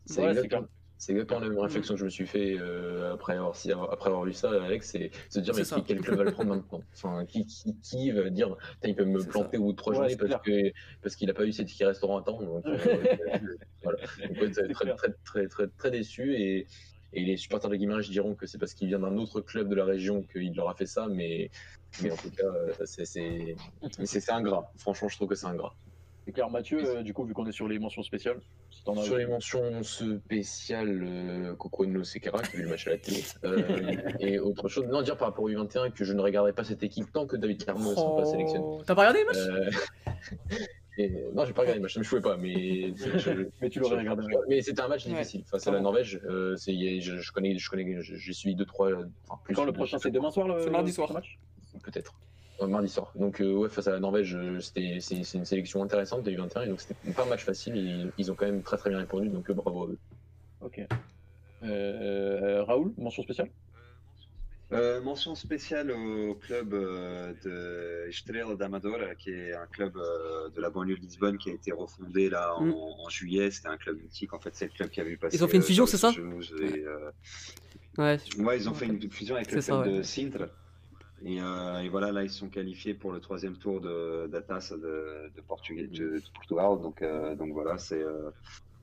[0.04, 0.66] C'est Ouais, exactement,
[1.08, 4.24] exactement la même réflexion que je me suis fait euh, après, avoir, si- après avoir
[4.24, 6.82] vu ça, Alex, c'est se dire mais qui- quel club va le prendre maintenant?
[6.94, 10.16] Enfin, qui, qui, qui va dire il peut me planter au bout de trois journées
[10.16, 12.40] parce que parce qu'il a pas eu ses tickets restaurants à temps.
[12.42, 13.04] Donc, euh,
[13.82, 13.98] voilà.
[14.28, 16.66] Donc, ouais, C'est très, très, très, très, très déçu et,
[17.12, 19.74] et les supporters de Guimarães diront que c'est parce qu'il vient d'un autre club de
[19.74, 21.50] la région qu'il leur a fait ça, mais,
[22.02, 24.70] mais en tout cas, euh, c'est- ingrat.
[24.76, 25.74] Franchement, je trouve que c'est ingrat.
[26.26, 28.38] C'est clair, Mathieu, euh, du coup, vu qu'on est sur les mentions spéciales,
[28.70, 32.68] si t'en as Sur les mentions spéciales, euh, Coco no Sekera qui a vu le
[32.68, 33.24] match à la télé.
[33.44, 33.56] Euh,
[34.20, 36.82] et autre chose, non, dire par rapport au U21 que je ne regarderai pas cette
[36.82, 38.62] équipe tant que David Carmo ne sera pas sélectionné.
[38.62, 38.82] Oh.
[38.86, 40.28] T'as pas regardé le match?
[40.98, 42.94] Et- non, j'ai pas regardé le match, je ne pouvais pas, mais, je-
[43.62, 44.24] Mais tu l'aurais regardé.
[44.48, 45.12] mais c'était un match Ouais.
[45.12, 46.20] difficile face à la Norvège.
[46.24, 48.90] Euh, c'est- je, je connais, je connais, je- j'ai suivi deux trois.
[49.28, 51.12] Enfin, plus Quand le prochain, c'est demain soir le C'est mardi soir.
[51.12, 51.38] match
[51.84, 52.20] peut-être.
[52.60, 53.12] Euh, mardi soir.
[53.14, 56.64] Donc euh, ouais, face à la Norvège, euh, c'était c'est une sélection intéressante des U21
[56.64, 57.76] et donc c'était pas un match facile.
[57.76, 59.98] Et ils ont quand même très très bien répondu, donc euh, bravo à eux.
[60.60, 60.80] Ok.
[61.62, 63.48] Euh, Raoul, mention spéciale?
[64.70, 70.60] Euh, mention spéciale au club euh, de Estrela d'Amadora, qui est un club euh, de
[70.60, 72.74] la banlieue de Lisbonne qui a été refondé là en, Mm.
[72.74, 73.50] en juillet.
[73.50, 74.34] C'était un club mythique.
[74.34, 75.36] En fait, c'est le club qui a vu passer.
[75.38, 77.10] Ils ont fait une euh, fusion, c'est ça et, euh,
[77.96, 78.18] Ouais.
[78.38, 79.98] Ouais, ils ont fait une fusion avec le ça, club ouais.
[79.98, 80.46] de Sintra.
[81.24, 85.32] Et, euh, et voilà, là, ils sont qualifiés pour le troisième tour de d'Atas de,
[85.34, 86.78] de, Portugal, de, de Portugal.
[86.80, 88.30] Donc, euh, donc voilà, c'est euh,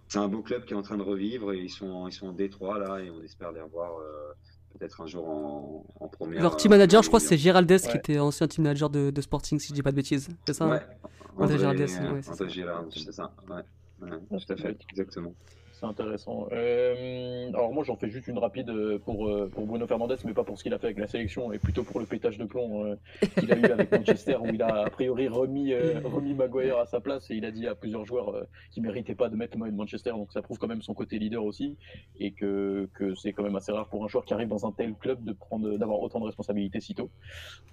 [0.07, 2.27] c'est un beau club qui est en train de revivre et ils sont, ils sont
[2.27, 4.33] en D3 là et on espère les revoir euh,
[4.77, 6.41] peut-être un jour en, en première.
[6.41, 7.27] Leur team manager, je crois, Ligue.
[7.29, 7.97] c'est Géraldès qui Ouais.
[7.97, 10.27] était ancien team manager de, de Sporting, si je dis pas de bêtises.
[10.47, 10.77] C'est ça Ouais.
[11.03, 12.45] hein André Girardès, euh, ouais, c'est ça.
[12.89, 13.31] C'est ça.
[13.49, 13.61] Ouais.
[14.01, 15.33] Ouais, tout à fait, exactement.
[15.77, 16.47] C'est intéressant.
[16.53, 20.33] Euh, alors moi j'en fais juste une rapide euh, pour, euh, pour Bruno Fernandez, mais
[20.33, 22.45] pas pour ce qu'il a fait avec la sélection, et plutôt pour le pétage de
[22.45, 22.95] plomb euh,
[23.37, 26.85] qu'il a eu avec Manchester, où il a a priori remis, euh, remis Maguire à
[26.85, 29.57] sa place, et il a dit à plusieurs joueurs qu'il ne méritait pas de mettre
[29.57, 31.75] le de Manchester, donc ça prouve quand même son côté leader aussi,
[32.19, 34.71] et que, que c'est quand même assez rare pour un joueur qui arrive dans un
[34.71, 37.09] tel club de prendre d'avoir autant de responsabilités si tôt.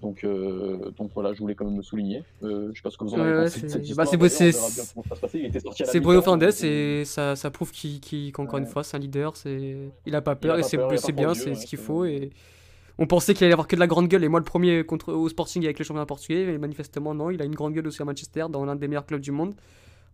[0.00, 0.26] Donc,
[0.96, 2.24] donc voilà, je voulais quand même le souligner.
[2.42, 4.04] Je sais pas ce que vous en avez pensé c'est- bah,
[6.00, 8.70] Bruno mi-temps, Fernandez et ça, ça prouve qu'il, qu'il- qu'encore une Ouais.
[8.70, 9.36] fois, c'est un leader.
[9.36, 9.90] C'est...
[10.06, 12.04] Il a pas a peur et pas c'est, peur, bien, c'est ce qu'il faut.
[12.04, 12.30] Et...
[12.98, 15.12] On pensait qu'il allait avoir que de la grande gueule et moi le premier contre,
[15.14, 18.02] au Sporting avec le championnat portugais, mais manifestement non, il a une grande gueule aussi
[18.02, 19.54] à Manchester, dans l'un des meilleurs clubs du monde.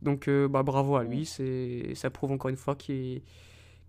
[0.00, 1.92] Donc euh, bah, bravo à lui, c'est...
[1.94, 3.20] ça prouve encore une fois qu'il,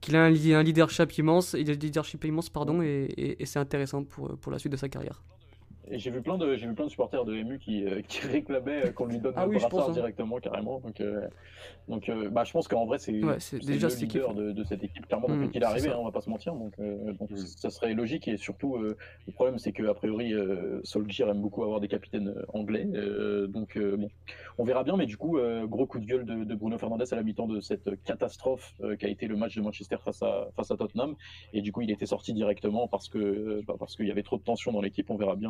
[0.02, 3.60] qu'il a un, leadership immense, il a un leadership immense pardon, et, et- et c'est
[3.60, 5.22] intéressant pour, pour la suite de sa carrière.
[5.92, 8.26] Et j'ai vu plein de j'ai vu plein de supporters de MU qui, euh, qui
[8.28, 9.94] réclamaient euh, qu'on lui donne Ah le oui, je brassard pense, hein.
[9.94, 10.80] directement carrément.
[10.80, 11.28] Donc, euh,
[11.88, 14.38] donc euh, bah, je pense qu'en vrai c'est Ouais, déjà le leader équipe.
[14.38, 16.22] de, de cette équipe clairement Mm, depuis qu'il est c'est arrivé, hein, on va pas
[16.22, 16.54] se mentir.
[16.54, 17.38] Donc, euh, donc Mm.
[17.38, 21.42] ça serait logique et surtout euh, le problème c'est que a priori euh, Solskjaer aime
[21.42, 22.88] beaucoup avoir des capitaines anglais.
[22.94, 24.10] euh, donc euh, bon,
[24.58, 24.96] on verra bien.
[24.96, 27.48] Mais du coup euh, gros coup de gueule de, de Bruno Fernandes à la mi-temps
[27.48, 30.78] de cette catastrophe euh, qui a été le match de Manchester face à face à
[30.78, 31.16] Tottenham.
[31.54, 34.24] Et du coup il était sorti directement parce que euh, bah, parce qu'il y avait
[34.24, 35.10] trop de tension dans l'équipe.
[35.10, 35.50] On verra bien.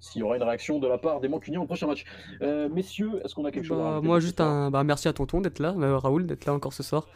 [0.00, 2.04] S'il y aura une réaction de la part des Mancuniens au prochain match.
[2.42, 5.12] Euh, messieurs, est-ce qu'on a quelque chose à Bah, moi, juste un bah, merci à
[5.12, 7.06] tonton d'être là, euh, Raoul, d'être là encore ce soir.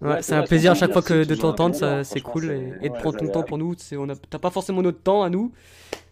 [0.00, 2.72] Ouais, Ouais, c'est un plaisir à chaque fois que de t'entendre, ça, c'est cool et,
[2.82, 3.74] et de prendre ton temps pour nous.
[3.76, 5.52] C'est, on a, t'as pas forcément notre temps à nous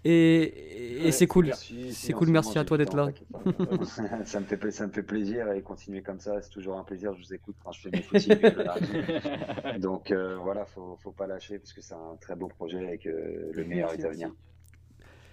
[0.05, 1.53] et, et Ouais, c'est cool.
[1.91, 3.09] C'est cool, merci à toi d'être là.
[4.25, 7.15] ça, me fait, ça me fait plaisir et continuer comme ça, c'est toujours un plaisir.
[7.15, 8.39] Je vous écoute quand je fais mes footings.
[9.79, 12.99] Donc euh, voilà, faut, faut pas lâcher parce que c'est un très beau projet et
[12.99, 14.31] que le meilleur est à venir.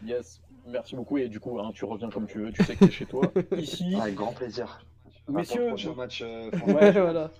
[0.03, 1.17] Yes, merci beaucoup.
[1.17, 3.31] Et du coup, hein, tu reviens comme tu veux, tu sais que t'es chez toi.
[3.57, 4.85] Ici, Avec grand plaisir.
[5.27, 7.31] Messieurs, Pour le prochain match, euh, Ouais, voilà.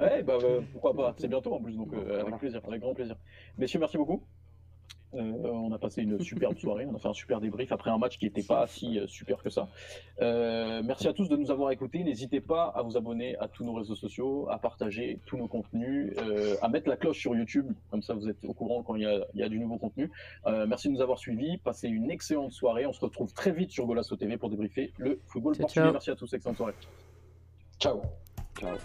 [0.00, 2.36] ouais, bah, euh, pourquoi pas, c'est bientôt en plus, donc euh, avec Voilà.
[2.38, 3.16] plaisir, avec grand plaisir.
[3.58, 4.26] Messieurs, merci beaucoup.
[5.14, 7.98] Euh, on a passé une superbe soirée, on a fait un super débrief après un
[7.98, 9.68] match qui n'était pas si euh, super que ça.
[10.20, 12.02] Euh, merci à tous de nous avoir écoutés.
[12.02, 16.14] N'hésitez pas à vous abonner à tous nos réseaux sociaux, à partager tous nos contenus,
[16.18, 19.02] euh, à mettre la cloche sur YouTube, comme ça vous êtes au courant quand il
[19.02, 20.10] y a, il y a du nouveau contenu.
[20.46, 21.58] Euh, merci de nous avoir suivis.
[21.58, 22.86] Passez une excellente soirée.
[22.86, 25.84] On se retrouve très vite sur Golasso TV pour débriefer le football Ciao, portugais.
[25.84, 25.92] ciao.
[25.92, 26.74] Merci à tous, excellente soirée.
[27.78, 28.02] Ciao.
[28.58, 28.76] Ciao.